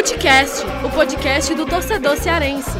[0.00, 2.70] Futecast, o podcast do torcedor cearense.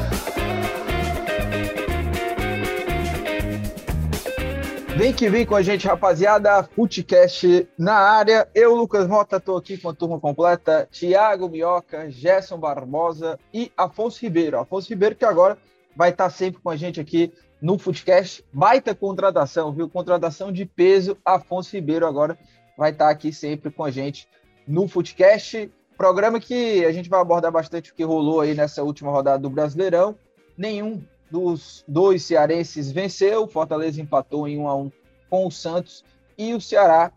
[4.97, 6.63] Vem que vem com a gente, rapaziada.
[6.63, 8.49] Futecast na área.
[8.55, 10.89] Eu, Lucas Mota, estou aqui com a turma completa.
[10.91, 14.59] Tiago Mioca, Gerson Barbosa e Afonso Ribeiro.
[14.59, 15.59] Afonso Ribeiro que agora
[15.95, 18.43] vai estar sempre com a gente aqui no Futecast.
[18.51, 19.91] Baita contratação, viu?
[19.91, 21.19] Contratação de peso.
[21.23, 22.39] Afonso Ribeiro agora
[22.79, 24.27] vai estar aqui sempre com a gente
[24.67, 25.71] no Futecast.
[26.01, 29.51] Programa que a gente vai abordar bastante o que rolou aí nessa última rodada do
[29.51, 30.17] Brasileirão.
[30.57, 34.93] Nenhum dos dois cearenses venceu, Fortaleza empatou em 1 a 1
[35.29, 36.03] com o Santos.
[36.39, 37.13] E o Ceará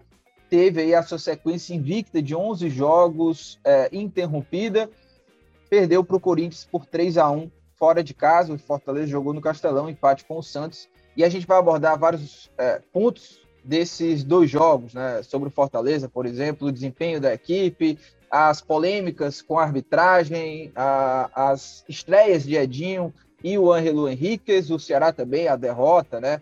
[0.49, 4.89] teve aí a sua sequência invicta de 11 jogos é, interrompida,
[5.69, 9.39] perdeu para o Corinthians por 3 a 1 fora de casa, o Fortaleza jogou no
[9.39, 14.49] Castelão, empate com o Santos, e a gente vai abordar vários é, pontos desses dois
[14.49, 17.97] jogos, né, sobre o Fortaleza, por exemplo, o desempenho da equipe,
[18.35, 24.79] as polêmicas com a arbitragem, a, as estreias de Edinho, e o Ângelo Henriquez, o
[24.79, 26.41] Ceará também, a derrota, né?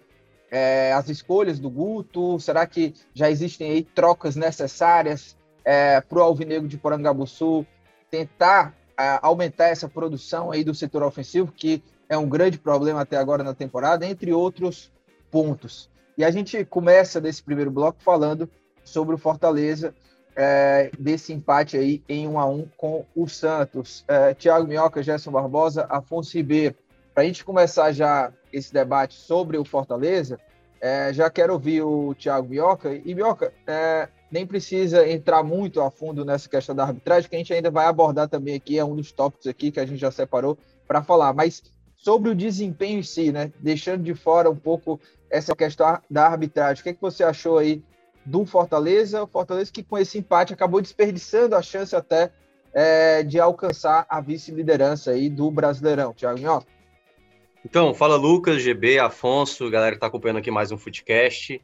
[0.50, 6.22] É, as escolhas do Guto, será que já existem aí trocas necessárias é, para o
[6.22, 7.66] Alvinegro de Porangabuçu
[8.10, 13.18] tentar é, aumentar essa produção aí do setor ofensivo, que é um grande problema até
[13.18, 14.90] agora na temporada, entre outros
[15.30, 15.90] pontos.
[16.18, 18.50] E a gente começa nesse primeiro bloco falando
[18.82, 19.94] sobre o Fortaleza,
[20.36, 24.04] é, desse empate aí em 1 a 1 com o Santos.
[24.08, 26.76] É, Thiago Minhoca, Gerson Barbosa, Afonso Ribeiro
[27.14, 30.40] para a gente começar já esse debate sobre o Fortaleza,
[30.80, 32.94] é, já quero ouvir o Thiago Bioca.
[32.94, 37.40] E, Bioca, é, nem precisa entrar muito a fundo nessa questão da arbitragem, que a
[37.40, 40.10] gente ainda vai abordar também aqui, é um dos tópicos aqui que a gente já
[40.10, 41.34] separou para falar.
[41.34, 41.62] Mas
[41.96, 43.52] sobre o desempenho em si, né?
[43.60, 46.82] Deixando de fora um pouco essa questão da arbitragem.
[46.82, 47.84] O que, é que você achou aí
[48.26, 49.24] do Fortaleza?
[49.24, 52.32] O Fortaleza que com esse empate acabou desperdiçando a chance até
[52.74, 56.14] é, de alcançar a vice-liderança aí do Brasileirão.
[56.14, 56.68] Thiago Minhoca.
[57.64, 61.62] Então, fala Lucas, GB, Afonso, galera que tá acompanhando aqui mais um Footcast.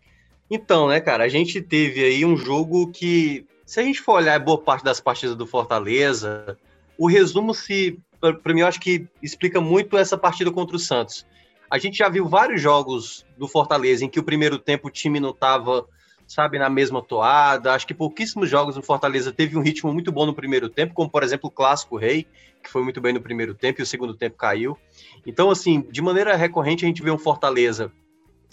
[0.50, 4.39] Então, né, cara, a gente teve aí um jogo que, se a gente for olhar
[4.39, 6.57] boa parte das partidas do Fortaleza,
[6.97, 11.25] o resumo se, para mim, eu acho que explica muito essa partida contra o Santos.
[11.69, 15.19] A gente já viu vários jogos do Fortaleza em que o primeiro tempo o time
[15.19, 15.85] não tava,
[16.27, 17.73] sabe, na mesma toada.
[17.73, 21.09] Acho que pouquíssimos jogos do Fortaleza teve um ritmo muito bom no primeiro tempo, como
[21.09, 22.27] por exemplo o Clássico Rei,
[22.61, 24.77] que foi muito bem no primeiro tempo e o segundo tempo caiu.
[25.25, 27.91] Então, assim, de maneira recorrente a gente vê um Fortaleza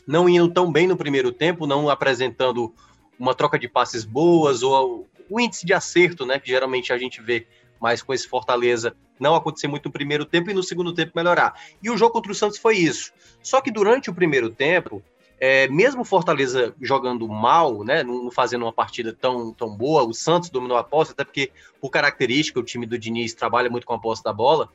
[0.06, 2.72] não indo tão bem no primeiro tempo, não apresentando
[3.18, 7.20] uma troca de passes boas ou o índice de acerto, né, que geralmente a gente
[7.20, 7.46] vê
[7.80, 11.54] mais com esse Fortaleza não acontecer muito no primeiro tempo e no segundo tempo melhorar.
[11.82, 13.12] E o jogo contra o Santos foi isso.
[13.42, 15.02] Só que durante o primeiro tempo,
[15.38, 20.14] é, mesmo o Fortaleza jogando mal, né, não fazendo uma partida tão, tão boa, o
[20.14, 21.50] Santos dominou a posse, até porque,
[21.80, 24.68] por característica, o time do Diniz trabalha muito com a posse da bola.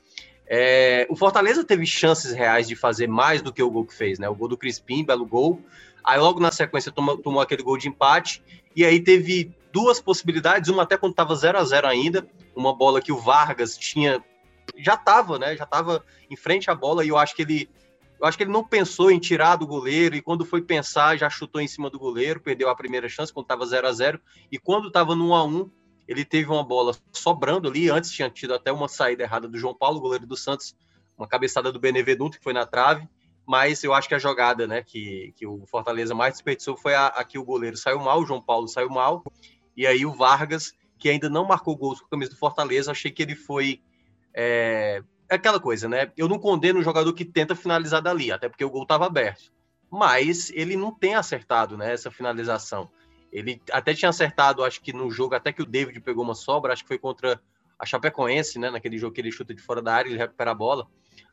[0.48, 4.18] É, o Fortaleza teve chances reais de fazer mais do que o gol que fez,
[4.18, 4.28] né?
[4.28, 5.62] O gol do Crispim, belo gol.
[6.04, 8.42] Aí logo na sequência tomou, tomou aquele gol de empate.
[8.76, 13.00] E aí teve duas possibilidades, uma até quando estava 0 a 0 ainda, uma bola
[13.00, 14.24] que o Vargas tinha
[14.78, 15.56] já estava, né?
[15.56, 17.70] Já estava em frente à bola e eu acho que ele
[18.20, 21.30] eu acho que ele não pensou em tirar do goleiro e quando foi pensar já
[21.30, 24.20] chutou em cima do goleiro, perdeu a primeira chance quando estava 0 a 0
[24.52, 25.72] e quando estava no 1 a 1
[26.08, 29.76] ele teve uma bola sobrando ali, antes tinha tido até uma saída errada do João
[29.76, 30.76] Paulo, goleiro do Santos,
[31.18, 33.08] uma cabeçada do Benevenuto, que foi na trave,
[33.46, 37.08] mas eu acho que a jogada né, que, que o Fortaleza mais desperdiçou foi a,
[37.08, 39.24] a que o goleiro saiu mal, o João Paulo saiu mal,
[39.78, 43.12] e aí o Vargas, que ainda não marcou gols com a camisa do Fortaleza, achei
[43.12, 43.82] que ele foi...
[44.34, 45.04] É
[45.36, 46.12] aquela coisa, né?
[46.18, 49.52] Eu não condeno o jogador que tenta finalizar dali, até porque o gol estava aberto.
[49.92, 52.90] Mas ele não tem acertado né, essa finalização.
[53.32, 56.74] Ele até tinha acertado, acho que no jogo, até que o David pegou uma sobra,
[56.74, 57.40] acho que foi contra
[57.78, 58.70] a Chapecoense, né?
[58.70, 60.88] Naquele jogo que ele chuta de fora da área, ele recupera a bola.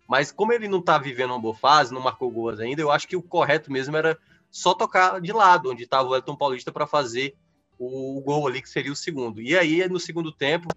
[0.09, 3.09] Mas como ele não tá vivendo uma boa fase, não marcou gols ainda, eu acho
[3.09, 4.17] que o correto mesmo era
[4.51, 7.35] só tocar de lado, onde estava o Elton Paulista para fazer
[7.79, 9.43] o, o gol ali, que seria o segundo.
[9.43, 10.69] E aí, no segundo tempo,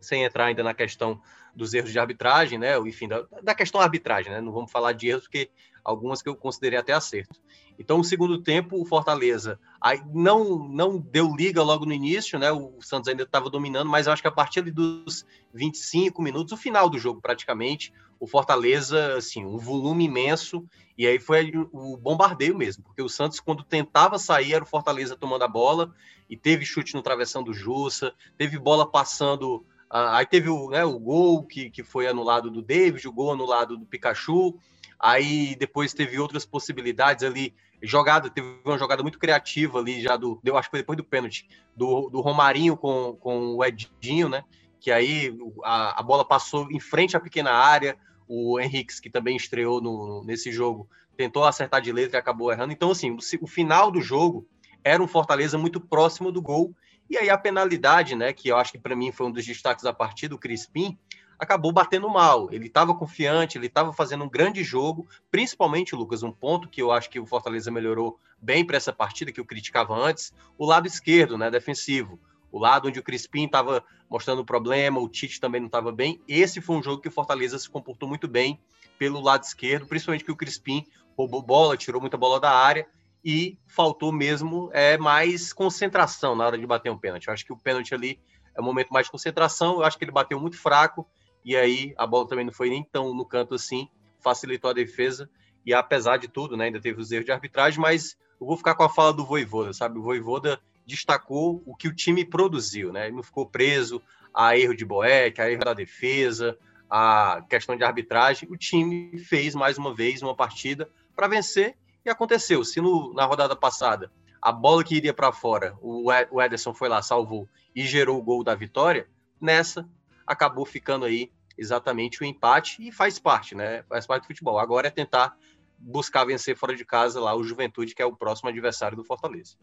[0.00, 1.20] sem entrar ainda na questão
[1.58, 2.78] dos erros de arbitragem, né?
[2.78, 4.40] Enfim, da, da questão arbitragem, né?
[4.40, 5.50] Não vamos falar de erros, porque
[5.84, 7.40] algumas que eu considerei até acerto.
[7.78, 12.50] Então, no segundo tempo, o Fortaleza aí não, não deu liga logo no início, né?
[12.52, 16.56] O Santos ainda estava dominando, mas eu acho que a partir dos 25 minutos, o
[16.56, 20.64] final do jogo praticamente, o Fortaleza, assim, um volume imenso,
[20.96, 25.16] e aí foi o bombardeio mesmo, porque o Santos, quando tentava sair, era o Fortaleza
[25.16, 25.94] tomando a bola,
[26.28, 29.64] e teve chute no travessão do Jussa, teve bola passando.
[29.90, 33.76] Aí teve o, né, o gol que, que foi anulado do David, o gol anulado
[33.76, 34.58] do Pikachu.
[34.98, 40.40] Aí depois teve outras possibilidades ali, jogada, teve uma jogada muito criativa ali já do,
[40.44, 44.44] eu acho que foi depois do pênalti, do, do Romarinho com, com o Edinho, né?
[44.80, 47.96] que aí a, a bola passou em frente à pequena área,
[48.26, 52.72] o Henrique, que também estreou no, nesse jogo, tentou acertar de letra e acabou errando.
[52.72, 54.46] Então, assim, o, o, final do jogo
[54.84, 56.74] era um Fortaleza muito próximo do gol.
[57.08, 59.82] E aí a penalidade, né, que eu acho que para mim foi um dos destaques
[59.82, 60.98] da partida, o Crispim,
[61.38, 62.48] acabou batendo mal.
[62.52, 66.90] Ele estava confiante, ele estava fazendo um grande jogo, principalmente, Lucas, um ponto que eu
[66.90, 70.86] acho que o Fortaleza melhorou bem para essa partida, que eu criticava antes, o lado
[70.86, 72.18] esquerdo, né, defensivo.
[72.50, 76.20] O lado onde o Crispim estava mostrando problema, o Tite também não estava bem.
[76.26, 78.58] Esse foi um jogo que o Fortaleza se comportou muito bem
[78.98, 80.84] pelo lado esquerdo, principalmente que o Crispim
[81.16, 82.86] roubou bola, tirou muita bola da área
[83.28, 87.28] e faltou mesmo é, mais concentração na hora de bater um pênalti.
[87.28, 88.18] Eu acho que o pênalti ali
[88.54, 89.74] é um momento mais de concentração.
[89.74, 91.06] Eu acho que ele bateu muito fraco
[91.44, 93.86] e aí a bola também não foi nem tão no canto assim,
[94.18, 95.28] facilitou a defesa.
[95.66, 98.74] E apesar de tudo, né, ainda teve os erros de arbitragem, mas eu vou ficar
[98.74, 99.98] com a fala do Voivoda, sabe?
[99.98, 103.08] O Voivoda destacou o que o time produziu, né?
[103.08, 104.00] Ele não ficou preso
[104.32, 106.58] a erro de Boeck, a erro da defesa,
[106.88, 108.48] a questão de arbitragem.
[108.50, 112.64] O time fez mais uma vez uma partida para vencer e aconteceu.
[112.64, 114.10] Se no, na rodada passada
[114.40, 118.22] a bola que iria para fora, o, o Ederson foi lá, salvou e gerou o
[118.22, 119.08] gol da vitória,
[119.40, 119.88] nessa
[120.26, 123.82] acabou ficando aí exatamente o empate e faz parte, né?
[123.88, 124.58] Faz parte do futebol.
[124.58, 125.36] Agora é tentar
[125.78, 129.56] buscar vencer fora de casa lá o Juventude, que é o próximo adversário do Fortaleza.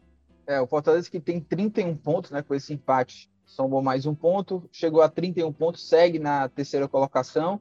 [0.46, 4.68] É, o Fortaleza que tem 31 pontos, né, com esse empate, somou mais um ponto,
[4.70, 7.60] chegou a 31 pontos, segue na terceira colocação,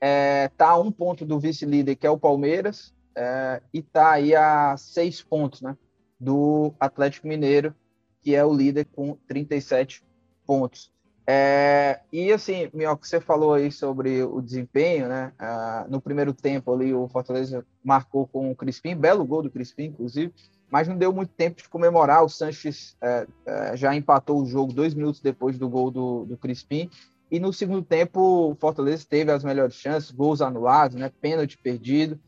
[0.00, 4.34] é, tá a um ponto do vice-líder, que é o Palmeiras, é, e tá aí
[4.34, 5.76] a seis pontos, né,
[6.18, 7.74] do Atlético Mineiro,
[8.20, 10.04] que é o líder com 37
[10.46, 10.92] pontos.
[11.26, 15.32] É, e assim, Minhoca, você falou aí sobre o desempenho, né?
[15.38, 19.84] Ah, no primeiro tempo ali o Fortaleza marcou com o Crispim, belo gol do Crispim,
[19.84, 20.32] inclusive
[20.74, 22.24] mas não deu muito tempo de comemorar.
[22.24, 26.36] O Sanches é, é, já empatou o jogo dois minutos depois do gol do, do
[26.36, 26.90] Crispim.
[27.30, 32.18] E no segundo tempo, o Fortaleza teve as melhores chances, gols anulados, né, pênalti perdido.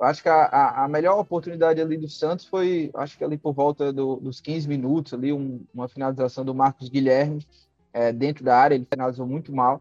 [0.00, 3.92] Acho que a, a, melhor oportunidade ali do Santos foi, acho que ali por volta
[3.92, 7.46] do, dos 15 minutos, ali um, uma finalização do Marcos Guilherme
[7.94, 9.80] é, dentro da área, ele finalizou muito mal.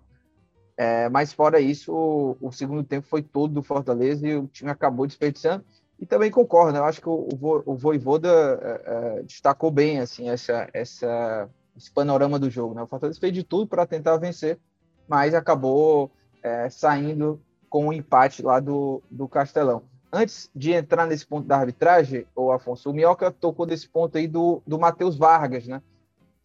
[0.78, 4.72] É, mas fora isso, o, o, segundo tempo foi todo do Fortaleza e o time
[4.72, 5.66] acabou desperdiçando.
[6.00, 6.80] E também concordo, né?
[6.80, 11.92] eu acho que o, o, o Voivoda é, é, destacou bem assim, essa, essa, esse
[11.92, 12.74] panorama do jogo.
[12.74, 12.82] Né?
[12.82, 14.60] O Fortaleza fez de tudo para tentar vencer,
[15.08, 19.84] mas acabou é, saindo com o um empate lá do, do Castelão.
[20.16, 24.30] Antes de entrar nesse ponto da arbitragem, o Afonso, o Minhoca tocou desse ponto aí
[24.30, 25.82] do, do Matheus Vargas, né?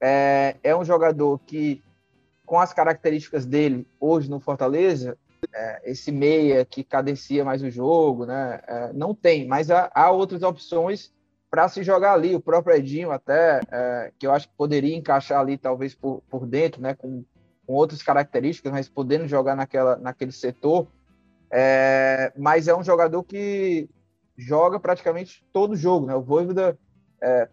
[0.01, 1.81] É, é um jogador que,
[2.45, 5.17] com as características dele hoje no Fortaleza,
[5.55, 8.61] é, esse meia que cadencia mais o jogo, né?
[8.67, 11.13] É, não tem, mas há, há outras opções
[11.49, 12.35] para se jogar ali.
[12.35, 16.45] O próprio Edinho, até, é, que eu acho que poderia encaixar ali, talvez por, por
[16.45, 16.95] dentro, né?
[16.95, 17.25] Com,
[17.65, 20.89] com outras características, mas podendo jogar naquela, naquele setor.
[21.51, 23.89] É, mas é um jogador que
[24.37, 26.15] joga praticamente todo jogo, né?
[26.15, 26.79] O Voivoda
[27.21, 27.49] é,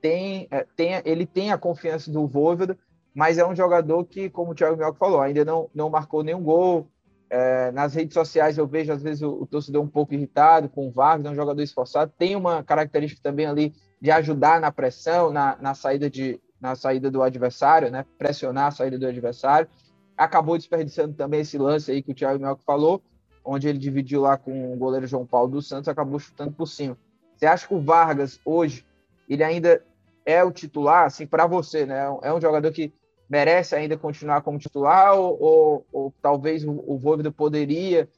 [0.00, 2.76] tem, é, tem, ele tem a confiança do Voivoda,
[3.14, 6.42] mas é um jogador que, como o Thiago Mioca falou, ainda não, não marcou nenhum
[6.42, 6.88] gol,
[7.30, 10.88] é, nas redes sociais eu vejo, às vezes, o, o, torcedor um pouco irritado com
[10.88, 12.12] o Vargas, é um jogador esforçado.
[12.18, 17.10] Tem uma característica também ali de ajudar na pressão, na, na, saída, de, na saída
[17.10, 18.04] do adversário, né?
[18.16, 19.68] pressionar a saída do adversário.
[20.16, 23.02] Acabou desperdiçando também esse lance aí que o Thiago Melco falou,
[23.48, 26.98] onde ele dividiu lá com o goleiro João Paulo dos Santos, acabou chutando por cima.
[27.34, 28.84] Você acha que o Vargas, hoje,
[29.28, 29.82] ele ainda
[30.26, 32.00] é o titular, assim, para você, né?
[32.22, 32.92] É um jogador que
[33.28, 38.08] merece ainda continuar como titular ou, ou, ou talvez o, o Voivoda poderia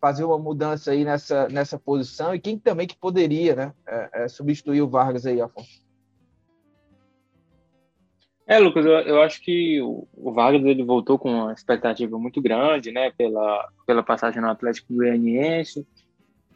[0.00, 4.28] fazer uma mudança aí nessa, nessa posição e quem também que poderia né, é, é,
[4.28, 5.82] substituir o Vargas aí, Afonso?
[8.50, 12.42] É, Lucas, eu, eu acho que o, o, Vargas ele voltou com uma expectativa muito
[12.42, 15.86] grande, né, pela, pela passagem no Atlético Goianiense,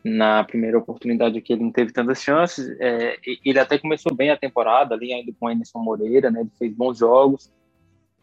[0.05, 4.37] na primeira oportunidade que ele não teve tantas chances, é, ele até começou bem a
[4.37, 7.53] temporada ali ainda com o Emerson Moreira, né, ele fez bons jogos,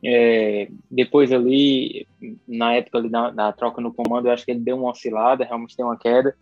[0.03, 2.05] é, depois ali,
[2.45, 5.45] na época ali da, da, troca no comando, eu acho que ele deu uma oscilada,
[5.45, 6.35] realmente tem uma queda.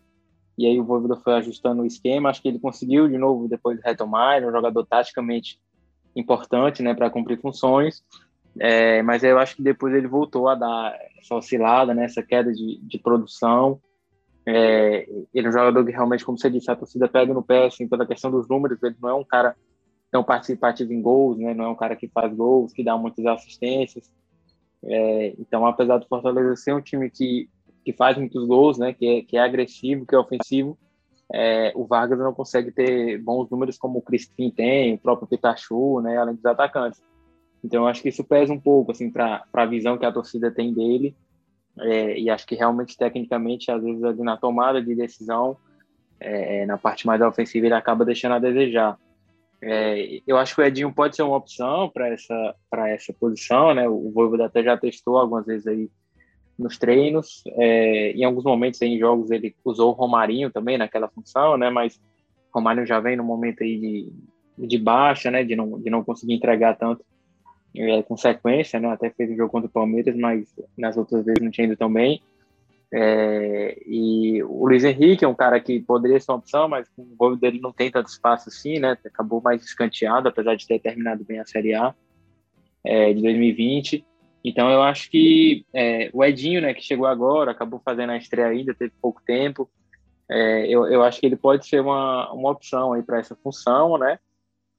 [0.57, 2.29] E aí o Voivoda foi ajustando o esquema.
[2.29, 4.35] Acho que ele conseguiu de novo depois retomar.
[4.35, 5.59] Ele é um jogador taticamente
[6.15, 8.03] importante, né, para cumprir funções.
[8.59, 12.51] É, mas eu acho que depois ele voltou a dar essa oscilada, né, essa queda
[12.51, 13.79] de, de produção.
[14.45, 17.67] É, ele é um jogador que realmente, como você disse, a torcida pega no pé,
[17.67, 18.81] assim, pela questão dos números.
[18.81, 19.55] Ele não é um cara
[20.11, 21.53] tão participativo em gols, né?
[21.53, 24.11] Não é um cara que faz gols, que dá muitas assistências.
[24.83, 27.47] É, então, apesar do Fortaleza ser um time que,
[27.85, 28.93] que faz muitos gols, né?
[28.93, 30.77] Que é, que é agressivo, que é ofensivo,
[31.31, 36.01] é, o Vargas não consegue ter bons números como o Crispim tem, o próprio Pikachu,
[36.01, 36.17] né?
[36.17, 37.01] Além dos atacantes.
[37.63, 40.49] Então, eu acho que isso pesa um pouco, assim, para a visão que a torcida
[40.49, 41.15] tem dele.
[41.79, 45.57] É, e acho que realmente, tecnicamente, às vezes, ali na tomada de decisão,
[46.19, 48.97] é, na parte mais ofensiva, ele acaba deixando a desejar.
[49.61, 52.55] É, eu acho que o Edinho pode ser uma opção para essa,
[52.87, 53.87] essa posição, né?
[53.87, 55.89] O Voivoda até já testou algumas vezes aí
[56.59, 57.41] nos treinos.
[57.57, 61.69] É, em alguns momentos em jogos ele usou o Romarinho também naquela função, né?
[61.69, 61.99] Mas
[62.53, 63.79] Romarinho já vem no momento aí
[64.57, 65.43] de, de baixa, né?
[65.43, 67.03] De não, de não conseguir entregar tanto
[67.75, 68.89] é, com sequência, né?
[68.89, 71.91] Até fez um jogo contra o Palmeiras, mas nas outras vezes não tinha ido tão
[71.91, 72.21] bem.
[72.91, 77.03] É, e o Luiz Henrique é um cara que poderia ser uma opção, mas o
[77.15, 78.97] gol dele não tem tanto espaço assim, né?
[79.05, 81.93] Acabou mais escanteado, apesar de ter terminado bem a Série A
[82.83, 84.03] é, de 2020.
[84.43, 88.47] Então eu acho que é, o Edinho, né, que chegou agora, acabou fazendo a estreia
[88.47, 89.69] ainda, teve pouco tempo.
[90.29, 93.97] É, eu, eu acho que ele pode ser uma, uma opção aí para essa função,
[93.97, 94.19] né?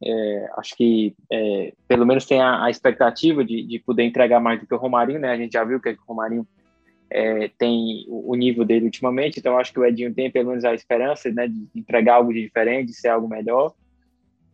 [0.03, 4.59] É, acho que é, pelo menos tem a, a expectativa de, de, poder entregar mais
[4.59, 5.31] do que o Romarinho, né?
[5.31, 6.47] A gente já viu que o Romarinho
[7.11, 10.73] é, tem o, nível dele ultimamente, então acho que o Edinho tem pelo menos a
[10.73, 13.75] esperança né, de entregar algo de diferente, de ser algo melhor.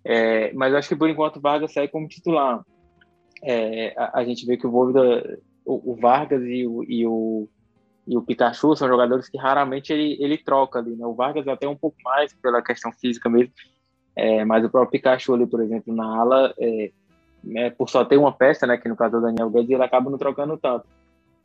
[0.03, 2.65] É, mas acho que por enquanto o Vargas sai como titular.
[3.49, 7.49] É, a, a, gente vê que o Volvida, o, o, Vargas e o, e o,
[8.05, 10.97] e o Pikachu são jogadores que raramente ele, ele troca ali.
[10.97, 11.07] Né?
[11.07, 13.53] O Vargas até um pouco mais pela questão física mesmo,
[14.17, 16.91] é, mas o próprio Pikachu ali, por exemplo, na ala, é,
[17.45, 20.11] né, por só ter uma peça, né, que no caso do Daniel Guedes, ele acaba
[20.11, 20.87] não trocando tanto.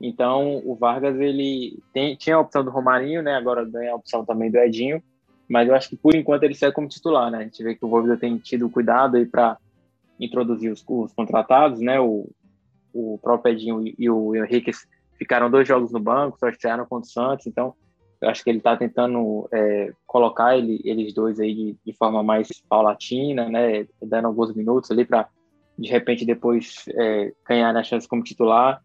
[0.01, 3.36] Então, o Vargas, ele tem, tinha a opção do Romarinho, né?
[3.36, 5.01] Agora ganha a opção também do Edinho.
[5.48, 7.38] Mas eu acho que, por enquanto, ele segue como titular, né?
[7.38, 9.58] A gente vê que o Voivoda tem tido cuidado aí para
[10.22, 12.00] introduzir os, os, contratados, né?
[12.00, 12.30] O,
[12.94, 14.72] o próprio Edinho e o Henrique
[15.18, 17.48] ficaram dois jogos no banco, só estrearam contra o Santos.
[17.48, 17.74] Então,
[18.22, 22.22] eu acho que ele está tentando é, colocar ele, eles dois aí de, de, forma
[22.22, 23.88] mais paulatina, né?
[24.01, 25.28] Dando alguns minutos ali para,
[25.78, 28.82] de repente, depois é, ganhar a chance como titular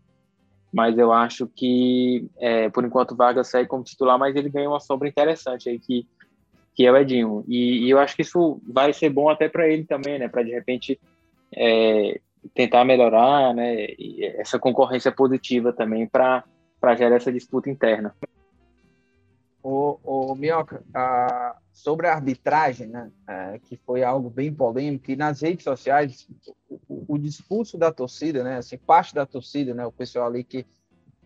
[0.76, 4.68] mas eu acho que, é, por enquanto, o Vargas segue como titular, mas ele ganha
[4.68, 6.06] uma sombra interessante aí, que,
[6.74, 7.42] que é o Edinho.
[7.48, 10.28] E, e eu acho que isso vai ser bom até para ele também, né?
[10.28, 11.00] Para, de repente,
[11.54, 12.20] é,
[12.54, 13.86] tentar melhorar, né?
[13.98, 16.44] E essa concorrência positiva também para
[16.96, 18.14] gerar essa disputa interna.
[19.62, 25.16] O, o Minhoca, a, sobre a arbitragem, né, é, que foi algo bem polêmico, e
[25.16, 26.28] nas redes sociais,
[26.88, 30.64] o, o, discurso da torcida, né, assim, parte da torcida, né, o pessoal ali que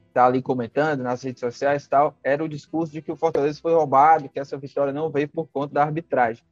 [0.08, 3.74] está ali comentando nas redes sociais tal, era o discurso de que o Fortaleza foi
[3.74, 6.42] roubado, que essa vitória não veio por conta da arbitragem.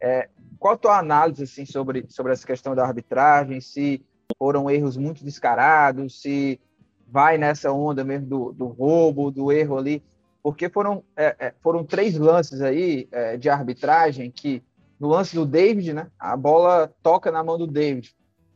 [0.00, 4.04] É, qual a tua análise assim, sobre, sobre essa questão da arbitragem, se
[4.38, 6.60] foram erros muito descarados, se
[7.06, 10.02] vai nessa onda mesmo do, do roubo, do erro ali,
[10.42, 14.62] porque foram, é, é, foram três lances aí é, de arbitragem que,
[14.98, 18.14] no lance do David, né, a bola toca na mão do David.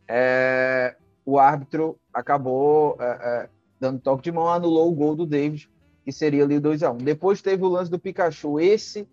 [0.08, 5.70] É, o árbitro acabou é, é, dando toque de mão, anulou o gol do David,
[6.04, 6.98] que seria ali o 2x1.
[6.98, 8.58] Depois teve o lance do Pikachu.
[8.58, 9.08] Esse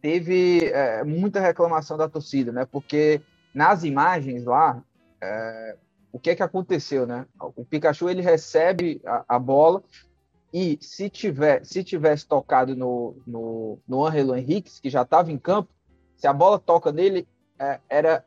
[0.00, 0.72] teve
[1.04, 2.66] muita reclamação da torcida, né?
[2.70, 3.20] Porque
[3.54, 4.82] nas imagens lá,
[6.12, 7.26] o que é que aconteceu, né?
[7.56, 9.82] O Pikachu ele recebe a, a bola,
[10.52, 15.38] e se, tiver, se tivesse tocado no, no, no Angelo Henrique, que já estava em
[15.38, 15.70] campo,
[16.16, 17.28] se a bola toca nele,
[17.58, 18.24] é, era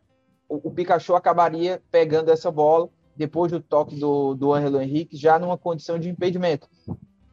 [0.48, 5.40] o, o, Pikachu acabaria pegando essa bola depois do toque do, do Angelo Henrique, já
[5.40, 6.70] numa condição de impedimento.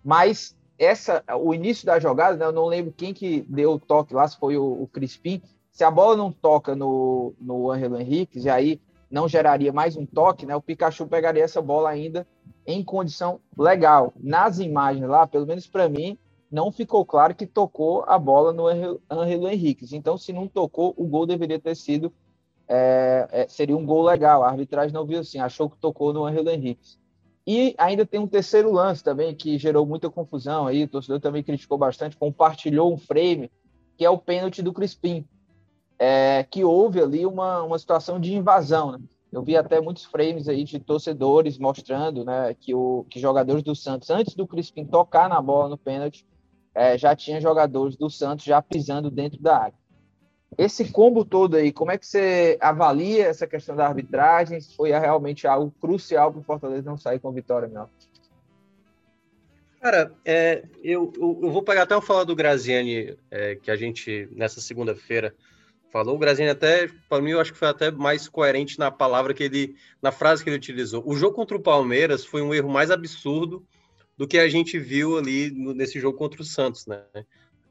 [0.03, 4.15] Mas essa, o início da jogada, né, eu não lembro quem que deu o toque
[4.15, 5.43] lá, se foi o, o Crispim.
[5.73, 8.81] Se a bola não toca no, no Angelo Henrique, e aí
[9.11, 12.27] não geraria mais um toque, né, o Pikachu pegaria essa bola ainda
[12.67, 14.13] em condição legal.
[14.17, 16.19] Nas imagens lá, pelo menos para mim,
[16.51, 18.67] não ficou claro que tocou a bola no
[19.11, 19.87] Angelo Henrique.
[19.95, 22.13] Então, se não tocou, o gol deveria ter sido
[22.69, 24.43] é, é, seria um gol legal.
[24.43, 26.99] A arbitragem não viu assim, achou que tocou no Angelo Henrique.
[27.51, 31.43] E ainda tem um terceiro lance também que gerou muita confusão aí, o torcedor também
[31.43, 33.51] criticou bastante, compartilhou um frame,
[33.97, 35.27] que é o pênalti do Crispim,
[35.99, 38.99] é, que houve ali uma, uma situação de invasão, né?
[39.33, 43.75] Eu vi até muitos frames aí de torcedores mostrando né, que, o, que jogadores do
[43.75, 46.27] Santos, antes do Crispim tocar na bola no pênalti,
[46.75, 49.78] é, já tinha jogadores do Santos já pisando dentro da área.
[50.57, 54.61] Esse combo todo aí, como é que você avalia essa questão da arbitragem?
[54.61, 57.89] Foi realmente algo crucial para o Fortaleza não sair com vitória, não?
[59.81, 63.77] Cara, é, eu, eu, eu, vou pegar até o falar do Graziani, é, que a
[63.77, 65.33] gente, nessa segunda-feira,
[65.91, 66.17] falou.
[66.17, 69.45] O Graziani até, para mim, eu acho que foi até mais coerente na palavra que
[69.45, 71.03] ele, na frase que ele utilizou.
[71.07, 73.65] O jogo contra o Palmeiras foi um erro mais absurdo
[74.17, 77.05] do que a gente viu ali nesse jogo contra o Santos, né?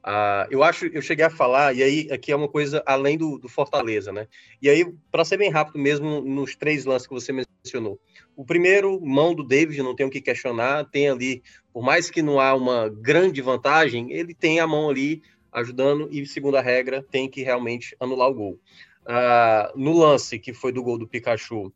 [0.08, 3.38] Uh, eu acho, eu cheguei a falar, e aí aqui é uma coisa além do,
[3.38, 4.26] do Fortaleza, né?
[4.62, 8.00] E aí, para ser bem rápido mesmo, nos três lances que você mencionou.
[8.34, 11.42] O primeiro, mão do David, não tem o que questionar, tem ali,
[11.74, 15.20] por mais que não há uma grande vantagem, ele tem a mão ali
[15.52, 18.60] ajudando, e segunda regra, tem que realmente anular o gol.
[19.02, 21.70] Uh, no lance que foi do gol do Pikachu,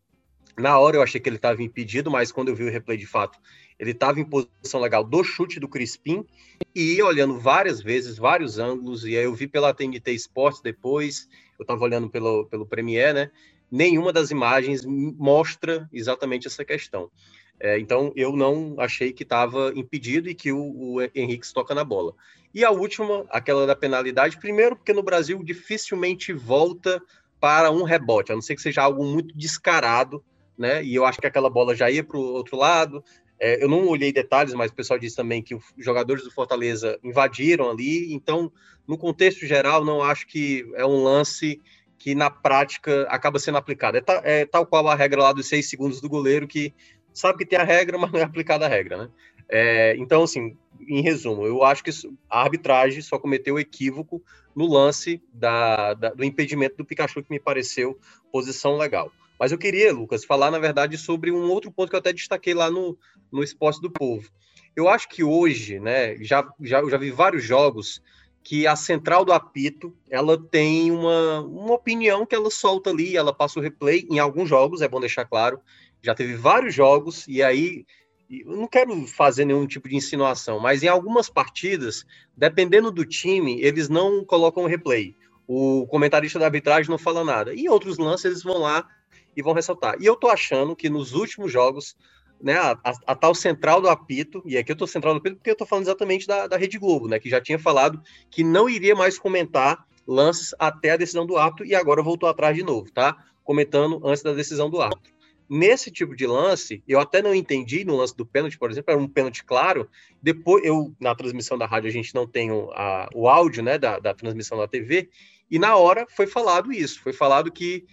[0.57, 3.07] na hora eu achei que ele estava impedido, mas quando eu vi o replay de
[3.07, 3.39] fato,
[3.83, 6.25] ele estava em posição legal do chute do Crispim
[6.73, 11.65] e olhando várias vezes, vários ângulos, e aí eu vi pela TNT Sports depois, eu
[11.65, 13.31] estava olhando pelo, pelo Premiere, né?
[13.69, 17.11] Nenhuma das imagens mostra exatamente essa questão.
[17.59, 21.83] É, então eu não achei que estava impedido e que o, o Henrique toca na
[21.83, 22.15] bola.
[22.55, 27.03] E a última, aquela da penalidade, primeiro porque no Brasil dificilmente volta
[27.41, 30.23] para um rebote, a não ser que seja algo muito descarado,
[30.57, 30.85] né?
[30.85, 33.03] E eu acho que aquela bola já ia para o outro lado.
[33.45, 36.97] É, eu não olhei detalhes, mas o pessoal disse também que os jogadores do Fortaleza
[37.03, 38.15] invadiram ali.
[38.15, 38.53] Então,
[38.87, 41.61] no contexto geral, não acho que é um lance
[41.99, 43.97] que na prática acaba sendo aplicado.
[43.97, 46.73] É, ta, é tal qual a regra lá dos seis segundos do goleiro, que
[47.13, 49.11] sabe que tem a regra, mas não é aplicada a regra, né?
[49.49, 50.57] É, então, assim,
[50.87, 51.91] em resumo, eu acho que
[52.31, 54.23] a arbitragem só cometeu equívoco
[54.55, 57.99] no lance da, da, do impedimento do Pikachu, que me pareceu
[58.31, 59.11] posição legal.
[59.43, 62.55] Mas eu queria, Lucas, falar, na verdade, sobre um outro ponto que eu até destaquei
[62.55, 62.97] lá no,
[63.33, 64.31] no Esporte do Povo.
[64.77, 68.01] Eu acho que hoje, né, já, já, eu já vi vários jogos
[68.41, 73.35] que a central do apito, ela tem uma, uma opinião que ela solta ali, ela
[73.35, 75.61] passa o replay em alguns jogos, é bom deixar claro,
[76.01, 77.85] já teve vários jogos, e aí,
[78.31, 82.07] eu não quero fazer nenhum tipo de insinuação, mas em algumas partidas,
[82.37, 85.17] dependendo do time, eles não colocam replay.
[85.49, 87.53] O comentarista da arbitragem não fala nada.
[87.53, 88.87] E em outros lances, eles vão lá
[89.37, 89.97] e vão ressaltar.
[90.01, 91.97] E eu tô achando que nos últimos jogos,
[92.41, 95.37] né, a, a, a tal central do apito, e aqui eu tô central do apito
[95.37, 98.43] porque eu tô falando exatamente da, da Rede Globo, né, que já tinha falado que
[98.43, 102.62] não iria mais comentar lances até a decisão do árbitro e agora voltou atrás de
[102.62, 103.17] novo, tá?
[103.45, 105.12] Comentando antes da decisão do árbitro.
[105.49, 109.01] Nesse tipo de lance, eu até não entendi no lance do pênalti, por exemplo, era
[109.01, 109.88] um pênalti claro.
[110.23, 113.77] Depois, eu, na transmissão da rádio, a gente não tem o, a, o áudio né,
[113.77, 115.11] da, da transmissão da TV,
[115.51, 117.85] e na hora foi falado isso, foi falado que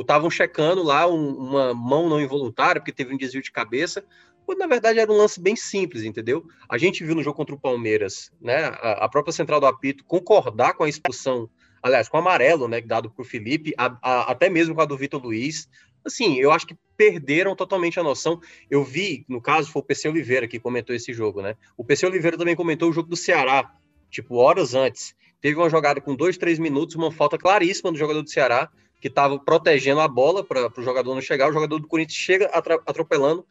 [0.00, 4.04] estavam checando lá um, uma mão não involuntária, porque teve um desvio de cabeça,
[4.44, 6.46] quando na verdade era um lance bem simples, entendeu?
[6.68, 10.04] A gente viu no jogo contra o Palmeiras, né, a, a própria central do apito
[10.04, 11.50] concordar com a expulsão,
[11.82, 14.86] aliás, com o amarelo, né, dado para o Felipe, a, a, até mesmo com a
[14.86, 15.68] do Vitor Luiz.
[16.04, 18.40] Assim, eu acho que perderam totalmente a noção.
[18.70, 21.54] Eu vi, no caso, foi o PC Oliveira que comentou esse jogo, né?
[21.76, 23.70] O PC Oliveira também comentou o jogo do Ceará,
[24.10, 25.14] tipo, horas antes.
[25.40, 29.08] Teve uma jogada com dois, três minutos, uma falta claríssima do jogador do Ceará, que
[29.08, 31.48] estava protegendo a bola para o jogador não chegar.
[31.48, 32.46] O jogador do Corinthians chega
[32.86, 33.46] atropelando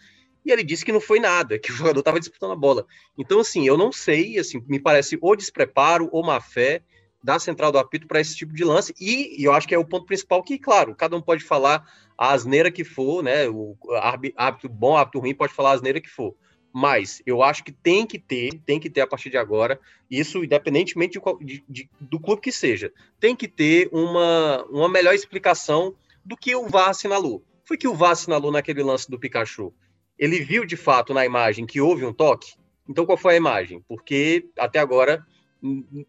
[0.45, 2.85] e ele disse que não foi nada, que o jogador estava disputando a bola.
[3.17, 6.81] Então, assim, eu não sei, assim, me parece ou despreparo ou má fé
[7.21, 8.93] da central do apito para esse tipo de lance.
[8.99, 11.85] E, e, eu acho que é o ponto principal que, claro, cada um pode falar
[12.17, 13.49] a asneira que for, né?
[13.49, 16.35] O árbitro bom, árbitro ruim pode falar a asneira que for.
[16.79, 19.79] Mas eu acho que tem que ter, tem que ter a partir de agora,
[20.11, 25.15] isso independentemente de, de, de, do clube que seja, tem que ter uma, uma melhor
[25.15, 27.43] explicação do que o VAR assinalou.
[27.65, 29.73] Foi que o VAR assinalou naquele lance do Pikachu.
[30.19, 32.53] Ele viu de fato na imagem que houve um toque.
[32.87, 33.83] Então qual foi a imagem?
[33.87, 35.25] Porque até agora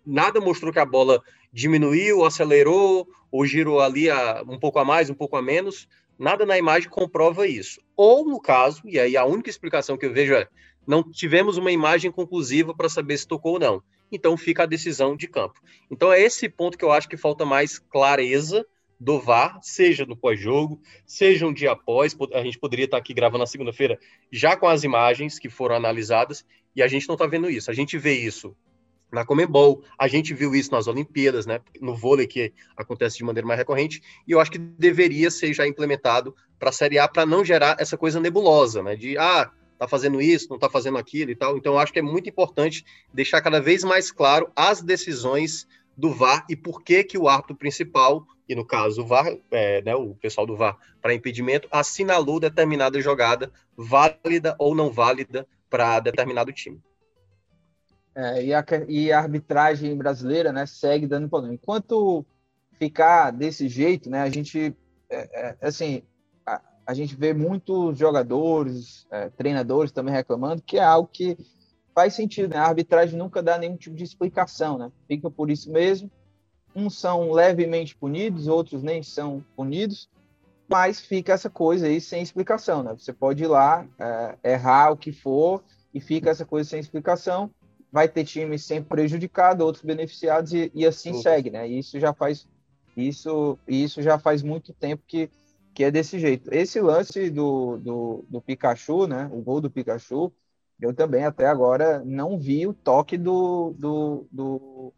[0.05, 5.09] nada mostrou que a bola diminuiu, acelerou ou girou ali a, um pouco a mais,
[5.09, 5.89] um pouco a menos.
[6.19, 7.81] Nada na imagem comprova isso.
[7.97, 10.49] Ou, no caso, e aí a única explicação que eu vejo é:
[10.87, 13.83] não tivemos uma imagem conclusiva para saber se tocou ou não.
[14.11, 15.61] Então fica a decisão de campo.
[15.91, 18.67] Então é esse ponto que eu acho que falta mais clareza
[18.99, 22.17] do VAR, seja no pós-jogo, seja um dia após.
[22.33, 23.99] A gente poderia estar aqui gravando na segunda-feira
[24.33, 27.71] já com as imagens que foram analisadas e a gente não está vendo isso.
[27.71, 28.57] A gente vê isso
[29.12, 29.83] na Comembol.
[29.99, 31.61] A gente viu isso nas Olimpíadas, né?
[31.81, 35.66] No vôlei, que acontece de maneira mais recorrente, e eu acho que deveria ser já
[35.66, 38.97] implementado para a Série A para não gerar essa coisa nebulosa, né?
[38.97, 41.57] De ah, tá fazendo isso, não tá fazendo aquilo e tal.
[41.57, 45.66] Então, eu acho que é muito importante deixar cada vez mais claro as decisões
[45.97, 49.83] do VAR e por que que o árbitro principal, e no caso o VAR, é,
[49.83, 56.01] né, o pessoal do VAR para impedimento, assinalou determinada jogada válida ou não válida para
[56.01, 56.81] determinado time.
[58.19, 61.55] É, e, a, e, a, arbitragem brasileira né, segue dando problema.
[61.55, 62.27] Enquanto
[62.77, 64.77] ficar desse jeito, né, a gente,
[65.09, 66.03] é, é, assim,
[66.45, 71.39] a, a, gente vê muitos jogadores, é, treinadores também reclamando que é algo que
[71.95, 72.55] faz sentido.
[72.55, 72.57] Né?
[72.57, 74.91] A arbitragem nunca dá nenhum tipo de explicação, né?
[75.07, 76.11] fica por isso mesmo.
[76.75, 80.11] Uns são levemente punidos, outros nem são punidos,
[80.69, 82.83] mas fica essa coisa aí sem explicação.
[82.83, 82.97] Né?
[82.99, 85.63] Você pode ir lá, é, errar o que for,
[85.95, 87.49] e fica essa coisa sem explicação
[87.90, 91.22] vai ter times sempre prejudicados, outros beneficiados e, e assim uhum.
[91.22, 91.68] segue, né?
[91.68, 92.46] E isso já faz
[92.96, 95.31] isso isso já faz muito tempo que,
[95.74, 96.53] que é desse jeito.
[96.53, 99.29] Esse lance do, do, do Pikachu, né?
[99.33, 100.33] O gol do Pikachu,
[100.81, 104.92] eu também até agora não vi o toque do do, do,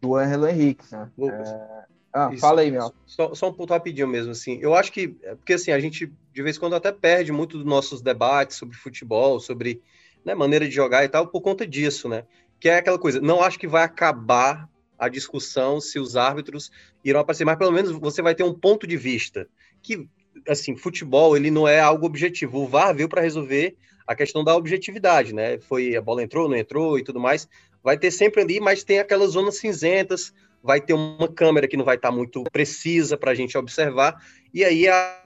[0.00, 1.10] do Angelo Henrique, né?
[1.20, 1.88] É...
[2.10, 2.92] Ah, Isso, fala aí, meu.
[3.06, 4.58] Só, só, um ponto rapidinho mesmo, assim.
[4.62, 7.58] Eu acho que, é porque assim, a gente de vez em quando até perde muito
[7.58, 9.82] dos nossos debates sobre futebol, sobre
[10.28, 12.24] né, maneira de jogar e tal, por conta disso, né?
[12.60, 16.70] Que é aquela coisa, não acho que vai acabar a discussão se os árbitros
[17.02, 19.48] irão aparecer, mas pelo menos você vai ter um ponto de vista
[19.82, 20.06] que,
[20.46, 22.58] assim, futebol, ele não é algo objetivo.
[22.58, 23.74] O VAR veio para resolver
[24.06, 25.58] a questão da objetividade, né?
[25.60, 27.48] Foi a bola entrou, não entrou e tudo mais.
[27.82, 31.86] Vai ter sempre ali, mas tem aquelas zonas cinzentas, vai ter uma câmera que não
[31.86, 35.22] vai estar muito precisa para a gente observar, e aí a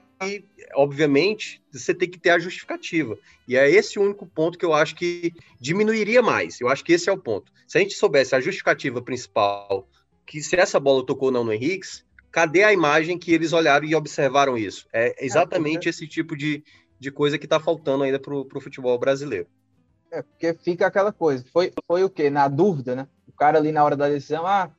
[0.75, 3.17] obviamente, você tem que ter a justificativa.
[3.47, 6.61] E é esse o único ponto que eu acho que diminuiria mais.
[6.61, 7.53] Eu acho que esse é o ponto.
[7.67, 9.89] Se a gente soubesse a justificativa principal,
[10.27, 11.87] que se essa bola tocou ou não no Henrique,
[12.31, 14.87] cadê a imagem que eles olharam e observaram isso?
[14.93, 16.65] É exatamente esse tipo de,
[16.99, 19.47] de coisa que está faltando ainda para o futebol brasileiro.
[20.11, 21.45] É, porque fica aquela coisa.
[21.53, 22.29] Foi, foi o quê?
[22.29, 23.09] Na dúvida, né?
[23.27, 24.71] O cara ali na hora da decisão, ah,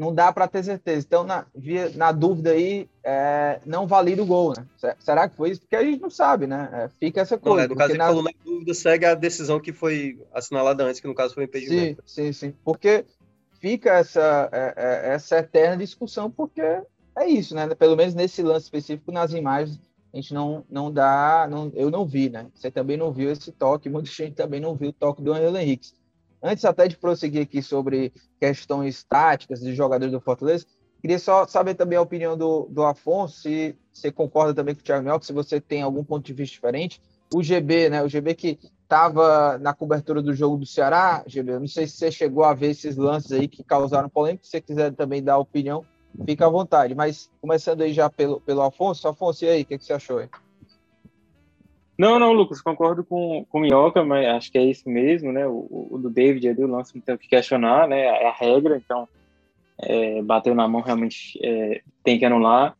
[0.00, 1.04] não dá para ter certeza.
[1.06, 4.66] Então, na, via, na dúvida aí, é, não valida o gol, né?
[4.98, 5.60] Será que foi isso?
[5.60, 6.70] Porque a gente não sabe, né?
[6.72, 7.58] É, fica essa coisa.
[7.58, 8.06] Não, é, no caso, ele na...
[8.06, 12.02] falou na dúvida, segue a decisão que foi assinalada antes, que no caso foi impedimento.
[12.06, 12.54] Sim, sim, sim.
[12.64, 13.04] Porque
[13.60, 17.68] fica essa, é, é, essa eterna discussão, porque é isso, né?
[17.74, 19.78] Pelo menos nesse lance específico, nas imagens,
[20.14, 21.46] a gente não, não dá.
[21.50, 22.46] Não, eu não vi, né?
[22.54, 25.58] Você também não viu esse toque, muita gente também não viu o toque do Angelo
[25.58, 25.90] Henrique.
[26.42, 30.66] Antes até de prosseguir aqui sobre questões táticas de jogadores do Fortaleza,
[31.00, 34.84] queria só saber também a opinião do, do Afonso, se você concorda também com o
[34.84, 37.00] Thiago Mel, se você tem algum ponto de vista diferente.
[37.34, 38.02] O GB, né?
[38.02, 41.96] O GB que estava na cobertura do jogo do Ceará, GB, eu não sei se
[41.96, 45.38] você chegou a ver esses lances aí que causaram polêmica, se você quiser também dar
[45.38, 45.84] opinião,
[46.26, 46.94] fica à vontade.
[46.94, 50.18] Mas começando aí já pelo, pelo Afonso, Afonso, e aí, o que, que você achou
[50.18, 50.28] aí?
[52.00, 55.46] Não, não, Lucas, concordo com, com o Minhoca, mas acho que é isso mesmo, né?
[55.46, 58.00] O, o do David ali, o lance não tem o que questionar, né?
[58.00, 59.06] É a regra, então
[59.78, 62.74] é, bateu na mão, realmente é, tem que anular.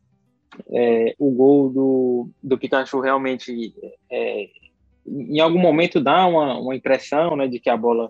[0.71, 3.75] É, o gol do, do Pikachu realmente,
[4.11, 4.49] é,
[5.05, 8.09] em algum momento, dá uma, uma impressão né, de que a bola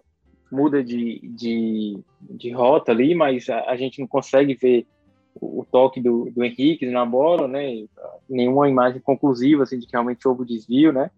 [0.49, 4.87] muda de, de, de rota ali, mas a, a gente não consegue ver
[5.35, 7.85] o toque do, do Henrique na bola, né?
[8.29, 11.09] Nenhuma imagem conclusiva assim de que realmente houve o desvio, né?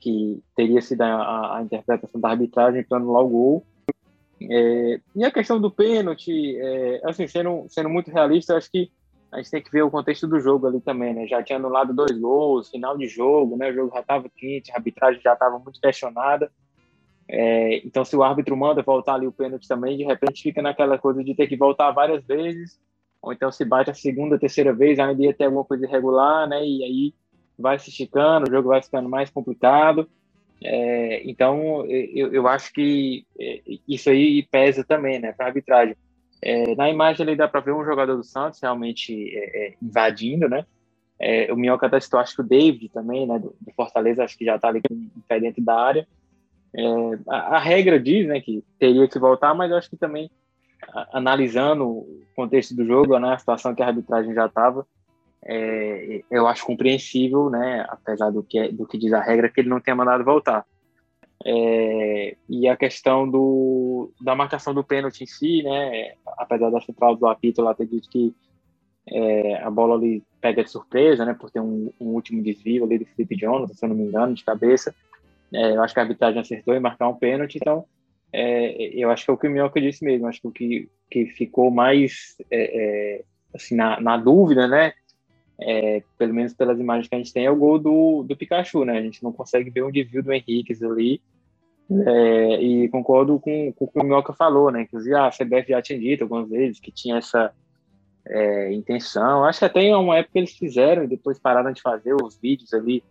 [0.00, 3.66] Que teria sido a, a interpretação da arbitragem para anular o gol.
[4.40, 8.90] É, e a questão do pênalti, é, assim, sendo, sendo muito realista, acho que
[9.30, 11.26] a gente tem que ver o contexto do jogo ali também, né?
[11.26, 13.70] Já tinha anulado dois gols, final de jogo, né?
[13.70, 16.50] O jogo já estava quente, a arbitragem já estava muito questionada.
[17.28, 20.98] É, então, se o árbitro manda voltar ali o pênalti também, de repente fica naquela
[20.98, 22.78] coisa de ter que voltar várias vezes
[23.22, 26.66] ou então se bate a segunda, terceira vez, ainda ia ter alguma coisa irregular, né?
[26.66, 27.14] E aí
[27.56, 30.08] vai se esticando, o jogo vai ficando mais complicado.
[30.64, 35.96] É, então, eu, eu acho que é, isso aí pesa também, né, para a arbitragem.
[36.40, 40.48] É, na imagem ali dá para ver um jogador do Santos realmente é, é invadindo,
[40.48, 40.66] né?
[41.18, 44.36] É, o Minhoca até citou, acho que o David também, né, do, do Fortaleza, acho
[44.36, 46.08] que já está ali com o pé dentro da área.
[47.28, 50.28] A, a, regra diz, né, que teria que voltar, mas eu acho que também
[51.12, 54.86] analisando o contexto do jogo, né, a situação que a arbitragem já estava,
[55.44, 59.68] é, eu acho compreensível, né, apesar do que, do que diz a regra, que ele
[59.68, 60.64] não tenha mandado voltar.
[61.44, 67.16] É, e a questão do, da marcação do pênalti em si, né, apesar da central
[67.16, 68.32] do apito lá ter dito que
[69.08, 72.98] é, a bola ali pega de surpresa, né, por ter um, um, último desvio ali
[72.98, 74.94] do Felipe Jonathan, se eu não me engano, de cabeça.
[75.52, 77.84] É, eu acho que a arbitragem acertou em marcar um pênalti, então
[78.32, 80.88] é, eu acho que é o que o Minhoca disse mesmo, acho que o que,
[81.10, 84.94] que ficou mais é, é, assim, na, na, dúvida, né,
[85.60, 88.86] é, pelo menos pelas imagens que a gente tem, é o gol do, do Pikachu,
[88.86, 91.20] né, a gente não consegue ver um desvio do Henrique ali,
[92.06, 95.82] é, e concordo com, com, o que o Minhoca falou, né, inclusive a CBF já
[95.82, 97.52] tinha dito algumas vezes que tinha essa
[98.26, 102.14] é, intenção, acho que até em uma época eles fizeram e depois pararam de fazer
[102.14, 103.04] os vídeos ali,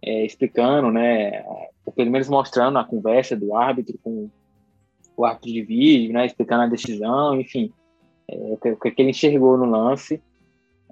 [0.00, 1.44] explicando, né,
[1.84, 4.30] ou pelo menos mostrando a conversa do árbitro com
[5.18, 7.72] o árbitro de vídeo, né, explicando a decisão, enfim,
[8.28, 10.22] é, o, que, ele enxergou no lance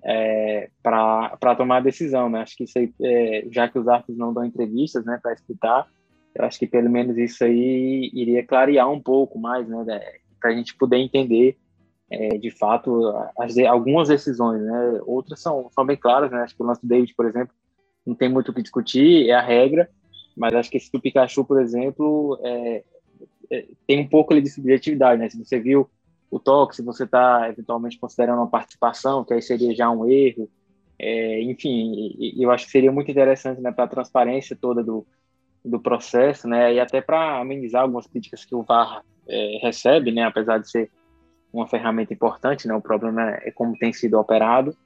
[0.02, 2.40] é, para tomar a decisão, né?
[2.40, 5.86] Acho que isso aí, é, já que os árbitros não dão entrevistas, né, para explicar,
[6.34, 9.84] eu acho que pelo menos isso aí iria clarear um pouco mais, né,
[10.40, 11.56] para a gente poder entender
[12.10, 15.00] é, de fato as, algumas decisões, né?
[15.06, 16.38] Outras são, são bem claras, né?
[16.38, 17.54] Acho que o lance do David, por exemplo,
[18.06, 19.88] não tem muito o que discutir, é a regra,
[20.36, 22.84] mas acho que esse do Pikachu, por exemplo, é,
[23.50, 25.28] é, tem um pouco ali de subjetividade, né?
[25.28, 25.88] Se você viu
[26.30, 30.48] o toque, se você está eventualmente considerando uma participação, que aí seria já um erro,
[30.98, 35.06] é, enfim, eu acho que seria muito interessante né, para a transparência toda do,
[35.64, 40.24] do processo, né, e até para amenizar algumas críticas que o VAR é, recebe, né,
[40.24, 40.90] apesar de ser
[41.52, 44.76] uma ferramenta importante, né, o problema é como tem sido operado.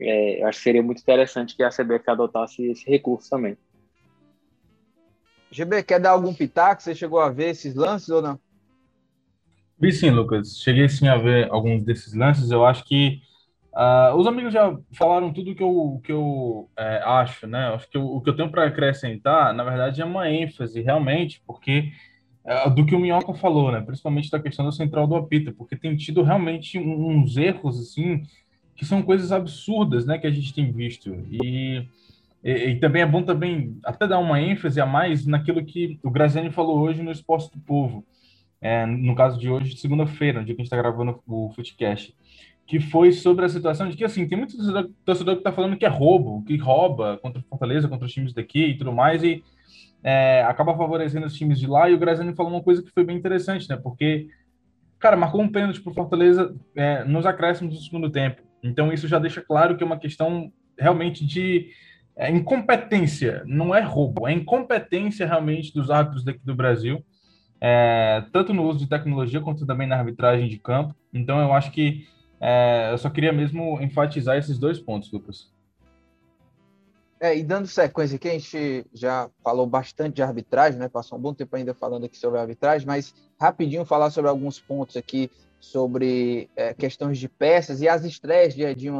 [0.00, 3.56] É, eu acho que seria muito interessante que a CBF adotasse esse recurso também.
[5.54, 6.82] GB, quer dar algum pitaco?
[6.82, 8.38] Você chegou a ver esses lances ou não?
[9.78, 10.58] Vi sim, Lucas.
[10.58, 12.50] Cheguei sim a ver alguns desses lances.
[12.50, 13.20] Eu acho que
[13.74, 17.74] Uh, os amigos já falaram tudo que eu, que eu é, acho, né?
[17.74, 21.42] Acho que eu, o que eu tenho para acrescentar, na verdade, é uma ênfase, realmente,
[21.44, 21.90] porque
[22.44, 23.80] é, do que o Minhoca falou, né?
[23.80, 28.22] Principalmente da questão da central do apito, porque tem tido realmente uns erros, assim,
[28.76, 30.18] que são coisas absurdas, né?
[30.18, 31.10] Que a gente tem visto.
[31.28, 31.88] E,
[32.44, 36.10] e, e também é bom também até dar uma ênfase a mais naquilo que o
[36.10, 38.06] Graziani falou hoje no Exposto do Povo.
[38.60, 42.14] É, no caso de hoje, segunda-feira, no dia que a gente está gravando o Footcast
[42.66, 44.56] que foi sobre a situação de que, assim, tem muito
[45.04, 48.32] torcedor, que está falando que é roubo, que rouba contra o Fortaleza, contra os times
[48.32, 49.44] daqui e tudo mais, e
[50.02, 51.90] é, acaba favorecendo os times de lá.
[51.90, 53.76] E o Graziani falou uma coisa que foi bem interessante, né?
[53.76, 54.28] Porque,
[54.98, 58.42] cara, marcou um pênalti pro Fortaleza é, nos acréscimos do segundo tempo.
[58.62, 61.68] Então, isso já deixa claro que é uma questão realmente de
[62.16, 67.04] é, incompetência, não é roubo, é incompetência realmente dos árbitros daqui do Brasil,
[67.60, 70.94] é, tanto no uso de tecnologia quanto também na arbitragem de campo.
[71.12, 72.06] Então, eu acho que
[72.40, 75.52] é, eu só queria mesmo enfatizar esses dois pontos, Lucas.
[77.20, 80.88] É, e dando sequência aqui, a gente já falou bastante de arbitragem, né?
[80.88, 84.96] Passou um bom tempo ainda falando aqui sobre arbitragem, mas rapidinho falar sobre alguns pontos
[84.96, 88.98] aqui sobre é, questões de peças e as estreias de Edinho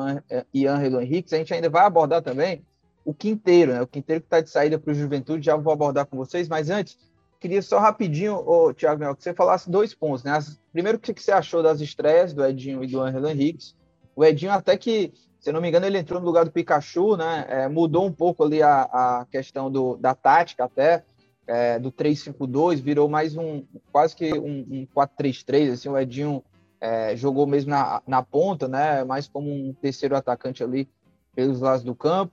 [0.54, 1.34] e Ângelo Henrique.
[1.34, 2.64] A gente ainda vai abordar também
[3.04, 3.82] o quinteiro, né?
[3.82, 6.70] O quinteiro que está de saída para o Juventude, já vou abordar com vocês, mas
[6.70, 6.98] antes,
[7.38, 10.32] queria só rapidinho, ô, Thiago Mel, que você falasse dois pontos, né?
[10.32, 13.74] As, primeiro, o que você achou das estreias do Edinho e do Angelo Henrique?
[14.16, 17.44] O Edinho, até que, se não me engano, ele entrou no lugar do Pikachu, né?
[17.48, 21.04] É, mudou um pouco ali a, a questão do, da tática até,
[21.46, 23.62] é, do 3-5-2, virou mais um,
[23.92, 26.42] quase que um, um 4-3-3, assim, o Edinho
[26.80, 29.04] é, jogou mesmo na, na ponta, né?
[29.04, 30.88] Mais como um terceiro atacante ali
[31.34, 32.32] pelos lados do campo.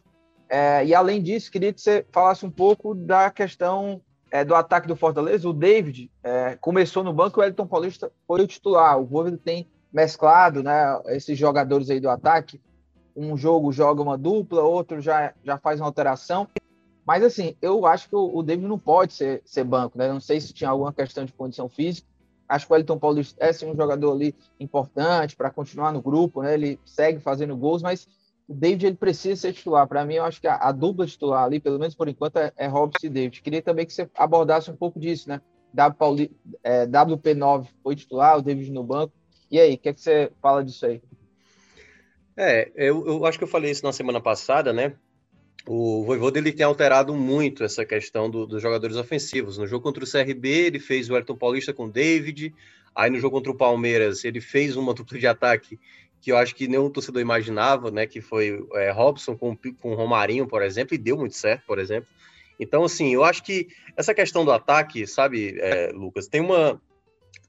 [0.54, 4.86] É, e além disso, queria que você falasse um pouco da questão é, do ataque
[4.86, 9.00] do Fortaleza, o David é, começou no banco, o Elton Paulista foi o titular.
[9.00, 12.60] O Wolverine tem mesclado né, esses jogadores aí do ataque.
[13.16, 16.46] Um jogo joga uma dupla, outro já, já faz uma alteração.
[17.08, 20.10] Mas assim, eu acho que o, o David não pode ser, ser banco, né?
[20.12, 22.06] Não sei se tinha alguma questão de condição física.
[22.48, 26.42] Acho que o Elton Paulista é sim, um jogador ali importante para continuar no grupo,
[26.42, 26.54] né?
[26.54, 28.06] Ele segue fazendo gols, mas
[28.52, 29.88] o David ele precisa ser titular.
[29.88, 32.52] Para mim, eu acho que a, a, dupla titular ali, pelo menos por enquanto, é,
[32.58, 33.42] é Robson e David.
[33.42, 35.40] Queria também que você abordasse um pouco disso, né?
[35.74, 39.14] W Pauli, é, WP9 foi titular, o David no banco.
[39.50, 41.02] E aí, o que, é que você fala disso aí?
[42.36, 44.96] É, eu, eu acho que eu falei isso na semana passada, né?
[45.66, 49.58] O Voivoda ele tem alterado muito essa questão do, dos jogadores ofensivos.
[49.58, 52.54] No jogo contra o CRB, ele fez o Ayrton Paulista com o David.
[52.94, 55.80] Aí no jogo contra o Palmeiras, ele fez uma dupla de ataque
[56.22, 58.06] que eu acho que nenhum torcedor imaginava, né?
[58.06, 62.08] Que foi é, Robson com, com Romarinho, por exemplo, e deu muito certo, por exemplo.
[62.60, 66.80] Então, assim, eu acho que essa questão do ataque, sabe, é, Lucas, tem uma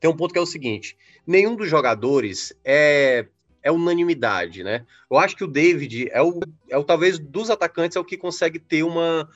[0.00, 3.26] tem um ponto que é o seguinte: nenhum dos jogadores é
[3.62, 4.84] é unanimidade, né?
[5.08, 8.16] Eu acho que o David é o, é o talvez dos atacantes é o que
[8.16, 9.28] consegue ter uma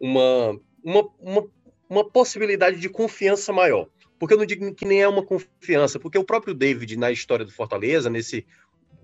[0.00, 1.46] uma, uma, uma,
[1.88, 3.88] uma possibilidade de confiança maior.
[4.18, 7.44] Porque eu não digo que nem é uma confiança, porque o próprio David, na história
[7.44, 8.46] do Fortaleza, nesse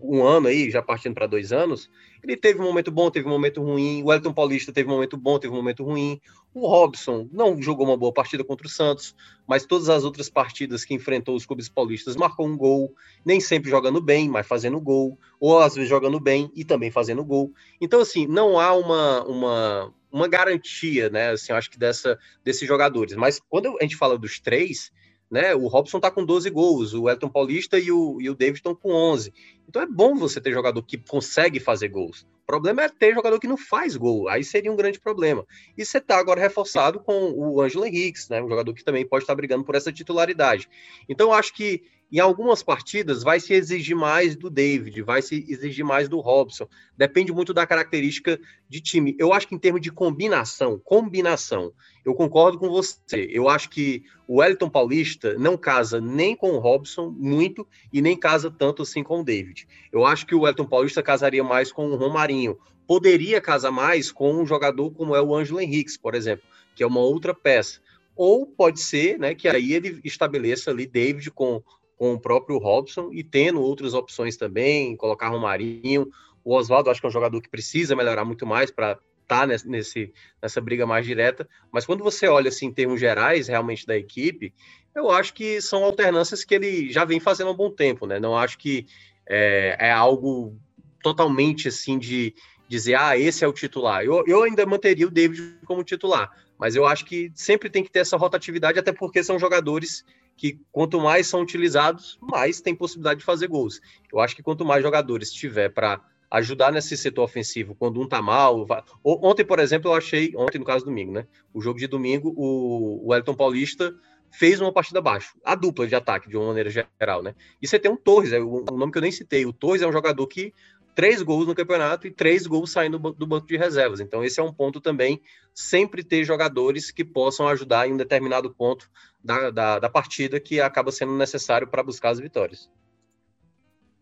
[0.02, 1.90] um ano aí, já partindo para dois anos,
[2.22, 4.02] ele teve um momento bom, teve um momento ruim.
[4.02, 6.20] O Elton Paulista teve um momento bom, teve um momento ruim.
[6.52, 9.14] O Robson não jogou uma boa partida contra o Santos,
[9.46, 13.70] mas todas as outras partidas que enfrentou os clubes paulistas marcou um gol, nem sempre
[13.70, 17.52] jogando bem, mas fazendo gol, ou às vezes jogando bem e também fazendo gol.
[17.80, 23.14] Então, assim, não há uma, uma, uma garantia, né, assim, acho que dessa, desses jogadores.
[23.14, 24.90] Mas quando a gente fala dos três,
[25.30, 25.54] né?
[25.54, 28.74] O Robson está com 12 gols, o Elton Paulista e o, e o David estão
[28.74, 29.32] com 11.
[29.68, 32.26] Então é bom você ter jogador que consegue fazer gols.
[32.42, 35.46] O problema é ter jogador que não faz gol, aí seria um grande problema.
[35.78, 38.42] E você está agora reforçado com o Ângelo Henriques, né?
[38.42, 40.68] Um jogador que também pode estar brigando por essa titularidade.
[41.08, 45.44] Então eu acho que em algumas partidas vai se exigir mais do David, vai se
[45.48, 46.66] exigir mais do Robson.
[46.96, 49.14] Depende muito da característica de time.
[49.18, 51.72] Eu acho que em termos de combinação, combinação,
[52.04, 53.28] eu concordo com você.
[53.30, 58.16] Eu acho que o Wellington Paulista não casa nem com o Robson muito e nem
[58.16, 59.68] casa tanto assim com o David.
[59.92, 62.58] Eu acho que o Wellington Paulista casaria mais com o Romarinho.
[62.86, 66.44] Poderia casar mais com um jogador como é o Ângelo Henriques, por exemplo,
[66.74, 67.80] que é uma outra peça
[68.22, 71.62] ou pode ser, né, que aí ele estabeleça ali David com,
[72.00, 76.10] com o próprio Robson e tendo outras opções também, colocar Romarinho,
[76.42, 79.46] o Oswaldo acho que é um jogador que precisa melhorar muito mais para estar tá
[79.46, 80.10] nesse,
[80.42, 84.54] nessa briga mais direta, mas quando você olha assim em termos gerais realmente da equipe,
[84.94, 88.18] eu acho que são alternâncias que ele já vem fazendo há um bom tempo, né?
[88.18, 88.86] Não acho que
[89.28, 90.56] é, é algo
[91.02, 92.34] totalmente assim de
[92.66, 94.02] dizer, ah, esse é o titular.
[94.02, 97.90] Eu, eu ainda manteria o David como titular, mas eu acho que sempre tem que
[97.90, 100.02] ter essa rotatividade, até porque são jogadores
[100.40, 103.78] que quanto mais são utilizados, mais tem possibilidade de fazer gols.
[104.10, 106.00] Eu acho que quanto mais jogadores tiver para
[106.30, 108.64] ajudar nesse setor ofensivo quando um tá mal.
[108.64, 108.82] Vai...
[109.04, 111.26] Ontem, por exemplo, eu achei, ontem no caso domingo, né?
[111.52, 113.94] O jogo de domingo, o, Elton Paulista
[114.30, 117.34] fez uma partida abaixo, a dupla de ataque, de uma maneira geral, né?
[117.60, 119.44] E você tem um Torres, é o, nome que eu nem citei.
[119.44, 120.54] O Torres é um jogador que
[121.00, 124.00] três gols no campeonato e três gols saindo do banco de reservas.
[124.00, 125.18] Então, esse é um ponto também,
[125.54, 128.86] sempre ter jogadores que possam ajudar em um determinado ponto
[129.24, 132.70] da, da, da partida que acaba sendo necessário para buscar as vitórias.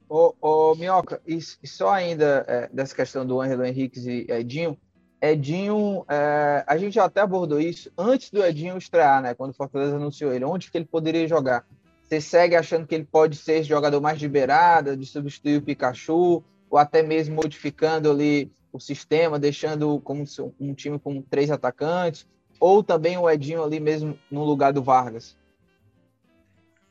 [0.09, 4.77] Ô, ô Minhoca, e, só ainda é, dessa questão do Ângelo Henrique e Edinho,
[5.23, 9.35] Edinho, é, a gente já até abordou isso antes do Edinho estrear, né?
[9.35, 11.65] Quando o Fortaleza anunciou ele, onde que ele poderia jogar?
[12.03, 16.43] Você segue achando que ele pode ser jogador mais de beirada, de substituir o Pikachu,
[16.71, 20.25] ou até mesmo modificando ali o sistema, deixando como
[20.61, 22.27] um time com três atacantes,
[22.61, 25.37] ou também o Edinho ali mesmo no lugar do Vargas?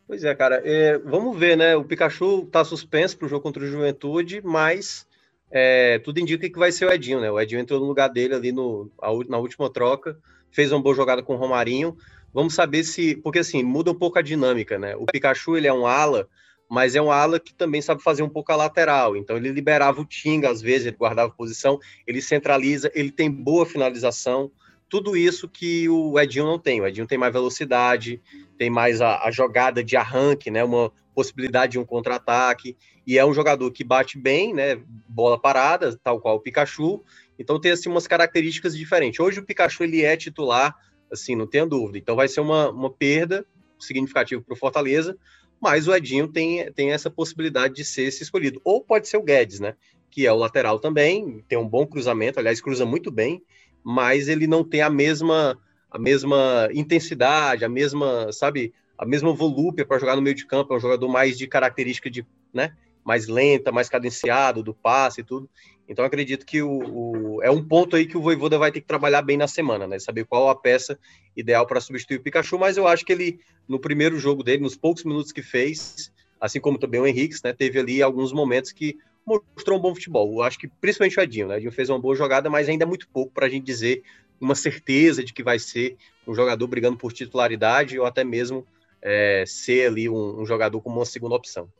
[0.07, 0.61] Pois é, cara.
[0.63, 1.75] É, vamos ver, né?
[1.75, 5.05] O Pikachu tá suspenso para o jogo contra o Juventude, mas
[5.51, 7.29] é, tudo indica que vai ser o Edinho, né?
[7.29, 8.89] O Edinho entrou no lugar dele ali no,
[9.27, 10.17] na última troca,
[10.49, 11.97] fez uma boa jogada com o Romarinho.
[12.33, 13.15] Vamos saber se.
[13.17, 14.95] Porque assim, muda um pouco a dinâmica, né?
[14.95, 16.29] O Pikachu ele é um ala,
[16.69, 19.15] mas é um ala que também sabe fazer um pouco a lateral.
[19.15, 23.65] Então ele liberava o Tinga, às vezes, ele guardava posição, ele centraliza, ele tem boa
[23.65, 24.51] finalização
[24.89, 26.79] tudo isso que o Edinho não tem.
[26.81, 28.21] O Edinho tem mais velocidade,
[28.57, 30.63] tem mais a, a jogada de arranque, né?
[30.63, 32.77] Uma possibilidade de um contra-ataque.
[33.05, 34.81] E é um jogador que bate bem, né?
[35.07, 37.03] Bola parada, tal qual o Pikachu.
[37.37, 39.19] Então tem assim umas características diferentes.
[39.19, 40.75] Hoje o Pikachu ele é titular,
[41.11, 41.97] assim, não tenho dúvida.
[41.97, 43.45] Então vai ser uma, uma perda
[43.79, 45.17] significativa para o Fortaleza,
[45.59, 48.61] mas o Edinho tem, tem essa possibilidade de ser esse escolhido.
[48.63, 49.75] Ou pode ser o Guedes, né?
[50.09, 53.41] Que é o lateral também, tem um bom cruzamento, aliás, cruza muito bem
[53.89, 55.57] mas ele não tem a mesma
[55.89, 60.73] a mesma intensidade, a mesma, sabe, a mesma volúpia para jogar no meio de campo,
[60.73, 62.75] é um jogador mais de característica de, né,
[63.07, 65.49] mais lenta, mais cadenciado do passe e tudo.
[65.87, 68.87] Então acredito que o, o, é um ponto aí que o Voivoda vai ter que
[68.87, 69.97] trabalhar bem na semana, né?
[69.97, 70.99] Saber qual a peça
[71.33, 74.75] ideal para substituir o Pikachu, mas eu acho que ele no primeiro jogo dele, nos
[74.75, 78.97] poucos minutos que fez, assim como também o Henrique, né, teve ali alguns momentos que
[79.25, 80.33] mostrou um bom futebol.
[80.33, 81.55] Eu acho que principalmente o Edinho, né?
[81.55, 84.03] O Edinho fez uma boa jogada, mas ainda é muito pouco para a gente dizer
[84.39, 85.95] uma certeza de que vai ser
[86.27, 88.67] um jogador brigando por titularidade ou até mesmo
[89.01, 91.71] é, ser ali um, um, jogador como uma segunda opção.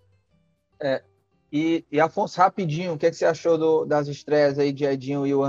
[0.81, 1.03] É,
[1.51, 4.86] e, e, Afonso, rapidinho, o que, é que você achou do, das estreias aí de
[4.86, 5.43] Edinho e o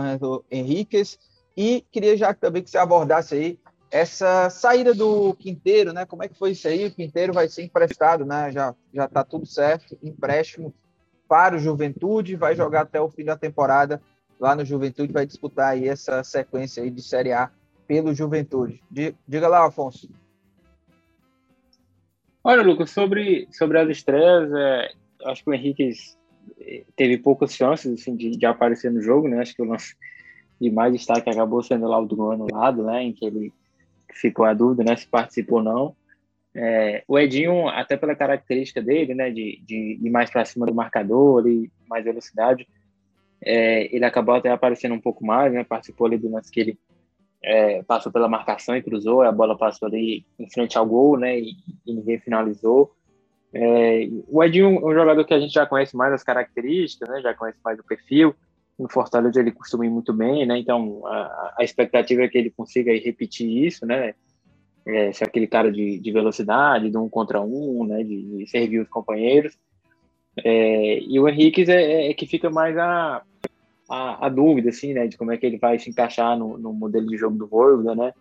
[0.51, 1.19] Henriquez?
[1.57, 3.59] E queria já também que você abordasse aí
[3.91, 6.07] essa saída do Quinteiro, né?
[6.07, 6.87] Como é que foi isso aí?
[6.87, 8.53] O Quinteiro vai ser emprestado, né?
[8.53, 10.73] Já já está tudo certo, empréstimo
[11.27, 14.01] para o Juventude, vai jogar até o fim da temporada
[14.39, 17.51] lá no Juventude, vai disputar aí essa sequência aí de Série A
[17.87, 18.83] pelo Juventude.
[19.27, 20.09] Diga lá, Afonso.
[22.43, 24.93] Olha, Lucas, sobre, sobre as estreias, é,
[25.29, 25.91] acho que o Henrique
[26.97, 29.41] teve poucas chances assim, de, de, aparecer no jogo, né?
[29.41, 29.95] Acho que o lance
[30.61, 33.03] de mais destaque acabou sendo lá o do anulado, né?
[33.03, 33.53] Em que ele
[34.13, 34.97] ficou a dúvida, né?
[34.97, 35.97] Se participou ou não.
[36.55, 40.75] É, o Edinho, até pela característica dele, né, de, de ir mais para cima do
[40.75, 42.67] marcador, ali, mais velocidade,
[43.41, 46.79] é, ele acabou até aparecendo um pouco mais, né, participou ali do lance que ele
[47.45, 51.39] é, passou pela marcação e cruzou, a bola passou ali em frente ao gol, né,
[51.39, 51.53] e,
[51.87, 52.93] e ninguém finalizou.
[53.53, 57.21] É, o Edinho é um jogador que a gente já conhece mais as características, né,
[57.23, 58.35] já conhece mais o perfil,
[58.79, 62.51] no Fortaleza ele costuma ir muito bem, né, então a, a expectativa é que ele
[62.51, 64.15] consiga repetir isso, né,
[64.89, 68.81] é, ser aquele cara de, de velocidade, de um contra um, né, de, de servir
[68.81, 69.57] os companheiros.
[70.45, 73.23] É, e o Henrique é, é, é, que fica mais a,
[73.89, 76.73] a, a, dúvida, assim, né, de como é que ele vai se encaixar no, no
[76.73, 78.13] modelo de jogo do Voivoda, né?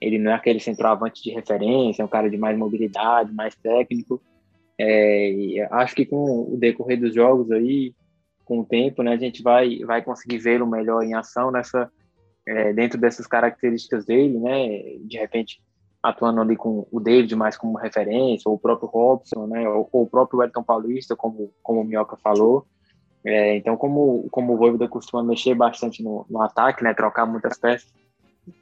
[0.00, 4.20] Ele não é aquele centroavante de referência, é um cara de mais mobilidade, mais técnico.
[4.80, 7.92] É, acho que com o decorrer dos jogos aí,
[8.44, 11.90] com o tempo, né, a gente vai, vai conseguir vê-lo melhor em ação nessa,
[12.46, 14.96] é, dentro dessas características dele, né?
[15.00, 15.60] De repente,
[16.02, 20.02] atuando ali com o David mais como referência, ou o próprio Robson, né, ou, ou
[20.04, 22.66] o próprio Elton Paulista, como, como o Minhoca falou.
[23.24, 27.58] É, então, como, como o Voivoda costuma mexer bastante no, no ataque, né, trocar muitas
[27.58, 27.92] peças,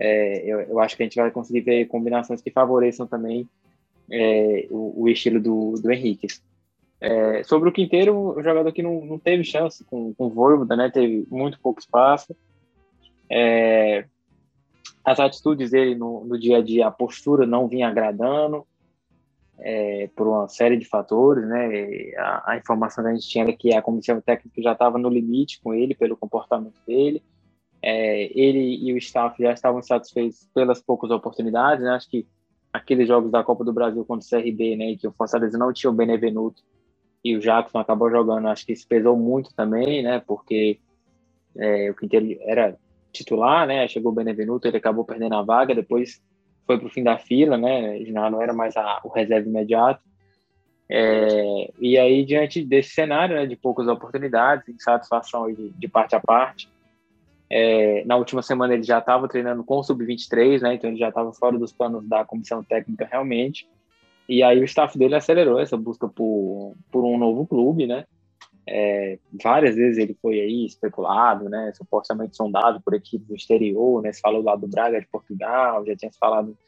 [0.00, 3.48] é, eu, eu, acho que a gente vai conseguir ver combinações que favoreçam também
[4.10, 6.28] é, o, o, estilo do, do Henrique.
[7.00, 10.76] É, sobre o Quinteiro, o jogador que não, não teve chance com, com o Voivoda,
[10.76, 10.90] né?
[10.90, 12.34] Teve muito pouco espaço.
[13.30, 14.06] É,
[15.04, 18.66] as atitudes dele no, no, dia a dia, a postura não vinha agradando
[19.58, 22.12] é, por uma série de fatores, né?
[22.16, 25.08] A, a, informação que a gente tinha era que a comissão técnica já estava no
[25.08, 27.22] limite com ele pelo comportamento dele.
[27.82, 31.90] É, ele e o staff já estavam satisfeitos pelas poucas oportunidades, né?
[31.90, 32.26] Acho que
[32.76, 35.90] aqueles jogos da Copa do Brasil contra o CRB, né, que o Fortaleza não tinha
[35.90, 36.62] o Benevenuto
[37.24, 40.22] e o Jackson acabou jogando, acho que isso pesou muito também, né?
[40.24, 40.78] Porque
[41.56, 42.76] é, o Quinteiro era
[43.12, 43.88] titular, né?
[43.88, 46.22] Chegou o Benevenuto, ele acabou perdendo a vaga, depois
[46.64, 48.04] foi para o fim da fila, né?
[48.04, 50.00] Já não era mais a, o reserva imediato.
[50.88, 56.20] É, e aí, diante desse cenário, né, de poucas oportunidades, insatisfação de, de parte a
[56.20, 56.68] parte,
[57.48, 61.08] é, na última semana ele já estava treinando com o Sub-23, né, então ele já
[61.08, 63.68] estava fora dos planos da comissão técnica realmente.
[64.28, 68.04] E aí o staff dele acelerou essa busca por, por um novo clube, né?
[68.68, 71.70] É, várias vezes ele foi aí especulado, né?
[71.74, 74.12] Supostamente sondado por equipes do exterior, né?
[74.12, 76.58] Se falou lá do Braga de Portugal, já tinha se falado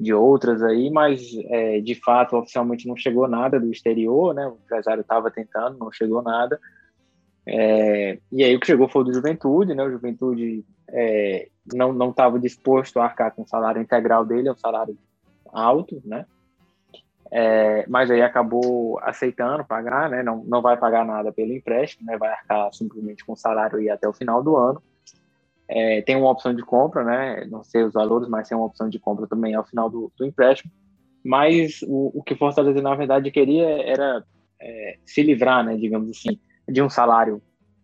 [0.00, 4.46] de outras aí, mas é, de fato oficialmente não chegou nada do exterior, né?
[4.46, 6.58] O empresário estava tentando, não chegou nada.
[7.48, 9.84] É, e aí o que chegou foi o do Juventude, né?
[9.84, 14.56] O Juventude é, não estava disposto a arcar com o salário integral dele, é um
[14.56, 14.96] salário
[15.52, 16.26] alto, né?
[17.30, 20.22] É, mas aí acabou aceitando pagar, né?
[20.22, 22.16] Não, não vai pagar nada pelo empréstimo, né?
[22.16, 24.82] Vai arcar simplesmente com o salário e até o final do ano.
[25.68, 27.44] É, tem uma opção de compra, né?
[27.50, 30.24] Não sei os valores, mas tem uma opção de compra também ao final do, do
[30.24, 30.70] empréstimo.
[31.24, 34.22] Mas o, o que Fortaleza, na verdade, queria era
[34.60, 35.76] é, se livrar, né?
[35.76, 36.38] Digamos assim,
[36.68, 37.40] de um salário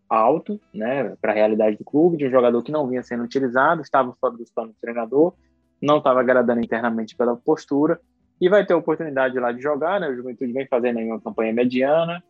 [0.09, 1.17] alto, né?
[1.21, 4.37] Para a realidade do clube, de um jogador que não vinha sendo utilizado, estava fora
[4.37, 5.33] dos planos do treinador,
[5.81, 8.01] não estava agradando internamente pela postura
[8.41, 10.09] e vai ter a oportunidade lá de jogar, né?
[10.09, 12.23] O Juventude vem fazendo aí uma campanha mediana,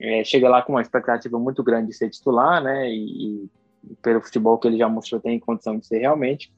[0.00, 2.90] é, chega lá com uma expectativa muito grande de ser titular, né?
[2.90, 3.50] E, e,
[4.02, 6.52] pelo futebol que ele já mostrou tem condição de ser realmente.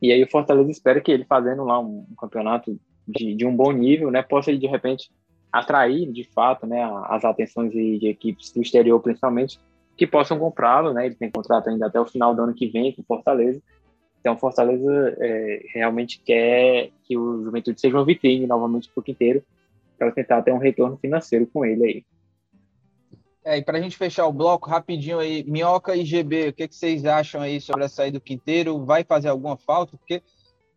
[0.00, 3.54] E aí o Fortaleza espera que ele fazendo lá um, um campeonato de, de, um
[3.54, 4.22] bom nível, né?
[4.22, 5.10] Possa de repente
[5.52, 6.82] atrair de fato, né?
[7.04, 9.58] As atenções de, de equipes do exterior principalmente
[9.96, 11.06] que possam comprá-lo, né?
[11.06, 13.62] Ele tem contrato ainda até o final do ano que vem com Fortaleza
[14.26, 19.40] então, Fortaleza é, realmente quer que o Juventude seja uma vitrine novamente para o Quinteiro,
[19.96, 22.04] para tentar ter um retorno financeiro com ele aí.
[23.44, 26.66] É, e para a gente fechar o bloco, rapidinho aí, Minhoca e GB, o que,
[26.66, 28.84] que vocês acham aí sobre a saída do Quinteiro?
[28.84, 29.96] Vai fazer alguma falta?
[29.96, 30.20] Porque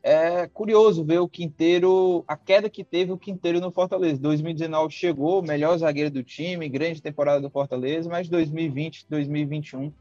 [0.01, 4.21] é curioso ver o Quinteiro, a queda que teve o Quinteiro no Fortaleza.
[4.21, 9.91] 2019 chegou, melhor zagueiro do time, grande temporada do Fortaleza, mas 2020, 2021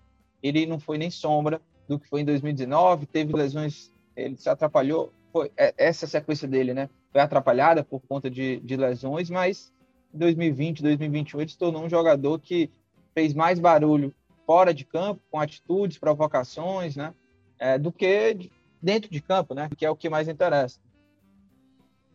[0.42, 5.12] ele não foi nem sombra do que foi em 2019, teve lesões, ele se atrapalhou,
[5.32, 6.88] foi é, essa sequência dele, né?
[7.10, 9.72] Foi atrapalhada por conta de, de lesões, mas
[10.14, 12.70] em 2020, 2021 ele se tornou um jogador que
[13.14, 14.14] fez mais barulho
[14.46, 17.12] fora de campo, com atitudes, provocações, né?
[17.58, 18.50] É, do que
[18.82, 19.68] dentro de campo, né?
[19.76, 20.78] Que é o que mais interessa.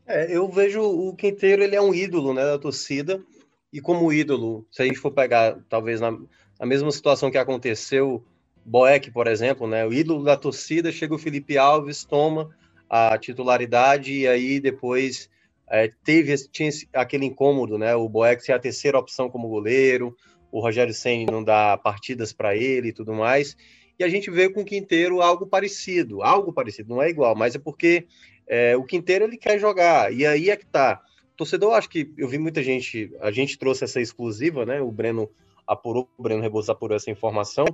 [0.06, 3.24] É, eu vejo o Quinteiro, ele é um ídolo, né, da torcida.
[3.72, 6.12] E como ídolo, se a gente for pegar, talvez na,
[6.60, 8.24] na mesma situação que aconteceu
[8.66, 9.86] Boeck, por exemplo, né?
[9.86, 12.50] O ídolo da torcida, chega o Felipe Alves, toma
[12.90, 15.30] a titularidade e aí depois
[15.70, 17.96] é, teve tinha aquele incômodo, né?
[17.96, 20.16] O Boeck ser a terceira opção como goleiro,
[20.52, 23.58] o Rogério Senna não dá partidas para ele e tudo mais.
[24.04, 27.60] A gente vê com o Quinteiro algo parecido, algo parecido, não é igual, mas é
[27.60, 28.08] porque
[28.48, 31.02] é, o Quinteiro ele quer jogar e aí é que tá.
[31.36, 34.82] Torcedor, acho que eu vi muita gente, a gente trouxe essa exclusiva, né?
[34.82, 35.30] O Breno
[35.66, 37.66] apurou, o Breno Rebouças apurou essa informação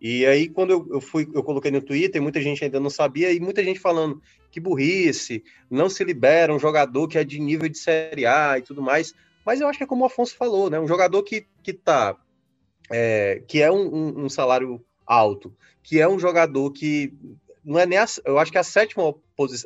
[0.00, 3.32] e aí, quando eu, eu, fui, eu coloquei no Twitter, muita gente ainda não sabia,
[3.32, 7.68] e muita gente falando que burrice, não se libera um jogador que é de nível
[7.68, 9.12] de Série A e tudo mais.
[9.44, 10.78] Mas eu acho que é como o Afonso falou, né?
[10.78, 12.16] Um jogador que, que tá.
[12.90, 17.12] É, que é um, um, um, salário alto, que é um jogador que
[17.64, 19.14] não é nem a, eu acho que é a sétima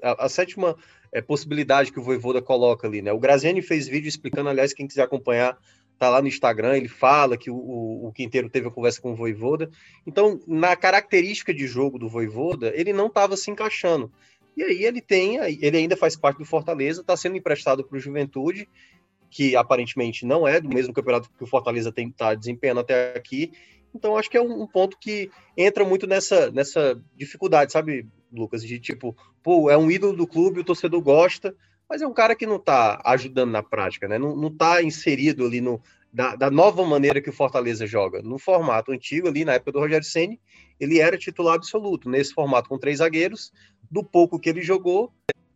[0.03, 0.76] a, a sétima
[1.12, 3.12] é, possibilidade que o Voivoda coloca ali, né?
[3.12, 5.59] O Graziani fez vídeo explicando, aliás, quem quiser acompanhar,
[5.99, 9.12] tá lá no Instagram, ele fala que o, o, o Quinteiro teve a conversa com
[9.12, 9.70] o Voivoda.
[10.07, 14.11] Então, na característica de jogo do Voivoda, ele não estava se encaixando.
[14.57, 18.01] E aí ele tem, ele ainda faz parte do Fortaleza, está sendo emprestado para o
[18.01, 18.68] Juventude,
[19.30, 23.53] que aparentemente não é do mesmo campeonato que o Fortaleza tem tá desempenhando até aqui.
[23.95, 28.62] Então acho que é um, ponto que entra muito nessa, nessa dificuldade, sabe, Lucas?
[28.62, 31.55] De tipo, pô, é um ídolo do clube, o torcedor gosta,
[31.88, 34.18] mas é um cara que não está ajudando na prática, né?
[34.18, 35.80] Não, está inserido ali no,
[36.12, 38.22] da, da, nova maneira que o Fortaleza joga.
[38.22, 40.40] No formato antigo, ali na época do Rogério Ceni,
[40.80, 42.09] ele era titular absoluto.
[42.09, 43.53] Nesse formato com três zagueiros,
[43.90, 45.12] do pouco que ele jogou,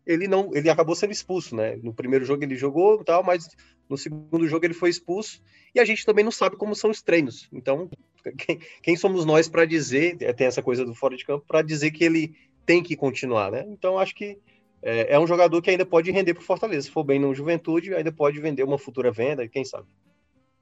[0.07, 1.77] ele não, ele acabou sendo expulso, né?
[1.83, 3.49] No primeiro jogo ele jogou, tal, mas
[3.89, 5.41] no segundo jogo ele foi expulso.
[5.75, 7.49] E a gente também não sabe como são os treinos.
[7.53, 7.91] Então,
[8.33, 11.63] quem, quem somos nós para dizer, é, tem essa coisa do fora de campo, para
[11.63, 13.65] dizer que ele tem que continuar, né?
[13.69, 14.39] Então, acho que
[14.83, 16.83] é, é um jogador que ainda pode render para Fortaleza.
[16.83, 19.87] Se for bem no Juventude, ainda pode vender uma futura venda, quem sabe.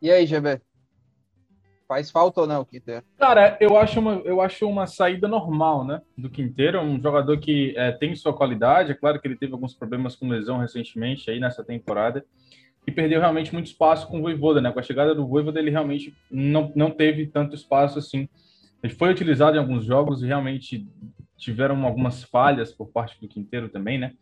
[0.01, 0.61] E aí, GB?
[1.87, 3.05] Faz falta ou não, Quinteiro?
[3.19, 6.01] Cara, eu acho uma, eu acho uma saída normal, né?
[6.17, 8.93] Do Quinteiro, um jogador que é, tem sua qualidade.
[8.93, 12.25] É claro que ele teve alguns problemas com lesão recentemente aí nessa temporada
[12.87, 14.71] e perdeu realmente muito espaço com o Voivoda, né?
[14.71, 18.29] Com a chegada do Voivoda, ele realmente não, não teve tanto espaço assim.
[18.83, 20.87] Ele foi utilizado em alguns jogos e realmente
[21.37, 24.13] tiveram algumas falhas por parte do Quinteiro também, né?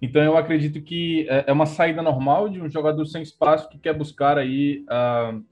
[0.00, 3.78] Então eu acredito que é, é uma saída normal de um jogador sem espaço que
[3.78, 5.44] quer buscar aí uh,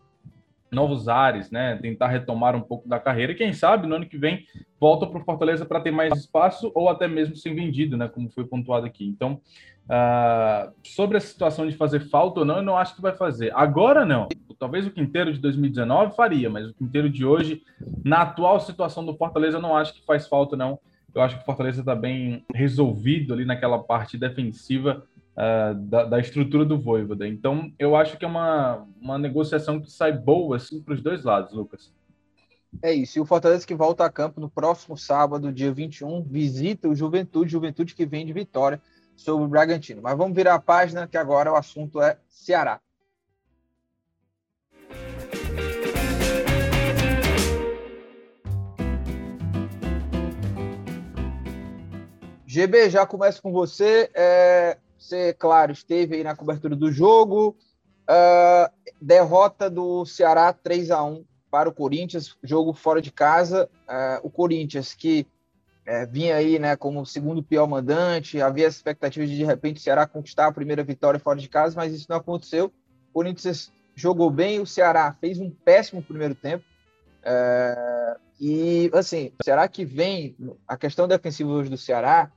[0.71, 1.77] novos ares, né?
[1.81, 3.35] Tentar retomar um pouco da carreira.
[3.35, 4.45] Quem sabe no ano que vem
[4.79, 8.09] volta para o Fortaleza para ter mais espaço ou até mesmo ser vendido, né?
[8.09, 9.07] Como foi pontuado aqui.
[9.07, 9.41] Então,
[9.87, 13.53] uh, sobre a situação de fazer falta ou não, eu não acho que vai fazer.
[13.55, 14.29] Agora não.
[14.59, 17.63] Talvez o Quinteiro de 2019 faria, mas o Quinteiro de hoje,
[18.05, 20.79] na atual situação do Fortaleza, eu não acho que faz falta, não.
[21.15, 25.03] Eu acho que o Fortaleza está bem resolvido ali naquela parte defensiva
[25.33, 27.27] uh, da, da, estrutura do Voivoda.
[27.27, 31.25] Então, eu acho que é uma, uma negociação que sai boa assim, para os dois
[31.25, 31.93] lados, Lucas.
[32.83, 33.19] É isso.
[33.19, 37.51] E o Fortaleza que volta a campo no próximo sábado, dia 21, visita o Juventude,
[37.51, 38.81] Juventude que vem de vitória
[39.21, 40.01] sobre o Bragantino.
[40.03, 42.81] Mas vamos virar a página, que agora o assunto é Ceará.
[52.47, 54.11] GB, já começa com você.
[54.13, 57.57] É, você, claro, esteve aí na cobertura do jogo.
[58.09, 63.71] Uh, derrota do Ceará 3 a 1 para o Corinthians, jogo fora de casa.
[63.89, 65.27] Uh, o Corinthians que
[65.87, 69.81] é, vinha aí né, como segundo pior mandante, havia essa expectativa de de repente o
[69.81, 72.67] Ceará conquistar a primeira vitória fora de casa, mas isso não aconteceu.
[73.11, 76.65] O Corinthians jogou bem, o Ceará fez um péssimo primeiro tempo.
[77.23, 82.33] É, e assim, será que vem a questão defensiva hoje do Ceará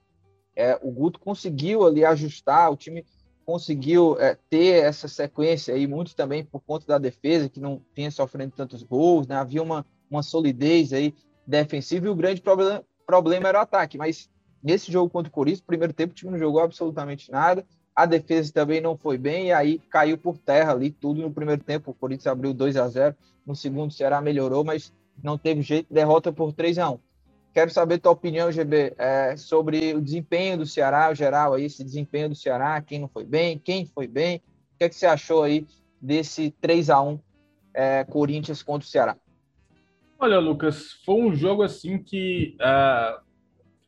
[0.56, 3.06] é, o Guto conseguiu ali ajustar, o time
[3.46, 8.12] conseguiu é, ter essa sequência aí, muito também por conta da defesa, que não vinha
[8.12, 9.36] sofrendo tantos gols, né?
[9.36, 11.14] havia uma, uma solidez aí
[11.46, 14.30] defensiva, e o grande problema, problema era o ataque, mas
[14.62, 18.52] nesse jogo contra o Corinthians, primeiro tempo o time não jogou absolutamente nada, a defesa
[18.52, 21.94] também não foi bem, e aí caiu por terra ali tudo no primeiro tempo, o
[21.94, 24.92] Corinthians abriu 2 a 0 no segundo o Ceará melhorou, mas
[25.22, 27.00] não teve jeito, derrota por 3 a 1
[27.54, 32.30] Quero saber tua opinião, GB, é, sobre o desempenho do Ceará, geral aí, esse desempenho
[32.30, 34.38] do Ceará, quem não foi bem, quem foi bem.
[34.38, 35.68] O que, é que você achou aí
[36.02, 37.20] desse 3 a 1
[37.76, 39.16] é, Corinthians contra o Ceará?
[40.20, 43.22] Olha, Lucas, foi um jogo assim que uh,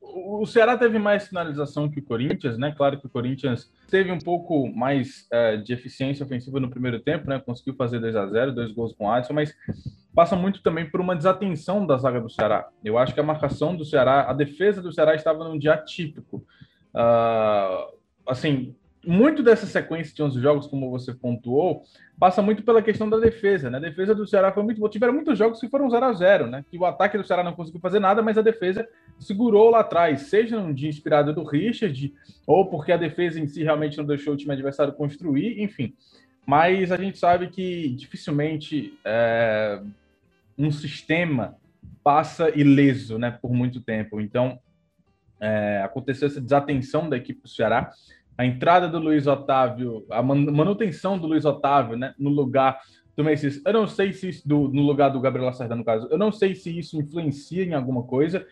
[0.01, 2.73] o Ceará teve mais finalização que o Corinthians, né?
[2.75, 7.29] Claro que o Corinthians teve um pouco mais uh, de eficiência ofensiva no primeiro tempo,
[7.29, 7.39] né?
[7.39, 9.53] Conseguiu fazer 2 a 0 dois gols com o Adson, mas
[10.13, 12.69] passa muito também por uma desatenção da zaga do Ceará.
[12.83, 16.45] Eu acho que a marcação do Ceará, a defesa do Ceará estava num dia atípico.
[16.93, 17.95] Uh,
[18.25, 18.75] assim,
[19.05, 21.83] muito dessa sequência de 11 jogos, como você pontuou,
[22.19, 23.77] passa muito pela questão da defesa, né?
[23.77, 24.89] A defesa do Ceará foi muito boa.
[24.89, 26.65] Tiveram muitos jogos que foram 0 a 0 né?
[26.69, 28.87] Que o ataque do Ceará não conseguiu fazer nada, mas a defesa
[29.19, 32.13] segurou lá atrás, seja um dia inspirado do Richard,
[32.45, 35.93] ou porque a defesa em si realmente não deixou o time adversário construir, enfim.
[36.45, 39.81] Mas a gente sabe que dificilmente é,
[40.57, 41.55] um sistema
[42.03, 44.21] passa ileso né, por muito tempo.
[44.21, 44.59] Então,
[45.39, 47.91] é, aconteceu essa desatenção da equipe do Ceará.
[48.37, 52.79] A entrada do Luiz Otávio, a manutenção do Luiz Otávio né, no lugar
[53.15, 53.61] do Messias.
[53.65, 56.31] Eu não sei se isso, do, no lugar do Gabriel Lacerda, no caso, eu não
[56.31, 58.45] sei se isso influencia em alguma coisa,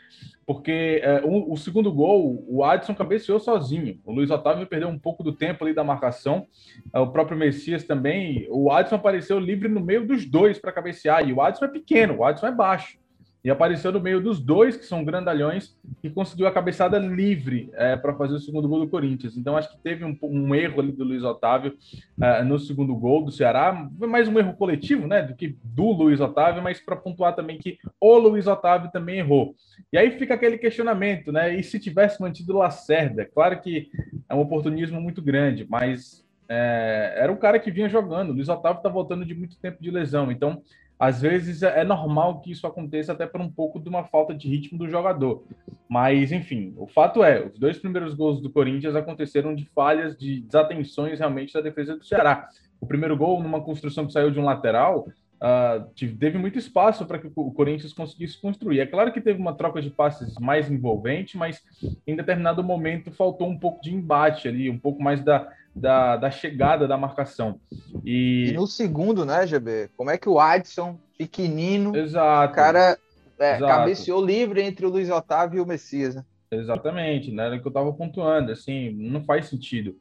[0.46, 4.00] porque é, o, o, segundo gol, o Adson cabeceou sozinho.
[4.06, 6.48] O Luiz Otávio perdeu um pouco do tempo ali da marcação.
[6.94, 8.48] É, o próprio Messias também.
[8.50, 11.28] O Adson apareceu livre no meio dos dois para cabecear.
[11.28, 13.03] E o Adson é pequeno, o Adson é baixo
[13.44, 17.98] e apareceu no meio dos dois, que são grandalhões, e conseguiu a cabeçada livre é,
[17.98, 19.36] para fazer o segundo gol do Corinthians.
[19.36, 21.76] Então, acho que teve um, um erro ali do Luiz Otávio
[22.22, 23.90] é, no segundo gol do Ceará.
[24.00, 27.58] Foi mais um erro coletivo, né, do que do Luiz Otávio, mas para pontuar também
[27.58, 29.56] que o Luiz Otávio também errou.
[29.92, 31.54] E aí fica aquele questionamento, né?
[31.54, 33.26] E se tivesse mantido o Lacerda?
[33.26, 33.90] Claro que
[34.30, 38.30] é um oportunismo muito grande, mas é, era um cara que vinha jogando.
[38.30, 40.62] O Luiz Otávio está voltando de muito tempo de lesão, então
[41.00, 44.34] às vezes é, é normal que isso aconteça até por um pouco de uma falta
[44.34, 45.44] de ritmo do jogador.
[45.90, 50.42] Mas, enfim, o fato é, os dois primeiros gols do Corinthians aconteceram de falhas, de
[50.42, 52.48] desatenções realmente da defesa do Ceará.
[52.80, 55.08] o primeiro gol numa construção que saiu de um lateral,
[55.44, 58.80] uh, teve muito espaço para que o Corinthians conseguisse construir.
[58.80, 61.62] É claro que teve uma troca de passes mais envolvente, mas
[62.08, 66.32] em determinado momento faltou um pouco de embate ali, um pouco mais da, da, da
[66.32, 67.60] chegada da marcação.
[68.04, 68.50] E...
[68.50, 68.54] e...
[68.54, 69.90] no segundo, né, GB?
[69.96, 72.52] Como é que o Adson, pequenino, Exato.
[72.52, 72.98] o cara
[73.40, 76.24] é, cabeceou livre entre o Luiz Otávio e o Messias, né?
[76.52, 77.48] Exatamente, né?
[77.48, 78.52] Era o que eu estava pontuando.
[78.52, 79.96] Assim, não faz sentido.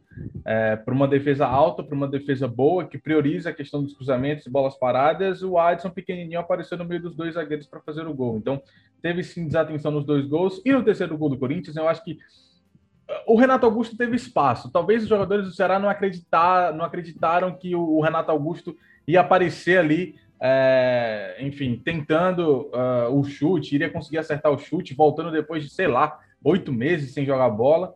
[0.44, 4.44] É, para uma defesa alta, para uma defesa boa, que prioriza a questão dos cruzamentos
[4.46, 8.14] e bolas paradas, o Adson pequenininho apareceu no meio dos dois zagueiros para fazer o
[8.14, 8.36] gol.
[8.36, 8.62] Então,
[9.00, 10.60] teve sim desatenção nos dois gols.
[10.64, 12.18] E no terceiro gol do Corinthians, eu acho que
[13.26, 14.70] o Renato Augusto teve espaço.
[14.70, 18.76] Talvez os jogadores do Ceará não, acreditar, não acreditaram que o Renato Augusto
[19.06, 25.30] ia aparecer ali é, enfim, tentando uh, o chute, iria conseguir acertar o chute, voltando
[25.30, 27.94] depois de, sei lá, oito meses sem jogar bola,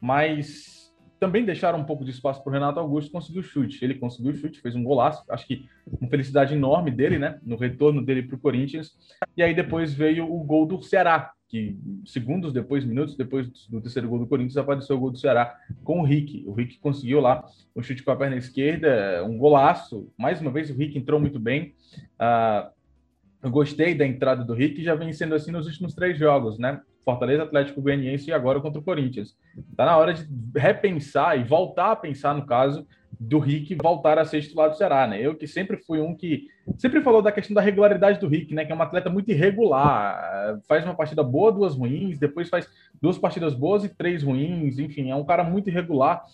[0.00, 3.84] mas também deixaram um pouco de espaço para o Renato Augusto conseguir o chute.
[3.84, 5.68] Ele conseguiu o chute, fez um golaço, acho que
[6.00, 7.38] uma felicidade enorme dele, né?
[7.44, 8.90] No retorno dele para o Corinthians.
[9.36, 14.08] E aí depois veio o gol do Ceará, que segundos depois, minutos depois do terceiro
[14.08, 16.42] gol do Corinthians, apareceu o gol do Ceará com o Rick.
[16.48, 17.44] O Rick conseguiu lá
[17.76, 20.12] um chute com a perna esquerda, um golaço.
[20.18, 21.72] Mais uma vez, o Rick entrou muito bem.
[22.18, 22.68] Uh,
[23.40, 26.80] eu gostei da entrada do Rick, já vem sendo assim nos últimos três jogos, né?
[27.04, 29.36] Fortaleza, Atlético Goianiense e agora contra o Corinthians.
[29.70, 30.26] Está na hora de
[30.58, 32.84] repensar e voltar a pensar, no caso,
[33.18, 35.20] do Rick voltar a ser titular do Ceará, né?
[35.20, 36.48] Eu que sempre fui um que
[36.78, 38.64] sempre falou da questão da regularidade do Rick, né?
[38.64, 42.68] Que é um atleta muito irregular, faz uma partida boa, duas ruins, depois faz
[43.00, 46.24] duas partidas boas e três ruins, enfim, é um cara muito irregular.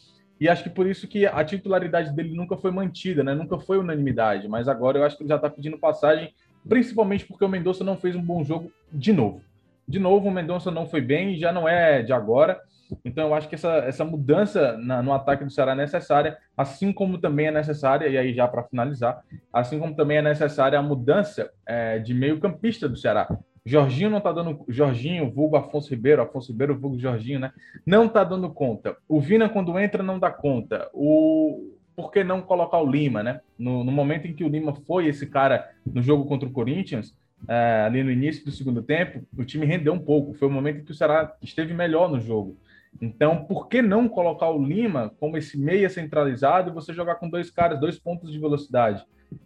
[0.40, 3.34] E acho que por isso que a titularidade dele nunca foi mantida, né?
[3.34, 6.32] Nunca foi unanimidade, mas agora eu acho que ele já está pedindo passagem,
[6.66, 9.42] principalmente porque o Mendonça não fez um bom jogo de novo.
[9.86, 12.58] De novo, o Mendonça não foi bem, já não é de agora.
[13.04, 16.92] Então, eu acho que essa, essa mudança na, no ataque do Ceará é necessária, assim
[16.92, 19.22] como também é necessária, e aí já para finalizar,
[19.52, 23.28] assim como também é necessária a mudança é, de meio-campista do Ceará.
[23.64, 24.64] Jorginho não está dando.
[24.68, 27.52] Jorginho, vulgo Afonso Ribeiro, Afonso Ribeiro, vulgo Jorginho, né?
[27.84, 28.96] Não está dando conta.
[29.08, 30.88] O Vina, quando entra, não dá conta.
[30.92, 31.76] O.
[31.94, 33.40] Por que não colocar o Lima, né?
[33.58, 37.14] No, no momento em que o Lima foi esse cara no jogo contra o Corinthians,
[37.46, 40.32] é, ali no início do segundo tempo, o time rendeu um pouco.
[40.34, 42.56] Foi o momento em que o Ceará esteve melhor no jogo.
[43.00, 47.28] Então, por que não colocar o Lima como esse meia centralizado e você jogar com
[47.28, 49.04] dois caras, dois pontos de velocidade?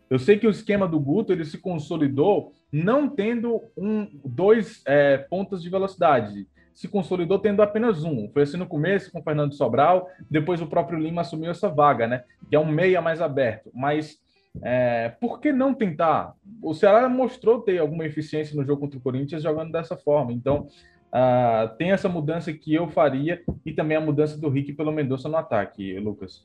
[0.09, 5.19] Eu sei que o esquema do Guto ele se consolidou não tendo um, dois é,
[5.19, 8.29] pontos de velocidade, se consolidou tendo apenas um.
[8.33, 12.07] Foi assim no começo com o Fernando Sobral, depois o próprio Lima assumiu essa vaga,
[12.07, 12.25] né?
[12.49, 13.71] Que é um meia mais aberto.
[13.73, 14.19] Mas
[14.63, 16.35] é, por que não tentar?
[16.63, 20.33] O Ceará mostrou ter alguma eficiência no jogo contra o Corinthians jogando dessa forma.
[20.33, 20.69] Então,
[21.15, 25.29] uh, tem essa mudança que eu faria e também a mudança do Rick pelo Mendonça
[25.29, 26.45] no ataque, Lucas.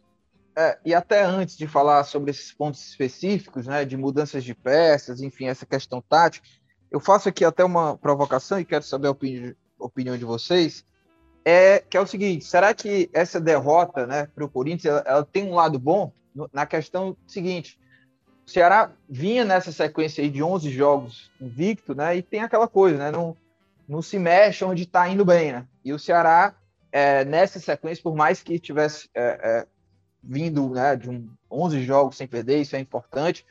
[0.55, 5.21] É, e até antes de falar sobre esses pontos específicos, né, de mudanças de peças,
[5.21, 6.47] enfim, essa questão tática,
[6.91, 10.85] eu faço aqui até uma provocação e quero saber a opinião, opinião de vocês.
[11.45, 15.25] É que é o seguinte: será que essa derrota, né, para o Corinthians, ela, ela,
[15.25, 16.11] tem um lado bom
[16.51, 17.79] na questão seguinte?
[18.45, 22.17] O Ceará vinha nessa sequência aí de 11 jogos invicto, né?
[22.17, 23.11] E tem aquela coisa, né?
[23.11, 23.37] Não,
[23.89, 25.65] não se mexe onde está indo bem, né?
[25.83, 26.55] E o Ceará,
[26.91, 29.67] é, nessa sequência, por mais que tivesse é, é,
[30.23, 33.43] vindo né, de um 11 jogos sem perder, isso é importante,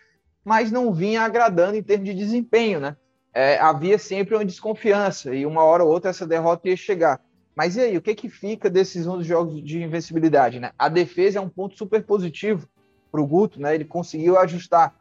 [0.45, 2.97] mas não vinha agradando em termos de desempenho, né?
[3.35, 7.21] É, havia sempre uma desconfiança e uma hora ou outra essa derrota ia chegar.
[7.55, 10.71] Mas e aí, o que que fica desses 11 jogos de invencibilidade, né?
[10.79, 12.69] A defesa é um ponto super positivo
[13.11, 13.75] para o Guto, né?
[13.75, 14.95] Ele conseguiu ajustar.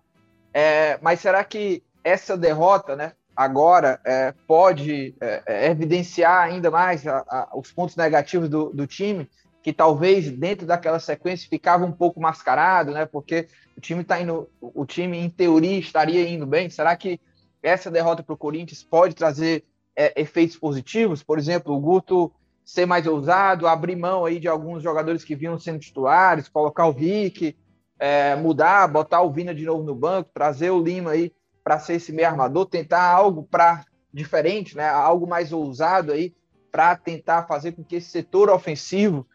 [0.51, 3.13] É, mas será que essa derrota, né?
[3.37, 8.87] Agora é, pode é, é, evidenciar ainda mais a, a, os pontos negativos do, do,
[8.87, 9.29] time,
[9.61, 13.05] que talvez dentro daquela sequência ficava um pouco mascarado, né?
[13.05, 16.67] Porque o time está indo, o time em teoria estaria indo bem.
[16.67, 17.21] Será que
[17.61, 19.63] essa derrota para o Corinthians pode trazer
[19.95, 21.21] é, efeitos positivos?
[21.21, 22.33] Por exemplo, o Guto
[22.65, 26.91] ser mais ousado, abrir mão aí de alguns jogadores que vinham sendo titulares, colocar o
[26.91, 27.55] Rick,
[27.99, 31.31] é, mudar, botar o Vina de novo no banco, trazer o Lima aí
[31.67, 34.87] para ser esse meio armador, tentar algo para diferente, né?
[34.87, 36.33] Algo mais ousado aí
[36.71, 39.27] para tentar fazer com que esse setor ofensivo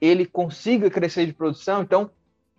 [0.00, 1.82] ele consiga crescer de produção.
[1.82, 2.08] Então,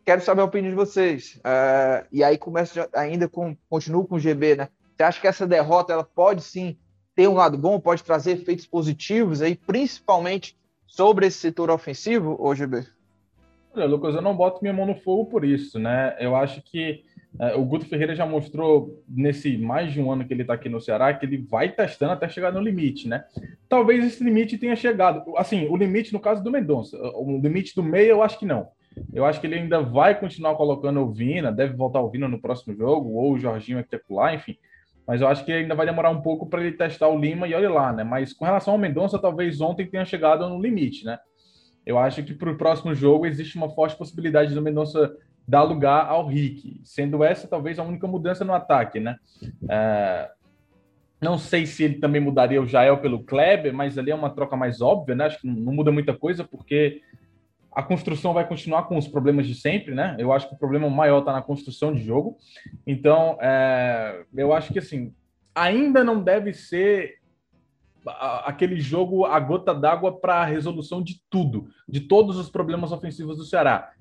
[0.04, 1.38] quero saber a opinião de vocês.
[1.38, 4.68] Uh, e aí começo ainda com continuo com o GB, né?
[4.98, 6.78] Você acha que essa derrota ela pode sim
[7.16, 12.54] ter um lado bom, pode trazer efeitos positivos aí, principalmente sobre esse setor ofensivo, ou
[12.54, 12.86] GB?
[13.74, 16.18] Olha, Lucas, eu não boto minha mão no fogo por isso, né?
[16.20, 17.00] Eu acho que é,
[17.56, 20.82] o Guto Ferreira já mostrou nesse mais de um ano que ele está aqui no
[20.82, 23.24] Ceará que ele vai testando até chegar no limite, né?
[23.70, 25.24] Talvez esse limite tenha chegado.
[25.38, 28.68] Assim, o limite no caso do Mendonça, o limite do meio eu acho que não.
[29.14, 32.42] Eu acho que ele ainda vai continuar colocando o Vina, deve voltar o Vina no
[32.42, 34.58] próximo jogo, ou o Jorginho aqui lá, enfim.
[35.08, 37.54] Mas eu acho que ainda vai demorar um pouco para ele testar o Lima e
[37.54, 38.04] olha lá, né?
[38.04, 41.18] Mas com relação ao Mendonça, talvez ontem tenha chegado no limite, né?
[41.86, 45.12] Eu acho que para o próximo jogo existe uma forte possibilidade do Mendonça
[45.52, 49.18] dar lugar ao Rick, sendo essa talvez a única mudança no ataque, né?
[49.70, 50.32] É...
[51.20, 54.56] Não sei se ele também mudaria o Jael pelo Kleber, mas ali é uma troca
[54.56, 55.26] mais óbvia, né?
[55.26, 57.02] Acho que não muda muita coisa, porque
[57.76, 60.16] a construção vai continuar com os problemas de sempre, né?
[60.18, 62.38] Eu acho que o problema maior está na construção de jogo.
[62.88, 64.24] Então, é...
[64.34, 65.14] eu acho que assim,
[65.54, 67.20] ainda não deve ser
[68.06, 73.38] aquele jogo a gota d'água para a resolução de tudo, de todos os problemas ofensivos
[73.38, 73.92] do Ceará.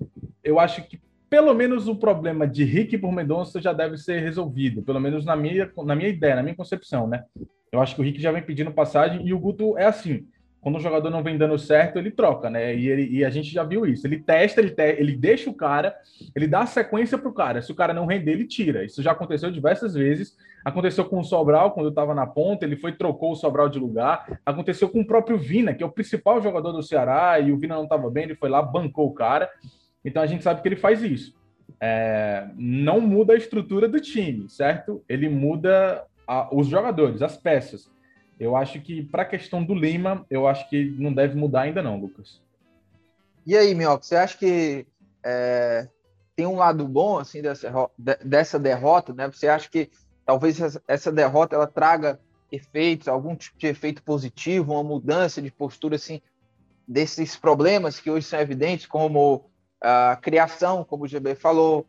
[0.43, 0.99] Eu acho que
[1.31, 5.33] pelo menos o problema de Rick por Mendonça já deve ser resolvido, pelo menos na
[5.33, 7.23] minha, na minha ideia, na minha concepção, né?
[7.71, 10.27] Eu acho que o Rick já vem pedindo passagem e o Guto é assim.
[10.59, 12.75] Quando o jogador não vem dando certo, ele troca, né?
[12.75, 14.05] E, ele, e a gente já viu isso.
[14.05, 15.95] Ele testa, ele, te, ele deixa o cara,
[16.35, 17.61] ele dá a sequência para o cara.
[17.61, 18.83] Se o cara não render, ele tira.
[18.83, 20.35] Isso já aconteceu diversas vezes.
[20.65, 23.79] Aconteceu com o Sobral, quando eu estava na ponta, ele foi trocou o Sobral de
[23.79, 24.41] lugar.
[24.45, 27.75] Aconteceu com o próprio Vina, que é o principal jogador do Ceará, e o Vina
[27.75, 29.49] não estava bem, ele foi lá, bancou o cara.
[30.03, 31.33] Então a gente sabe que ele faz isso.
[31.79, 35.03] É, não muda a estrutura do time, certo?
[35.07, 37.89] Ele muda a, os jogadores, as peças.
[38.39, 41.81] Eu acho que para a questão do Lima, eu acho que não deve mudar ainda
[41.81, 42.41] não, Lucas.
[43.45, 44.85] E aí, Mioca, você acha que
[45.23, 45.87] é,
[46.35, 47.71] tem um lado bom assim dessa,
[48.23, 49.27] dessa derrota, né?
[49.27, 49.89] Você acha que
[50.25, 52.19] talvez essa derrota ela traga
[52.51, 56.21] efeitos, algum tipo de efeito positivo, uma mudança de postura assim
[56.87, 59.50] desses problemas que hoje são evidentes, como
[59.81, 61.85] a criação, como o GB falou,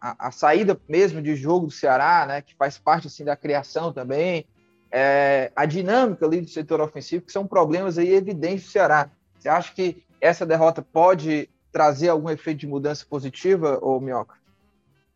[0.00, 3.92] a, a, saída mesmo de jogo do Ceará, né, que faz parte assim da criação
[3.92, 4.44] também,
[4.90, 9.10] é, a dinâmica ali do setor ofensivo, que são problemas aí evidentes do Ceará.
[9.38, 14.34] Você acha que essa derrota pode trazer algum efeito de mudança positiva, ou Minhoca?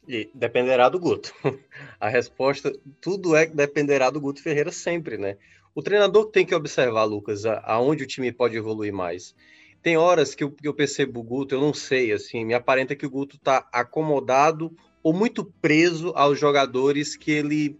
[0.07, 1.33] E dependerá do Guto.
[1.99, 5.37] A resposta, tudo é dependerá do Guto Ferreira sempre, né?
[5.75, 9.35] O treinador tem que observar, Lucas, aonde o time pode evoluir mais.
[9.83, 12.95] Tem horas que eu, que eu percebo o Guto, eu não sei, assim, me aparenta
[12.95, 17.79] que o Guto está acomodado ou muito preso aos jogadores que ele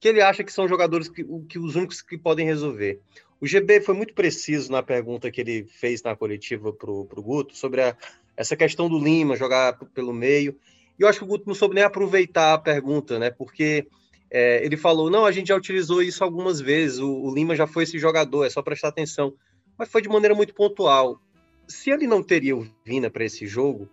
[0.00, 3.00] que ele acha que são jogadores que, que os únicos que podem resolver.
[3.38, 7.54] O GB foi muito preciso na pergunta que ele fez na coletiva para o Guto
[7.54, 7.96] sobre a,
[8.34, 10.56] essa questão do Lima jogar pelo meio.
[10.98, 13.30] E eu acho que o Guto não soube nem aproveitar a pergunta, né?
[13.30, 13.86] Porque
[14.30, 17.66] é, ele falou: não, a gente já utilizou isso algumas vezes, o, o Lima já
[17.66, 19.34] foi esse jogador, é só prestar atenção
[19.80, 21.18] mas foi de maneira muito pontual.
[21.66, 23.88] Se ele não teria o Vina para esse jogo,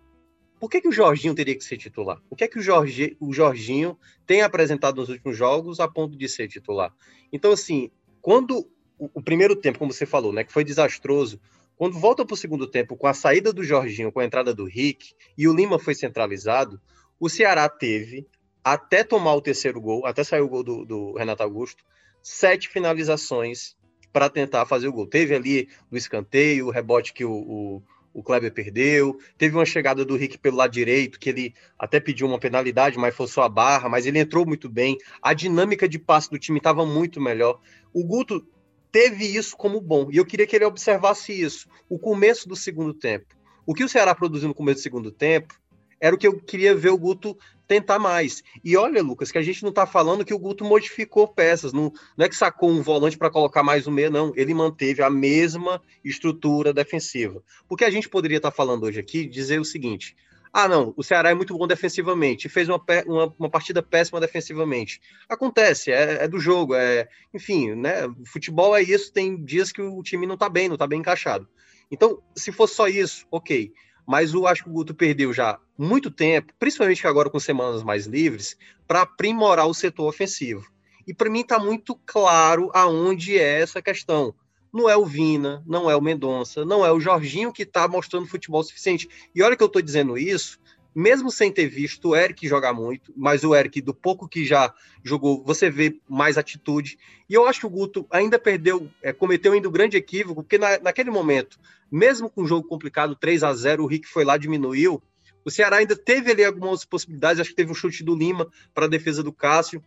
[0.60, 2.20] por que, que o Jorginho teria que ser titular?
[2.28, 6.14] O que é que o, Jorge, o Jorginho tem apresentado nos últimos jogos a ponto
[6.14, 6.94] de ser titular?
[7.32, 11.40] Então, assim, quando o, o primeiro tempo, como você falou, né, que foi desastroso,
[11.74, 14.66] quando volta para o segundo tempo, com a saída do Jorginho, com a entrada do
[14.66, 16.78] Rick, e o Lima foi centralizado,
[17.18, 18.26] o Ceará teve,
[18.62, 21.82] até tomar o terceiro gol, até sair o gol do, do Renato Augusto,
[22.22, 23.77] sete finalizações
[24.12, 25.06] para tentar fazer o gol.
[25.06, 27.82] Teve ali o escanteio, o rebote que o, o,
[28.12, 32.26] o, Kleber perdeu, teve uma chegada do Rick pelo lado direito, que ele até pediu
[32.26, 34.96] uma penalidade, mas forçou a barra, mas ele entrou muito bem.
[35.22, 37.60] A dinâmica de passe do time estava muito melhor.
[37.92, 38.46] O Guto
[38.90, 41.68] teve isso como bom, e eu queria que ele observasse isso.
[41.88, 43.26] O começo do segundo tempo.
[43.66, 45.54] O que o Ceará produziu no começo do segundo tempo
[46.00, 47.36] era o que eu queria ver o Guto
[47.68, 48.42] tentar mais.
[48.64, 51.92] E olha, Lucas, que a gente não está falando que o Guto modificou peças, não,
[52.16, 54.32] não é que sacou um volante para colocar mais um meia, não.
[54.34, 57.42] Ele manteve a mesma estrutura defensiva.
[57.68, 60.16] Porque a gente poderia estar tá falando hoje aqui, dizer o seguinte:
[60.50, 65.00] ah, não, o Ceará é muito bom defensivamente, fez uma, uma, uma partida péssima defensivamente.
[65.28, 68.08] Acontece, é, é, do jogo, é, enfim, né?
[68.24, 71.46] Futebol é isso, tem dias que o time não está bem, não está bem encaixado.
[71.90, 73.72] Então, se fosse só isso, ok
[74.08, 78.06] mas eu acho que o Guto perdeu já muito tempo, principalmente agora com semanas mais
[78.06, 78.56] livres,
[78.86, 80.66] para aprimorar o setor ofensivo.
[81.06, 84.34] E para mim está muito claro aonde é essa questão.
[84.72, 88.26] Não é o Vina, não é o Mendonça, não é o Jorginho que está mostrando
[88.26, 89.06] futebol suficiente.
[89.34, 90.58] E olha que eu estou dizendo isso,
[90.94, 94.72] mesmo sem ter visto o Eric jogar muito, mas o Eric, do pouco que já
[95.04, 96.98] jogou, você vê mais atitude.
[97.28, 100.58] E eu acho que o Guto ainda perdeu, é, cometeu ainda um grande equívoco, porque
[100.58, 101.58] na, naquele momento
[101.90, 105.02] mesmo com um jogo complicado, 3 a 0 o Rick foi lá, diminuiu.
[105.44, 108.84] O Ceará ainda teve ali algumas possibilidades, acho que teve um chute do Lima para
[108.84, 109.82] a defesa do Cássio.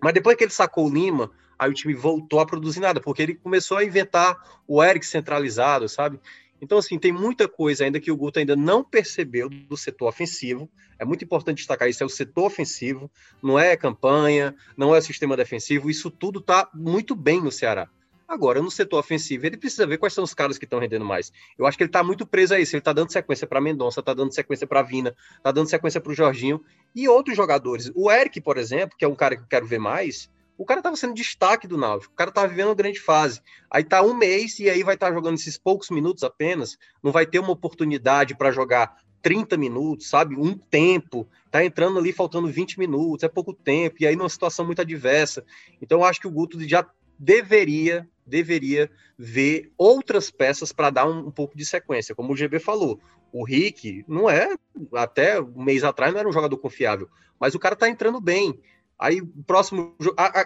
[0.00, 3.22] Mas depois que ele sacou o Lima, aí o time voltou a produzir nada, porque
[3.22, 4.36] ele começou a inventar
[4.66, 6.20] o Eric centralizado, sabe?
[6.62, 10.70] Então, assim, tem muita coisa ainda que o Guto ainda não percebeu do setor ofensivo.
[10.96, 13.10] É muito importante destacar isso: é o setor ofensivo,
[13.42, 15.90] não é campanha, não é o sistema defensivo.
[15.90, 17.88] Isso tudo está muito bem no Ceará.
[18.28, 21.32] Agora, no setor ofensivo, ele precisa ver quais são os caras que estão rendendo mais.
[21.58, 22.76] Eu acho que ele está muito preso a isso.
[22.76, 26.12] Ele está dando sequência para Mendonça, está dando sequência para Vina, está dando sequência para
[26.12, 27.90] o Jorginho e outros jogadores.
[27.92, 30.30] O Eric, por exemplo, que é um cara que eu quero ver mais,
[30.62, 33.40] o cara estava sendo destaque do Náutico, o cara estava vivendo uma grande fase.
[33.68, 37.10] Aí tá um mês e aí vai estar tá jogando esses poucos minutos apenas, não
[37.10, 40.36] vai ter uma oportunidade para jogar 30 minutos, sabe?
[40.36, 44.64] Um tempo, tá entrando ali faltando 20 minutos, é pouco tempo, e aí numa situação
[44.64, 45.44] muito adversa.
[45.80, 46.86] Então eu acho que o Guto já
[47.18, 48.88] deveria deveria
[49.18, 52.14] ver outras peças para dar um, um, pouco de sequência.
[52.14, 53.00] Como o GB falou,
[53.32, 54.54] o Rick não é,
[54.94, 57.08] até um mês atrás, não era um jogador confiável,
[57.38, 58.60] mas o cara tá entrando bem.
[58.98, 59.96] Aí o próximo.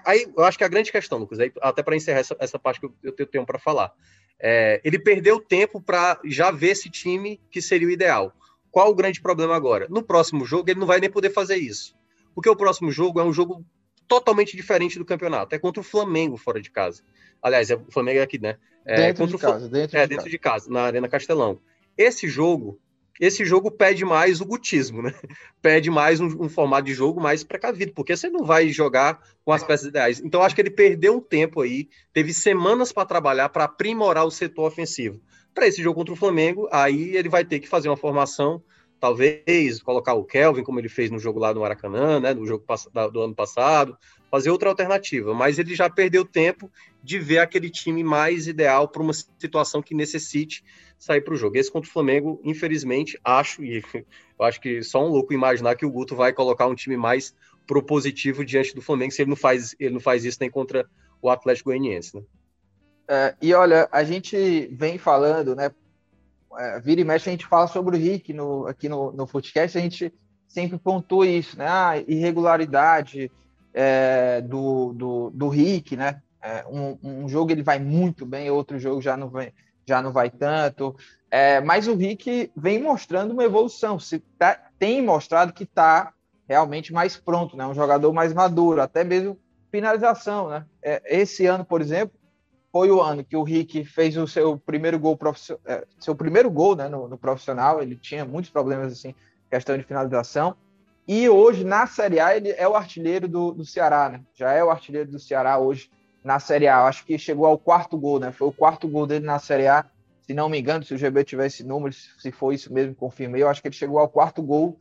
[0.05, 2.81] Aí eu acho que a grande questão, Lucas, aí, até para encerrar essa, essa parte
[2.81, 3.93] que eu, eu tenho para falar.
[4.39, 8.33] É, ele perdeu tempo para já ver esse time que seria o ideal.
[8.71, 9.87] Qual o grande problema agora?
[9.89, 11.97] No próximo jogo, ele não vai nem poder fazer isso.
[12.35, 13.65] Porque o próximo jogo é um jogo
[14.07, 15.55] totalmente diferente do campeonato.
[15.55, 17.03] É contra o Flamengo fora de casa.
[17.43, 18.59] Aliás, é, o Flamengo é aqui, né?
[18.85, 20.31] É, dentro de casa, dentro, é, de, dentro casa.
[20.31, 21.61] de casa, na Arena Castelão.
[21.97, 22.79] Esse jogo,
[23.21, 25.13] esse jogo pede mais o gutismo, né?
[25.63, 29.53] Pede mais um, um formato de jogo mais precavido, porque você não vai jogar com
[29.53, 30.21] as peças ideais.
[30.25, 34.31] Então, acho que ele perdeu um tempo aí, teve semanas para trabalhar para aprimorar o
[34.31, 35.21] setor ofensivo.
[35.55, 38.63] Para esse jogo contra o Flamengo, aí ele vai ter que fazer uma formação
[39.01, 42.65] talvez colocar o Kelvin, como ele fez no jogo lá no Maracanã, né, no jogo
[43.13, 43.97] do ano passado,
[44.31, 46.71] fazer outra alternativa, mas ele já perdeu tempo
[47.03, 50.65] de ver aquele time mais ideal para uma situação que necessite
[50.99, 51.57] sair para o jogo.
[51.57, 53.83] Esse contra o Flamengo, infelizmente, acho, e
[54.39, 57.35] eu acho que só um louco imaginar que o Guto vai colocar um time mais
[57.67, 60.89] propositivo diante do Flamengo, se ele não faz, ele não faz isso nem contra
[61.21, 62.23] o Atlético Goianiense, né?
[63.09, 65.71] É, e olha, a gente vem falando, né,
[66.59, 69.77] é, vira e mexe a gente fala sobre o Rick no, aqui no, no Footcast,
[69.77, 70.13] a gente
[70.49, 71.67] sempre pontua isso, né?
[71.69, 73.31] Ah, irregularidade
[73.75, 76.23] é, do, do, do Rick, né?
[76.43, 79.53] É, um, um, jogo ele vai muito bem, outro jogo já não, vem,
[79.87, 80.97] já não vai tanto.
[81.31, 86.13] É, mas o Rick vem mostrando uma evolução, se tá, tem mostrado que está
[86.49, 87.67] realmente mais pronto, né?
[87.67, 89.39] Um jogador mais maduro, até mesmo
[89.71, 90.65] finalização, né?
[90.81, 92.17] É, esse ano, por exemplo,
[92.77, 95.19] foi o ano que o Rick fez o seu primeiro gol
[95.65, 97.81] é, seu primeiro gol né, no, no, profissional.
[97.81, 99.15] Ele tinha muitos problemas assim,
[99.51, 100.55] questão de finalização.
[101.09, 104.21] E hoje na Série A ele é o artilheiro do, do Ceará, né?
[104.35, 105.91] Já é o artilheiro do Ceará hoje
[106.23, 106.85] na Série A.
[106.85, 108.31] Acho que chegou ao quarto gol, né?
[108.31, 109.87] Foi o quarto gol dele na Série A.
[110.21, 113.43] Se não me engano, se o GB tivesse números, se for isso mesmo, confirmei.
[113.43, 114.79] Eu acho que ele chegou ao quarto gol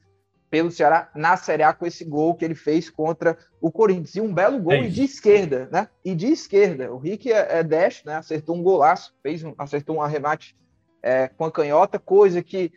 [0.49, 4.15] pelo Ceará na Série A com esse gol que ele fez contra o Corinthians.
[4.15, 5.89] E um belo gol é de esquerda, né?
[6.03, 6.93] E de esquerda.
[6.93, 8.15] O Rick é, é dash, né?
[8.15, 10.55] Acertou um golaço, fez um, acertou um arremate
[11.01, 12.71] é, com a canhota, coisa que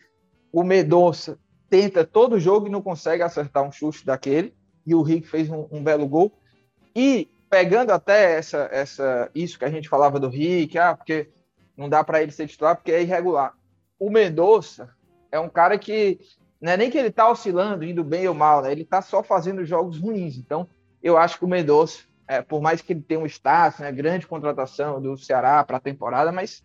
[0.53, 1.39] o Medonça
[1.71, 4.55] tenta todo jogo e não consegue acertar um chute daquele.
[4.87, 6.33] E o Rick fez um, um belo gol.
[6.97, 11.31] E pegando até essa, essa, isso que a gente falava do Rick, ah, porque
[11.77, 13.55] não dá para ele ser titular porque é irregular.
[13.99, 14.91] O Mendonça
[15.31, 16.19] é um cara que
[16.61, 18.73] não é nem que ele está oscilando, indo bem ou mal, né?
[18.73, 20.37] Ele está só fazendo jogos ruins.
[20.37, 20.69] Então,
[21.03, 24.27] eu acho que o Mendonça, é, por mais que ele tenha um status, né, grande
[24.27, 26.65] contratação do Ceará para a temporada, mas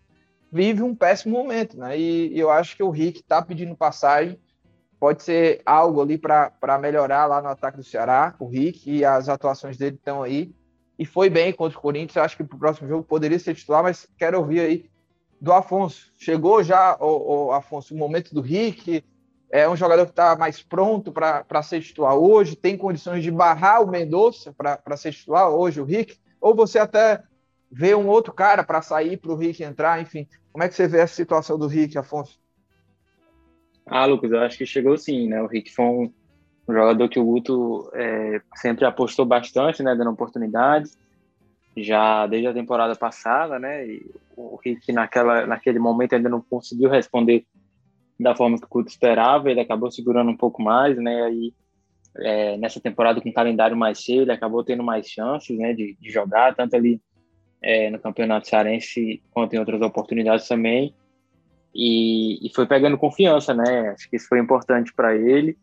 [0.50, 1.98] vive um péssimo momento, né?
[1.98, 4.38] E, e eu acho que o Rick está pedindo passagem.
[4.98, 8.34] Pode ser algo ali para melhorar lá no ataque do Ceará.
[8.38, 10.54] O Rick e as atuações dele estão aí.
[10.98, 12.24] E foi bem contra o Corinthians.
[12.24, 14.90] Acho que para o próximo jogo poderia ser titular, mas quero ouvir aí
[15.40, 16.10] do Afonso.
[16.18, 19.04] Chegou já, o Afonso, o momento do Rick
[19.50, 23.82] é um jogador que está mais pronto para ser titular hoje, tem condições de barrar
[23.82, 27.22] o Mendonça para ser titular hoje, o Rick, ou você até
[27.70, 30.28] vê um outro cara para sair para o Rick entrar, enfim.
[30.52, 32.38] Como é que você vê essa situação do Rick, Afonso?
[33.86, 35.42] Ah, Lucas, eu acho que chegou sim, né?
[35.42, 36.12] O Rick foi um,
[36.68, 39.94] jogador que o Guto é, sempre apostou bastante, né?
[39.94, 40.96] Dando oportunidades,
[41.76, 43.86] já desde a temporada passada, né?
[43.86, 47.44] E o Rick naquela, naquele momento ainda não conseguiu responder
[48.24, 51.22] da forma que o Couto esperava, ele acabou segurando um pouco mais, né?
[51.22, 51.54] Aí
[52.16, 56.10] é, nessa temporada com calendário mais cheio, ele acabou tendo mais chances, né, de, de
[56.10, 57.00] jogar tanto ali
[57.62, 60.94] é, no Campeonato Cearense quanto em outras oportunidades também.
[61.74, 63.90] E, e foi pegando confiança, né?
[63.90, 65.58] Acho que isso foi importante para ele.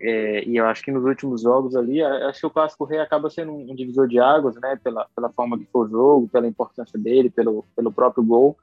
[0.00, 3.30] É, e eu acho que nos últimos jogos ali, acho que o Clássico Rei acaba
[3.30, 4.78] sendo um divisor de águas, né?
[4.84, 8.56] Pela, pela forma que foi o jogo, pela importância dele, pelo, pelo próprio gol.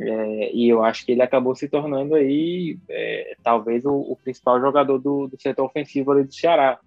[0.00, 4.60] É, e eu acho que ele acabou se tornando aí é, talvez o, o, principal
[4.60, 6.78] jogador do, do, setor ofensivo ali do Ceará.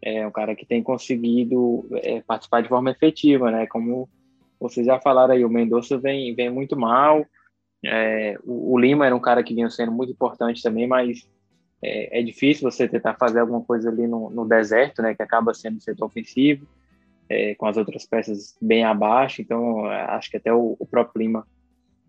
[0.00, 3.66] É um cara que tem conseguido é, participar de forma efetiva, né?
[3.66, 4.08] Como
[4.60, 7.26] vocês já falaram aí, o Mendonça vem, vem muito mal.
[7.84, 11.28] É, o, o, Lima era um cara que vinha sendo muito importante também, mas
[11.82, 15.16] é, é difícil você tentar fazer alguma coisa ali no, no, deserto, né?
[15.16, 16.64] Que acaba sendo o setor ofensivo.
[17.28, 21.44] é, com as outras peças bem abaixo, então acho que até o, o próprio Lima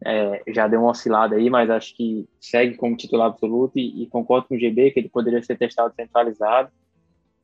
[0.06, 4.08] é, já deu uma oscilada aí, mas acho que segue como titular absoluto e, e
[4.08, 6.70] concordo com o GB que ele poderia ser testado centralizado.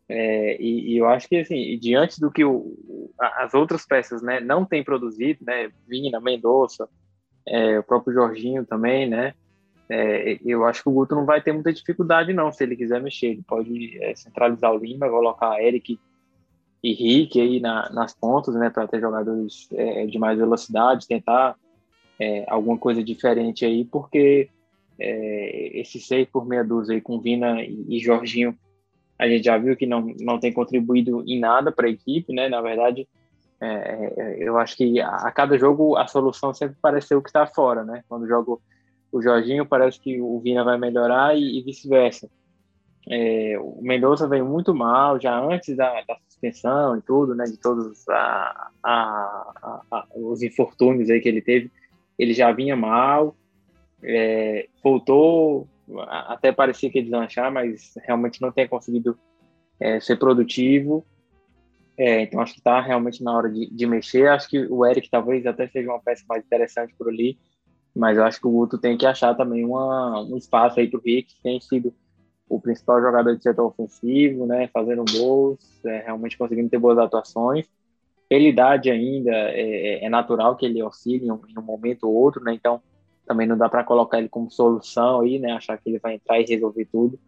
[0.07, 4.39] É, e, e, eu acho que assim, diante do que o, as outras peças né,
[4.39, 6.87] não têm produzido, né, Vina, Mendonça,
[7.47, 9.33] é, o próprio Jorginho também, né,
[9.89, 13.01] é, eu acho que o Guto não vai ter muita dificuldade não, se ele quiser
[13.01, 15.99] mexer, ele pode é, centralizar o Lima, colocar Eric
[16.83, 21.55] e Rick aí na, nas pontas, né, para ter jogadores é, de mais velocidade, tentar
[22.19, 24.49] é, alguma coisa diferente aí, porque
[24.99, 28.57] é, esse 6 por meia dúzia aí com Vina e, e, Jorginho,
[29.17, 32.49] a gente já viu que não, não tem contribuído em nada para a equipe, né?
[32.49, 33.07] Na verdade,
[33.59, 37.21] é, é, eu acho que a, a, cada jogo a solução sempre parece ser o
[37.21, 38.03] que está fora, né?
[38.07, 38.61] Quando jogo
[39.11, 42.29] o Jorginho, parece que o Vina vai melhorar e, e vice-versa.
[43.09, 47.45] É, o Mendonça veio muito mal já antes da, da, suspensão e tudo, né?
[47.45, 51.71] De todos a, a, os infortúnios aí que ele teve
[52.23, 53.35] ele já vinha mal,
[54.01, 55.67] é, voltou,
[56.07, 59.17] até parecia que ia deslanchar, mas realmente não tem conseguido
[59.79, 61.05] é, ser produtivo.
[61.95, 64.27] É, então acho que está realmente na hora de, de, mexer.
[64.27, 67.37] Acho que o Eric talvez até seja uma peça mais interessante por ali,
[67.95, 71.03] mas acho que o Guto tem que achar também uma, um espaço aí para o
[71.03, 71.93] Rick, que tem sido
[72.49, 77.67] o principal jogador de setor ofensivo, né, fazendo gols, é, realmente conseguindo ter boas atuações
[78.33, 82.05] pela idade ainda, é, é, é natural que ele oscile em um, em um, momento
[82.05, 82.51] ou outro, né?
[82.51, 82.81] Então,
[83.27, 85.51] também não dá para colocar ele como solução aí, né?
[85.51, 87.19] Achar que ele vai entrar e resolver tudo.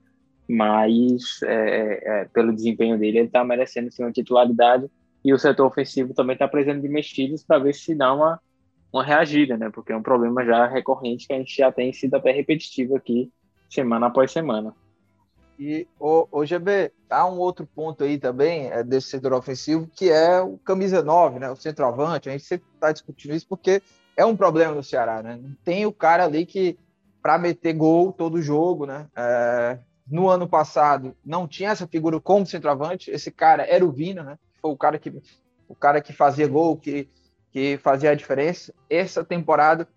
[0.50, 4.90] Mas, é, é, é pelo desempenho dele, ele está merecendo sim uma titularidade.
[5.24, 8.40] E o setor ofensivo também está precisando de mexidas para ver se dá uma,
[8.92, 9.70] uma reagida, né?
[9.70, 13.32] Porque é um problema já recorrente que a gente já tem sido até repetitivo aqui,
[13.70, 14.74] semana após semana.
[15.58, 20.42] E o, GB, há um outro ponto aí também é, desse setor ofensivo, que é
[20.42, 21.50] o camisa 9, né?
[21.50, 22.30] O centroavante.
[22.30, 23.82] A gente sempre está discutindo isso porque
[24.18, 25.40] é um problema no Ceará, né?
[25.42, 26.78] Não tem o cara ali que,
[27.22, 29.08] para meter gol todo jogo, né?
[29.16, 33.10] É, no ano passado não tinha essa figura como centroavante.
[33.10, 34.40] Esse cara era o Vina, né?
[34.62, 35.12] Foi o cara que,
[35.68, 37.10] o cara que fazia gol, que,
[37.52, 38.74] que fazia a diferença.
[38.90, 39.88] Essa temporada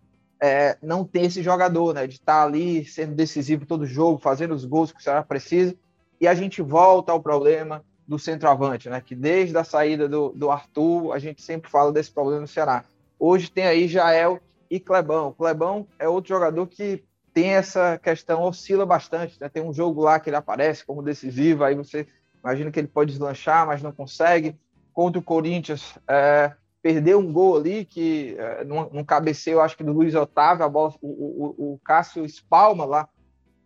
[0.41, 2.07] é, não tem esse jogador, né?
[2.07, 5.75] De estar tá ali sendo decisivo todo jogo, fazendo os gols que o Ceará precisa.
[6.21, 9.01] E a gente volta ao problema do centroavante, né?
[9.01, 12.85] Que desde a saída do, do Arthur, a gente sempre fala desse problema no Ceará.
[13.19, 15.33] Hoje tem aí Jael e Clebão.
[15.33, 19.49] Clebão é outro jogador que tem essa questão, oscila bastante, né?
[19.49, 22.07] Tem um jogo lá que ele aparece como decisivo, aí você
[22.43, 24.57] imagina que ele pode deslanchar, mas não consegue.
[24.93, 29.85] Contra o Corinthians, é, perdeu um gol ali que é, num, num cabeceio, acho que
[29.85, 33.09] do Luiz Otávio, a bola, o, o, o Cássio espalma lá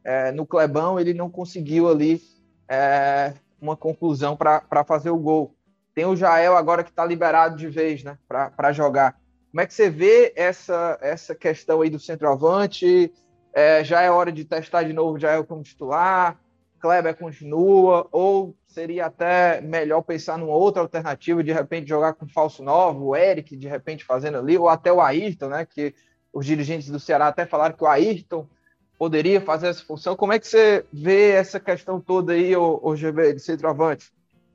[0.04, 2.20] é, no Clebão, ele não conseguiu ali
[2.68, 5.54] é, uma conclusão para fazer o gol.
[5.94, 9.20] Tem o Jael agora que está liberado de vez, né, para jogar.
[9.50, 13.12] Como é que você vê essa, essa questão aí do centroavante?
[13.54, 16.40] É, já é hora de testar de novo o Jael como titular?
[16.82, 18.08] Kleber continua?
[18.10, 23.16] Ou seria até melhor pensar numa outra alternativa, de repente jogar com falso novo, o
[23.16, 25.64] Eric de repente fazendo ali, ou até o Ayrton, né?
[25.64, 25.94] Que
[26.32, 28.46] os dirigentes do Ceará até falaram que o Ayrton
[28.98, 30.16] poderia fazer essa função.
[30.16, 34.12] Como é que você vê essa questão toda aí, o, o GB, de centroavante?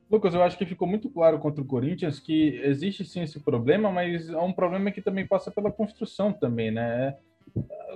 [0.09, 3.91] Lucas, eu acho que ficou muito claro contra o Corinthians que existe sim esse problema,
[3.91, 7.15] mas é um problema que também passa pela construção também, né?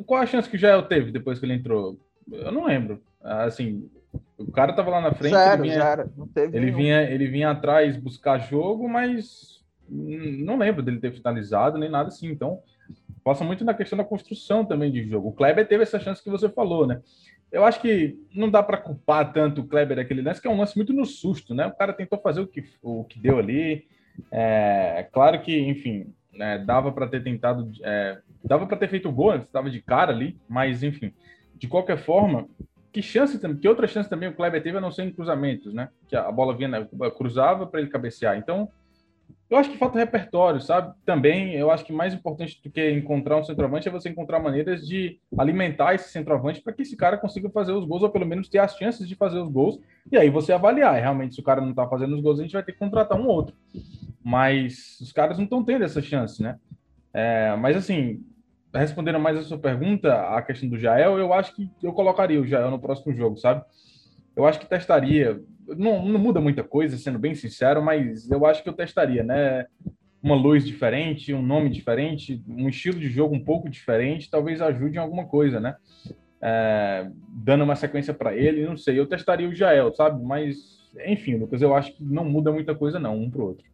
[0.05, 1.97] Qual a chance que o Jael teve depois que ele entrou?
[2.29, 3.01] Eu não lembro.
[3.21, 3.89] Assim,
[4.47, 6.11] o cara tava lá na frente, zero, ele, vinha,
[6.53, 12.09] ele vinha, ele vinha atrás buscar jogo, mas não lembro dele ter finalizado nem nada
[12.09, 12.27] assim.
[12.27, 12.61] Então,
[13.23, 15.29] passa muito na questão da construção também de jogo.
[15.29, 17.01] O Kleber teve essa chance que você falou, né?
[17.51, 20.57] Eu acho que não dá para culpar tanto o Kleber daquele lance, que é um
[20.57, 21.67] lance muito no susto, né?
[21.67, 23.85] O cara tentou fazer o que, o que deu ali.
[24.31, 29.11] É, claro que, enfim, né, dava para ter tentado, é, dava para ter feito o
[29.11, 31.13] gol, estava de cara ali, mas enfim,
[31.55, 32.47] de qualquer forma,
[32.91, 35.89] que chance que outra chance também o Kleber teve a não ser em cruzamentos, né?
[36.07, 36.87] Que a bola vinha,
[37.17, 38.37] cruzava para ele cabecear.
[38.37, 38.69] Então,
[39.49, 40.93] eu acho que falta repertório, sabe?
[41.05, 44.87] Também, eu acho que mais importante do que encontrar um centroavante é você encontrar maneiras
[44.87, 48.47] de alimentar esse centroavante para que esse cara consiga fazer os gols, ou pelo menos
[48.47, 49.79] ter as chances de fazer os gols.
[50.09, 50.95] E aí você avaliar.
[50.95, 53.19] Realmente, se o cara não está fazendo os gols, a gente vai ter que contratar
[53.19, 53.55] um outro.
[54.23, 56.57] Mas os caras não estão tendo essa chance, né?
[57.13, 58.23] É, mas assim,
[58.73, 62.47] respondendo mais a sua pergunta, a questão do Jael, eu acho que eu colocaria o
[62.47, 63.63] Jael no próximo jogo, sabe?
[64.35, 65.41] Eu acho que testaria.
[65.67, 69.65] Não, não muda muita coisa, sendo bem sincero, mas eu acho que eu testaria, né?
[70.23, 74.97] Uma luz diferente, um nome diferente, um estilo de jogo um pouco diferente, talvez ajude
[74.97, 75.75] em alguma coisa, né?
[76.41, 78.99] É, dando uma sequência para ele, não sei.
[78.99, 80.23] Eu testaria o Jael, sabe?
[80.23, 83.65] Mas, enfim, Lucas, eu acho que não muda muita coisa, não, um pro outro.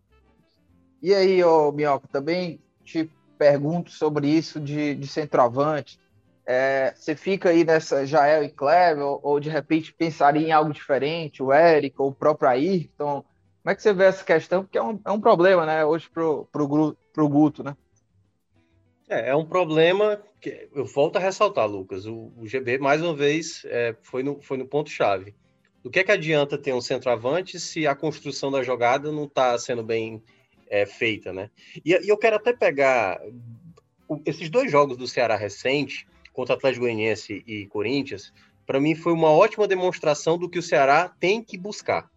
[1.01, 5.99] E aí, ô Minhoca, também te pergunto sobre isso de, de centroavante.
[6.45, 10.71] É, você fica aí nessa Jael e Kleber, ou, ou, de repente pensaria em algo
[10.71, 13.21] diferente, o Eric ou o próprio Ayrton?
[13.21, 14.63] Como é que você vê essa questão?
[14.63, 17.75] Porque é um, é um problema, né, hoje pro, pro, pro Guto, né?
[19.09, 22.05] É, é um problema que eu volto a ressaltar, Lucas.
[22.05, 25.35] O, o GB, mais uma vez, é, foi no, foi no ponto-chave.
[25.83, 29.57] Do que, é que adianta ter um centroavante se a construção da jogada não está
[29.57, 30.21] sendo bem
[30.69, 31.49] é, feita, né?
[31.83, 33.19] E, e, eu quero até pegar
[34.25, 38.31] esses dois jogos do Ceará recente, contra Atlético Goianiense e Corinthians,
[38.65, 42.09] para mim foi uma ótima demonstração do que o Ceará tem que buscar.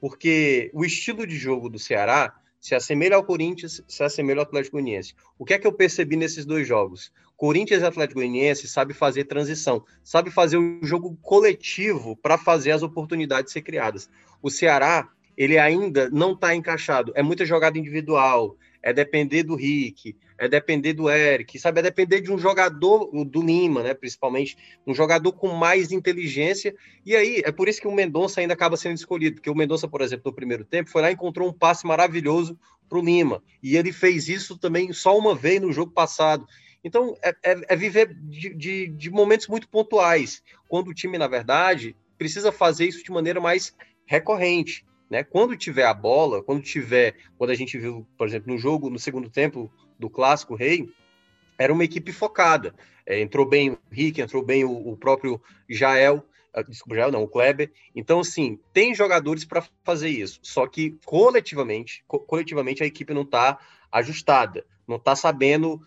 [0.00, 4.76] Porque o estilo de jogo do Ceará se assemelha ao Corinthians, se assemelha ao Atlético
[4.76, 5.14] Goianiense.
[5.38, 7.12] O que é que eu percebi nesses dois jogos?
[7.36, 12.82] Corinthians e Atlético Goianiense sabe fazer transição, sabe fazer o jogo coletivo para fazer as
[12.82, 14.10] oportunidades ser criadas.
[14.42, 15.08] O Ceará,
[15.38, 17.12] ele ainda não está encaixado.
[17.14, 21.78] É muita jogada individual, é depender do Rick, é depender do Eric, sabe?
[21.78, 23.94] É depender de um jogador, do Lima, né?
[23.94, 26.74] Principalmente, um jogador com mais inteligência.
[27.06, 29.86] E aí, é por isso que o Mendonça ainda acaba sendo escolhido, porque o Mendonça,
[29.86, 32.58] por exemplo, no primeiro tempo, foi lá e encontrou um passe maravilhoso
[32.88, 33.40] para o Lima.
[33.62, 36.44] E ele fez isso também só uma vez no jogo passado.
[36.82, 41.28] Então, é, é, é viver de, de, de momentos muito pontuais, quando o time, na
[41.28, 43.72] verdade, precisa fazer isso de maneira mais
[44.04, 44.84] recorrente.
[45.10, 45.24] Né?
[45.24, 48.98] Quando tiver a bola, quando tiver, quando a gente viu, por exemplo, no jogo, no
[48.98, 50.88] segundo tempo, do clássico rei,
[51.58, 52.74] era uma equipe focada.
[53.04, 56.24] É, entrou bem o Rick, entrou bem o, o próprio Jael,
[56.56, 57.72] uh, desculpa, Jael não, o Kleber.
[57.94, 60.38] Então, assim, tem jogadores para fazer isso.
[60.42, 63.58] Só que coletivamente, co coletivamente a equipe não está
[63.90, 65.84] ajustada, não está sabendo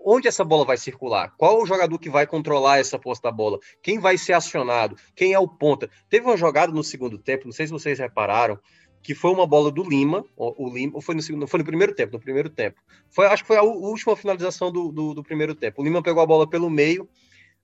[0.00, 3.58] onde essa bola vai circular, qual o jogador que vai controlar essa posse da bola,
[3.82, 5.88] quem vai ser acionado, quem é o ponta.
[6.08, 8.58] Teve uma jogada no segundo tempo, não sei se vocês repararam,
[9.02, 11.94] que foi uma bola do Lima, o, Lima, ou foi no segundo, foi no primeiro
[11.94, 12.80] tempo, no primeiro tempo.
[13.08, 15.80] Foi, acho que foi a última finalização do, do, do, primeiro tempo.
[15.80, 17.08] O Lima pegou a bola pelo meio.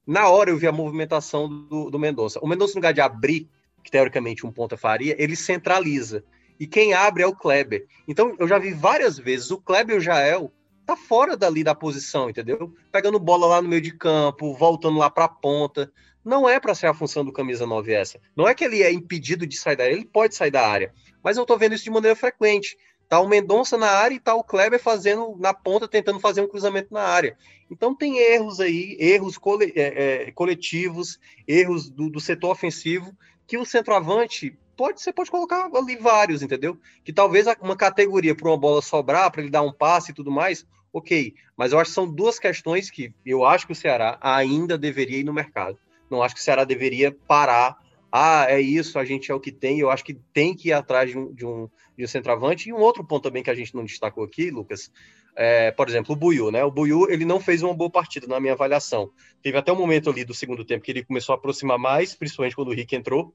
[0.06, 2.38] Na hora eu vi a movimentação do, do Mendonça.
[2.40, 3.48] O Mendonça, no lugar de abrir,
[3.82, 6.24] que teoricamente um ponta faria, ele centraliza.
[6.60, 7.86] E quem abre é o Kleber.
[8.06, 10.52] Então eu já vi várias vezes o Kleber e o Jael
[10.94, 12.74] tá fora dali da posição, entendeu?
[12.90, 15.92] Pegando bola lá no meio de campo, voltando lá para a ponta.
[16.24, 18.20] Não é para ser a função do camisa 9 essa.
[18.36, 20.92] Não é que ele é impedido de sair da área, ele pode sair da área
[21.22, 22.76] mas eu tô vendo isso de maneira frequente.
[23.08, 26.48] Tá o Mendonça na área e tá o Kleber fazendo na ponta, tentando fazer um
[26.48, 27.36] cruzamento na área.
[27.70, 29.38] Então tem erros aí, erros
[29.74, 33.14] é, é, coletivos, erros do, do, setor ofensivo,
[33.46, 36.78] que o centroavante pode, você pode colocar ali vários, entendeu?
[37.04, 40.30] Que talvez uma categoria para uma bola sobrar, para ele dar um passe e tudo
[40.30, 41.34] mais, ok.
[41.56, 45.18] Mas eu acho que são duas questões que eu acho que o Ceará ainda deveria
[45.18, 45.78] ir no mercado.
[46.10, 47.78] Não acho que o Ceará deveria parar
[48.14, 50.74] ah, é isso, a gente é o que tem, eu acho que tem que ir
[50.74, 51.66] atrás de um, de um,
[51.96, 52.68] de um centroavante.
[52.68, 54.92] E um outro ponto também que a gente não destacou aqui, Lucas,
[55.34, 56.62] é, por exemplo, o Buiu, né?
[56.62, 59.10] O Buiu, ele não fez uma boa partida na minha avaliação.
[59.42, 62.54] Teve até um momento ali do segundo tempo que ele começou a aproximar mais, principalmente
[62.54, 63.34] quando o Rick entrou,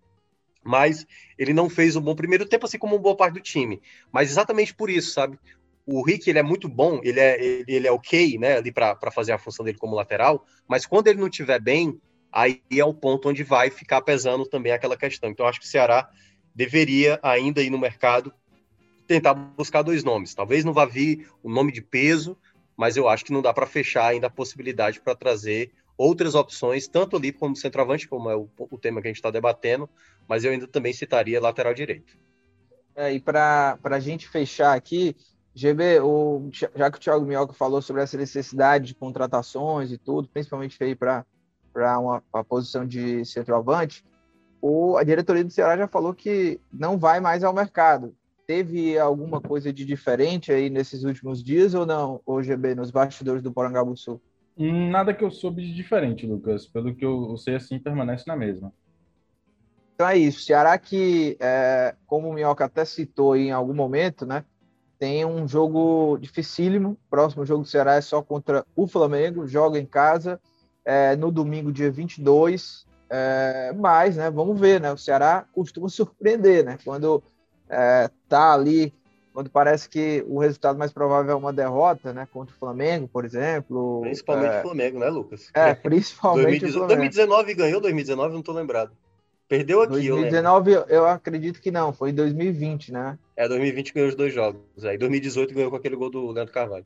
[0.63, 1.07] mas
[1.39, 3.81] ele não fez um bom primeiro tempo, assim como uma boa parte do time.
[4.11, 5.39] Mas exatamente por isso, sabe?
[5.87, 9.31] O Rick, ele é muito bom, ele é, ele é ok, né, ali para fazer
[9.31, 11.97] a função dele como lateral, mas quando ele não estiver bem,
[12.31, 15.29] aí é o ponto onde vai ficar pesando também aquela questão.
[15.29, 16.09] Então, acho que o Ceará
[16.53, 18.33] deveria ainda ir no mercado
[19.07, 20.35] tentar buscar dois nomes.
[20.35, 22.37] Talvez não vá vir o um nome de peso,
[22.75, 26.87] mas eu acho que não dá para fechar ainda a possibilidade para trazer outras opções,
[26.87, 29.89] tanto ali como centroavante, como é o, o tema que a gente está debatendo,
[30.27, 32.17] mas eu ainda também citaria lateral direito.
[32.95, 35.15] É, e para a gente fechar aqui,
[35.57, 40.29] GB, o, já que o Thiago Minhoca falou sobre essa necessidade de contratações e tudo,
[40.29, 41.25] principalmente aí para
[41.99, 44.05] uma, uma, posição de centroavante,
[44.61, 48.15] o, a diretoria do Ceará já falou que não vai mais ao mercado.
[48.45, 53.41] Teve alguma coisa de diferente aí nesses últimos dias ou não, o GB, nos bastidores
[53.41, 54.21] do Porangabuçu?
[54.55, 56.67] Nada que eu soube de diferente, Lucas.
[56.67, 58.71] Pelo que eu sei, assim, permanece na mesma.
[59.95, 60.41] Então é isso.
[60.41, 64.45] Ceará que, é, como o Minhoca até citou em algum momento, né?
[64.99, 66.97] Tem um jogo dificílimo.
[67.09, 69.47] Próximo jogo do Ceará é só contra o Flamengo.
[69.47, 70.39] Joga em casa
[70.83, 72.85] é, no domingo, dia 22.
[73.09, 74.91] É, mas, né, vamos ver, né?
[74.91, 76.77] O Ceará costuma surpreender, né?
[76.83, 77.23] Quando
[77.69, 78.93] é, tá ali,
[79.33, 82.27] quando parece que o resultado mais provável é uma derrota, né?
[82.33, 84.01] Contra o Flamengo, por exemplo.
[84.01, 85.49] Principalmente é, o Flamengo, né, Lucas?
[85.53, 87.01] É, principalmente 2019, o Flamengo.
[87.01, 88.91] 2019 ganhou, 2019 não tô lembrado.
[89.47, 93.17] Perdeu aqui, 2019 eu, eu acredito que não, foi 2020, né?
[93.35, 94.61] É, 2020 ganhou os dois jogos.
[94.83, 96.85] Aí 2018 ganhou com aquele gol do Leandro Carvalho.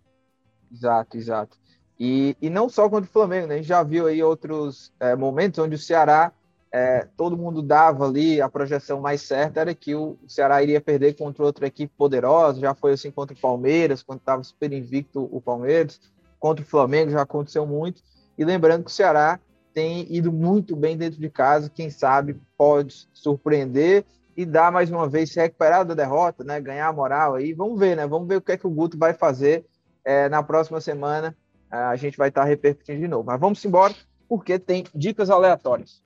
[0.71, 1.57] Exato, exato.
[1.99, 3.55] E, e não só contra o Flamengo, né?
[3.55, 6.31] A gente já viu aí outros é, momentos onde o Ceará
[6.71, 11.17] é, todo mundo dava ali a projeção mais certa era que o Ceará iria perder
[11.17, 15.41] contra outra equipe poderosa, já foi assim contra o Palmeiras, quando estava super invicto o
[15.41, 15.99] Palmeiras,
[16.39, 18.01] contra o Flamengo já aconteceu muito,
[18.37, 19.37] e lembrando que o Ceará
[19.73, 25.07] tem ido muito bem dentro de casa, quem sabe pode surpreender e dar mais uma
[25.07, 28.37] vez se recuperar da derrota, né, ganhar a moral aí, vamos ver, né, vamos ver
[28.37, 29.65] o que é que o Guto vai fazer
[30.03, 31.35] é, na próxima semana,
[31.69, 33.93] a gente vai estar repercutindo de novo, mas vamos embora,
[34.27, 36.03] porque tem dicas aleatórias.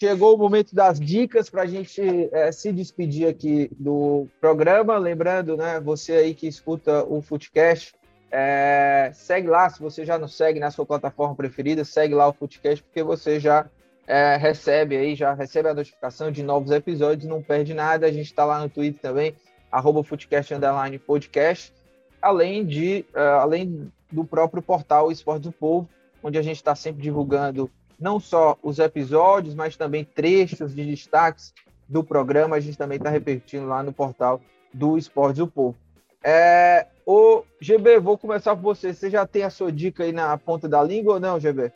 [0.00, 2.00] Chegou o momento das dicas para a gente
[2.32, 4.96] é, se despedir aqui do programa.
[4.96, 7.94] Lembrando, né, você aí que escuta o Footcast,
[8.30, 12.32] é, segue lá, se você já não segue na sua plataforma preferida, segue lá o
[12.32, 13.68] Footcast, porque você já
[14.06, 18.06] é, recebe aí, já recebe a notificação de novos episódios, não perde nada.
[18.06, 19.34] A gente está lá no Twitter também,
[19.70, 21.74] arroba Footcast Underline Podcast,
[22.22, 25.88] além, de, uh, além do próprio portal Esporte do Povo,
[26.22, 27.70] onde a gente está sempre divulgando
[28.00, 31.52] não só os episódios, mas também trechos de destaques
[31.88, 32.56] do programa.
[32.56, 34.40] A gente também está repetindo lá no portal
[34.72, 35.76] do Esportes do Povo.
[36.22, 38.92] É, o GB, vou começar por você.
[38.92, 41.72] Você já tem a sua dica aí na ponta da língua ou não, GB?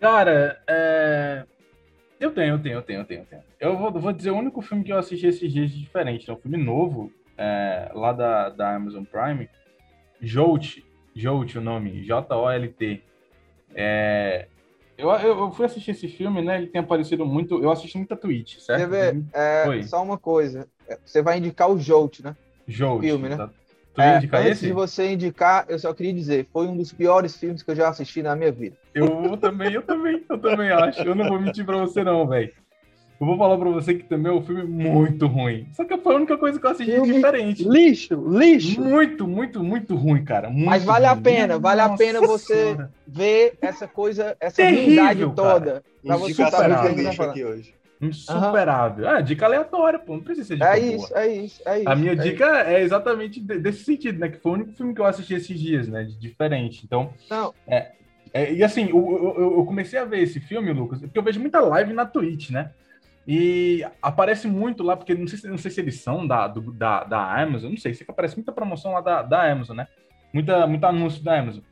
[0.00, 1.44] Cara, é...
[2.20, 3.42] eu tenho, eu tenho, eu tenho, eu tenho.
[3.58, 6.30] Eu, vou, vou, dizer o único filme que eu assisti esses dias diferente.
[6.30, 9.48] É um filme novo, é, lá da, da Amazon Prime.
[10.20, 10.78] Jolt,
[11.14, 13.02] Jolt o nome, J-O-L-T.
[13.80, 14.48] É,
[14.98, 16.58] eu, eu, fui assistir esse filme, né?
[16.58, 17.62] Ele tem aparecido muito.
[17.62, 18.80] Eu assisti muita Twitch, certo?
[18.80, 19.22] Quer ver?
[19.32, 20.66] É, só uma coisa.
[21.04, 22.34] Você vai indicar o Jolt, né?
[22.66, 23.00] Jolt.
[23.00, 23.36] filme, né?
[23.36, 23.50] Tá.
[23.94, 24.66] Tu é, indicar antes esse?
[24.66, 27.88] de você indicar, eu só queria dizer, foi um dos piores filmes que eu já
[27.88, 28.76] assisti na minha vida.
[28.92, 31.02] Eu também, eu também, eu também acho.
[31.02, 32.52] Eu não vou mentir pra você, não, velho.
[33.20, 35.66] Eu vou falar pra você que também é um filme muito ruim.
[35.72, 37.68] Só que foi a única coisa que eu assisti filme diferente.
[37.68, 38.80] Lixo, lixo.
[38.80, 40.48] Muito, muito, muito ruim, cara.
[40.48, 41.18] Muito Mas vale ruim.
[41.18, 42.92] a pena, vale Nossa a pena você senhora.
[43.06, 45.82] ver essa coisa, essa ruindade toda.
[46.04, 47.74] Pra você saber o que lixo aqui hoje.
[48.00, 49.04] Insuperável.
[49.04, 49.10] Uhum.
[49.10, 50.14] Ah, dica aleatória, pô.
[50.14, 51.20] Não precisa ser dica É isso, boa.
[51.20, 51.88] é isso, é isso.
[51.88, 52.70] A minha é dica isso.
[52.70, 54.28] é exatamente desse sentido, né?
[54.28, 56.04] Que foi o único filme que eu assisti esses dias, né?
[56.04, 56.82] De diferente.
[56.84, 57.12] Então.
[57.28, 57.52] Não.
[57.66, 57.90] É,
[58.32, 61.40] é, e assim, eu, eu, eu, comecei a ver esse filme, Lucas, porque eu vejo
[61.40, 62.70] muita live na Twitch, né?
[63.30, 67.04] E aparece muito lá, porque não sei, não sei se eles são da, do, da,
[67.04, 69.86] da Amazon, não sei, sei que aparece muita promoção lá da, da Amazon, né?
[70.32, 71.62] Muita, muito anúncio da Amazon.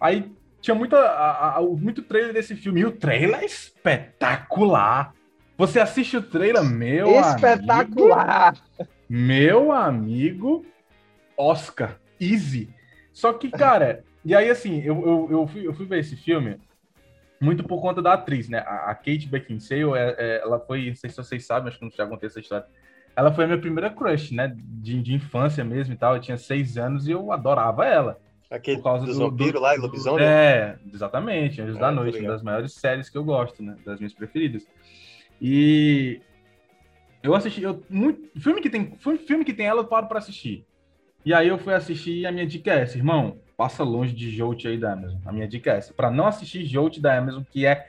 [0.00, 0.32] Aí
[0.62, 5.12] tinha muita, a, a, muito trailer desse filme, e o trailer é espetacular.
[5.58, 8.54] Você assiste o trailer, meu Espetacular!
[8.78, 10.64] Amigo, meu amigo
[11.36, 12.70] Oscar, easy.
[13.12, 16.58] Só que, cara, e aí assim, eu, eu, eu, fui, eu fui ver esse filme,
[17.44, 18.58] muito por conta da atriz, né?
[18.58, 21.90] A, Kate Beckinsale, é, é, ela foi, não sei se vocês sabem, acho que não
[21.90, 22.66] já contei essa história.
[23.14, 24.52] Ela foi a minha primeira crush, né?
[24.56, 26.14] De, de infância mesmo e tal.
[26.14, 28.18] Eu tinha seis anos e eu adorava ela.
[28.50, 30.24] Aquele por causa do, do, do lá, lobisomem?
[30.24, 31.60] É, exatamente.
[31.60, 33.76] Anjos é, da Noite, uma das maiores séries que eu gosto, né?
[33.84, 34.66] Das minhas preferidas.
[35.40, 36.20] E
[37.22, 38.96] eu assisti, eu, muito, filme que tem,
[39.26, 40.66] filme que tem ela eu paro para assistir.
[41.24, 44.30] E aí eu fui assistir e a minha dica é essa, irmão, passa longe de
[44.30, 45.18] Jolt aí da Amazon.
[45.24, 47.88] A minha dica é essa, para não assistir Jolt da Amazon, que é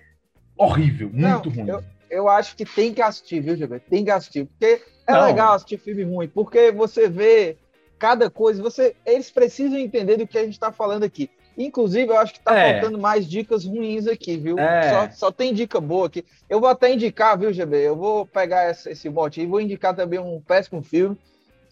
[0.57, 1.69] horrível, muito não, ruim.
[1.69, 3.89] Eu, eu acho que tem que assistir, viu, Gilberto?
[3.89, 5.25] Tem que assistir, porque é não.
[5.25, 7.57] legal assistir filme ruim, porque você vê
[7.97, 11.29] cada coisa, você eles precisam entender do que a gente está falando aqui.
[11.57, 12.73] Inclusive, eu acho que tá é.
[12.73, 14.59] faltando mais dicas ruins aqui, viu?
[14.59, 14.89] É.
[14.89, 16.25] Só, só, tem dica boa aqui.
[16.49, 17.77] Eu vou até indicar, viu, GB?
[17.77, 21.17] Eu vou pegar esse, esse bote e vou indicar também um péssimo filme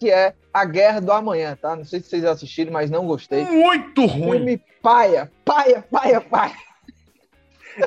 [0.04, 1.74] que é A Guerra do Amanhã, tá?
[1.74, 3.42] Não sei se vocês assistiram, mas não gostei.
[3.46, 4.32] Muito ruim!
[4.32, 6.54] Filme paia, paia, paia, paia.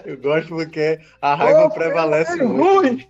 [0.04, 2.82] Eu gosto porque a raiva prevalece muito.
[2.82, 3.08] Ruim.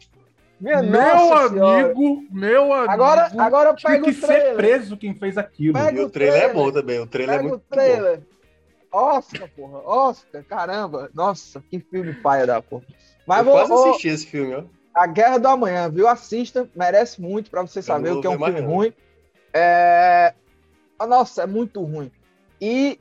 [0.59, 2.91] Minha meu amigo, meu amigo.
[2.91, 4.47] Agora, agora pega que o trailer.
[4.47, 5.73] ser preso quem fez aquilo.
[5.73, 6.99] Pega e o trailer, trailer, é bom também.
[6.99, 8.19] O trailer é pega é muito o trailer.
[8.19, 8.25] bom.
[8.91, 9.79] Oscar, porra.
[9.85, 11.09] Oscar, caramba.
[11.13, 12.83] Nossa, que filme paia da porra.
[13.25, 13.89] Mas Eu vou, quase vou...
[13.89, 14.63] assisti esse filme, ó.
[14.97, 16.07] A Guerra do Amanhã, viu?
[16.07, 18.93] Assista, merece muito para você saber o que é um filme ruim.
[19.53, 20.33] É...
[20.99, 22.11] Nossa, é muito ruim.
[22.59, 22.99] E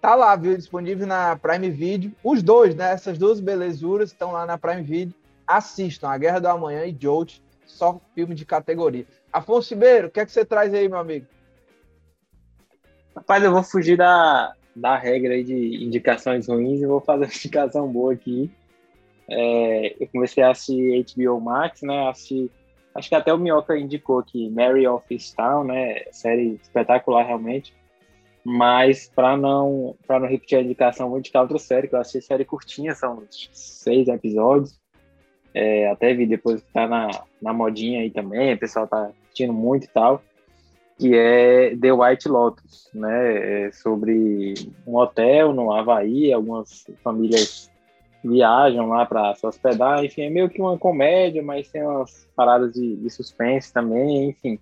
[0.00, 0.56] tá lá, viu?
[0.56, 2.12] Disponível na Prime Video.
[2.22, 2.92] Os dois, né?
[2.92, 5.14] Essas duas belezuras estão lá na Prime Video.
[5.44, 9.04] Assistam A Guerra do Amanhã e Jolt, só filme de categoria.
[9.32, 11.26] Afonso Ribeiro, o que é que você traz aí, meu amigo?
[13.16, 17.34] Rapaz, eu vou fugir da, da regra aí de indicações ruins e vou fazer uma
[17.34, 18.48] indicação boa aqui.
[19.30, 22.08] É, eu comecei a assistir HBO Max, né?
[22.08, 22.50] Assisti,
[22.94, 26.04] acho que até o Minhoca indicou que Mary of Easttown, né?
[26.10, 27.74] Série espetacular realmente.
[28.44, 32.26] Mas para não para não repetir a indicação, vou indicar outra série que eu assisti
[32.26, 33.22] série curtinha, são
[33.52, 34.80] seis episódios.
[35.52, 37.08] É, até vi depois que tá na,
[37.42, 40.22] na modinha aí também, o pessoal tá assistindo muito e tal.
[40.98, 43.66] que é The White Lotus, né?
[43.66, 44.54] É sobre
[44.86, 47.70] um hotel no Havaí, algumas famílias
[48.24, 52.72] viajam lá para se hospedar, enfim, é meio que uma comédia, mas tem umas paradas
[52.72, 54.58] de, de suspense também, enfim.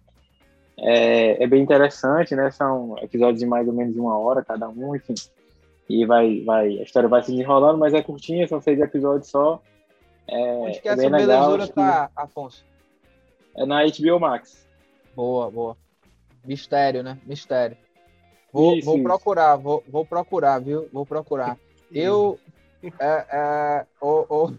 [0.78, 2.50] É, é, bem interessante, né?
[2.50, 5.14] São episódios de mais ou menos uma hora cada um, enfim.
[5.88, 9.62] E vai, vai, a história vai se desenrolando, mas é curtinha, são seis episódios só.
[10.28, 12.64] É, Onde que é essa belezura tá, Afonso?
[13.56, 14.66] É na HBO Max.
[15.14, 15.76] Boa, boa.
[16.44, 17.18] Mistério, né?
[17.24, 17.76] Mistério.
[18.52, 19.04] Vou, isso, vou isso.
[19.04, 20.88] procurar, vou, vou procurar, viu?
[20.92, 21.56] Vou procurar.
[21.90, 22.38] Eu.
[22.82, 24.56] É, é, o,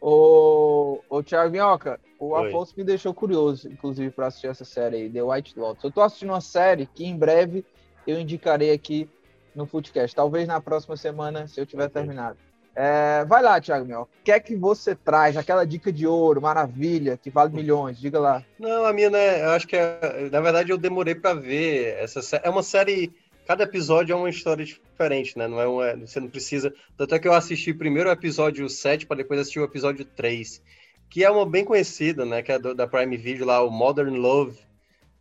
[0.00, 2.48] o, o, Thiago Minhoca, o Oi.
[2.48, 5.84] Afonso me deixou curioso, inclusive, para assistir essa série aí, The White Lotus.
[5.84, 7.64] Eu tô assistindo uma série que em breve
[8.06, 9.08] eu indicarei aqui
[9.54, 10.14] no Footcast.
[10.14, 12.02] Talvez na próxima semana, se eu tiver okay.
[12.02, 12.38] terminado.
[12.78, 14.02] É, vai lá, Thiago Mel.
[14.02, 15.34] O que é que você traz?
[15.34, 17.98] Aquela dica de ouro, maravilha, que vale milhões.
[17.98, 18.44] Diga lá.
[18.58, 19.42] Não, a minha, né?
[19.42, 21.96] Eu acho que, é, na verdade, eu demorei para ver.
[21.98, 23.10] Essa É uma série.
[23.46, 25.46] Cada episódio é uma história diferente, né?
[25.46, 26.74] Não é uma, você não precisa.
[26.96, 30.60] Tanto é que eu assisti primeiro o episódio 7 para depois assistir o episódio 3,
[31.08, 32.42] que é uma bem conhecida, né?
[32.42, 34.58] Que é do, da Prime Video lá, o Modern Love,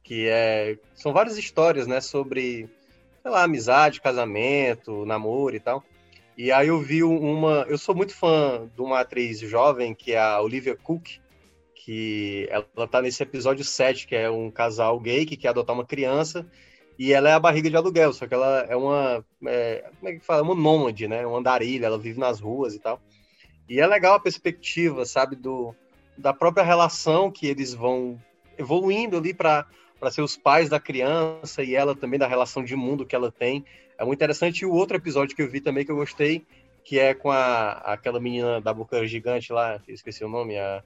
[0.04, 0.76] que é.
[0.96, 2.02] São várias histórias, né?
[2.02, 2.68] Sobre,
[3.22, 5.84] sei lá, amizade, casamento, namoro e tal.
[6.36, 7.64] E aí eu vi uma.
[7.70, 11.20] Eu sou muito fã de uma atriz jovem, que é a Olivia Cook,
[11.76, 15.86] que ela tá nesse episódio 7, que é um casal gay que quer adotar uma
[15.86, 16.44] criança,
[16.98, 19.24] e ela é a barriga de aluguel, só que ela é uma.
[19.46, 20.42] É, como é que fala?
[20.42, 21.26] Uma nômade, né?
[21.26, 23.02] Uma andarilha, ela vive nas ruas e tal.
[23.68, 25.76] E é legal a perspectiva, sabe, do,
[26.18, 28.18] da própria relação que eles vão
[28.58, 29.66] evoluindo ali para
[30.12, 33.66] ser os pais da criança e ela também da relação de mundo que ela tem.
[33.98, 34.62] É muito interessante.
[34.62, 36.46] E o outro episódio que eu vi também que eu gostei,
[36.84, 40.84] que é com a, aquela menina da boca gigante lá, esqueci o nome, a,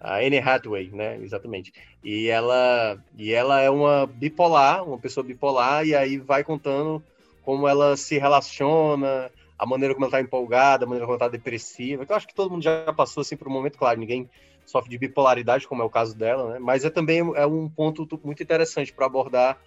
[0.00, 1.18] a Anne Hathaway, né?
[1.22, 1.72] Exatamente.
[2.04, 7.02] E ela, e ela é uma bipolar, uma pessoa bipolar, e aí vai contando
[7.42, 11.28] como ela se relaciona, a maneira como ela tá empolgada, a maneira como ela tá
[11.28, 12.04] depressiva.
[12.08, 14.28] Eu acho que todo mundo já passou assim por um momento, claro, ninguém
[14.66, 16.58] sofre de bipolaridade, como é o caso dela, né?
[16.58, 19.58] Mas é também é um ponto muito interessante para abordar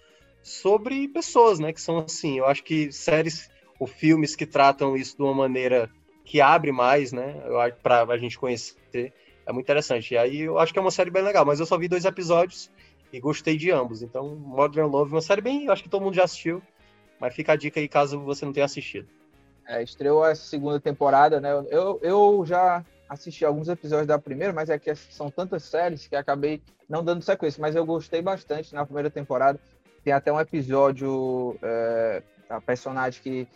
[0.42, 1.72] sobre pessoas, né?
[1.72, 2.38] Que são assim.
[2.38, 5.90] Eu acho que séries ou filmes que tratam isso de uma maneira
[6.24, 7.34] que abre mais, né?
[7.82, 9.12] Para a gente conhecer.
[9.46, 10.14] É muito interessante.
[10.14, 12.04] E aí eu acho que é uma série bem legal, mas eu só vi dois
[12.04, 12.70] episódios
[13.12, 14.02] e gostei de ambos.
[14.02, 15.66] Então, Modern Love é uma série bem.
[15.66, 16.62] Eu acho que todo mundo já assistiu.
[17.18, 19.08] Mas fica a dica aí caso você não tenha assistido.
[19.66, 21.50] É, estreou a segunda temporada, né?
[21.68, 26.16] Eu, eu já assisti alguns episódios da primeira, mas é que são tantas séries que
[26.16, 27.60] acabei não dando sequência.
[27.60, 29.60] Mas eu gostei bastante na primeira temporada.
[30.02, 33.48] Tem até um episódio, é, a personagem que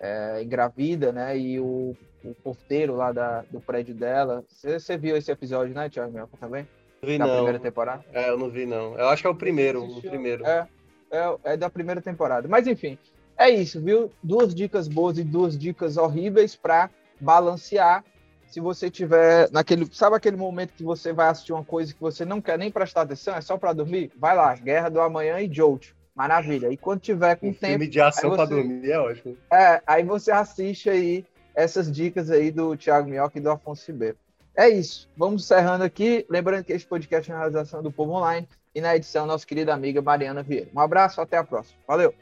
[0.00, 1.36] é, engravida, né?
[1.38, 4.44] E o, o porteiro lá da, do prédio dela.
[4.48, 6.66] Você viu esse episódio, né, Thiago Melco, também?
[7.02, 7.34] Não vi, da não.
[7.34, 8.04] primeira temporada?
[8.12, 8.98] É, eu não vi, não.
[8.98, 9.84] Eu acho que é o primeiro.
[9.84, 10.44] O primeiro.
[10.46, 10.66] É,
[11.10, 12.48] é, é da primeira temporada.
[12.48, 12.98] Mas, enfim,
[13.36, 14.10] é isso, viu?
[14.22, 18.04] Duas dicas boas e duas dicas horríveis para balancear.
[18.48, 22.24] Se você tiver naquele, sabe aquele momento que você vai assistir uma coisa que você
[22.24, 24.10] não quer nem prestar atenção, é só para dormir?
[24.16, 25.94] Vai lá, Guerra do Amanhã e Jolt.
[26.18, 26.68] Maravilha.
[26.72, 27.66] E quando tiver com um tempo.
[27.74, 29.36] Filme de ação para dormir é ótimo.
[29.52, 31.24] É, aí você assiste aí
[31.54, 34.16] essas dicas aí do Thiago Minhoca e do Afonso Ribeiro.
[34.56, 35.08] É isso.
[35.16, 36.26] Vamos encerrando aqui.
[36.28, 39.72] Lembrando que esse podcast é uma realização do Povo Online e na edição, nossa querida
[39.72, 40.68] amiga Mariana Vieira.
[40.74, 41.78] Um abraço, até a próxima.
[41.86, 42.12] Valeu!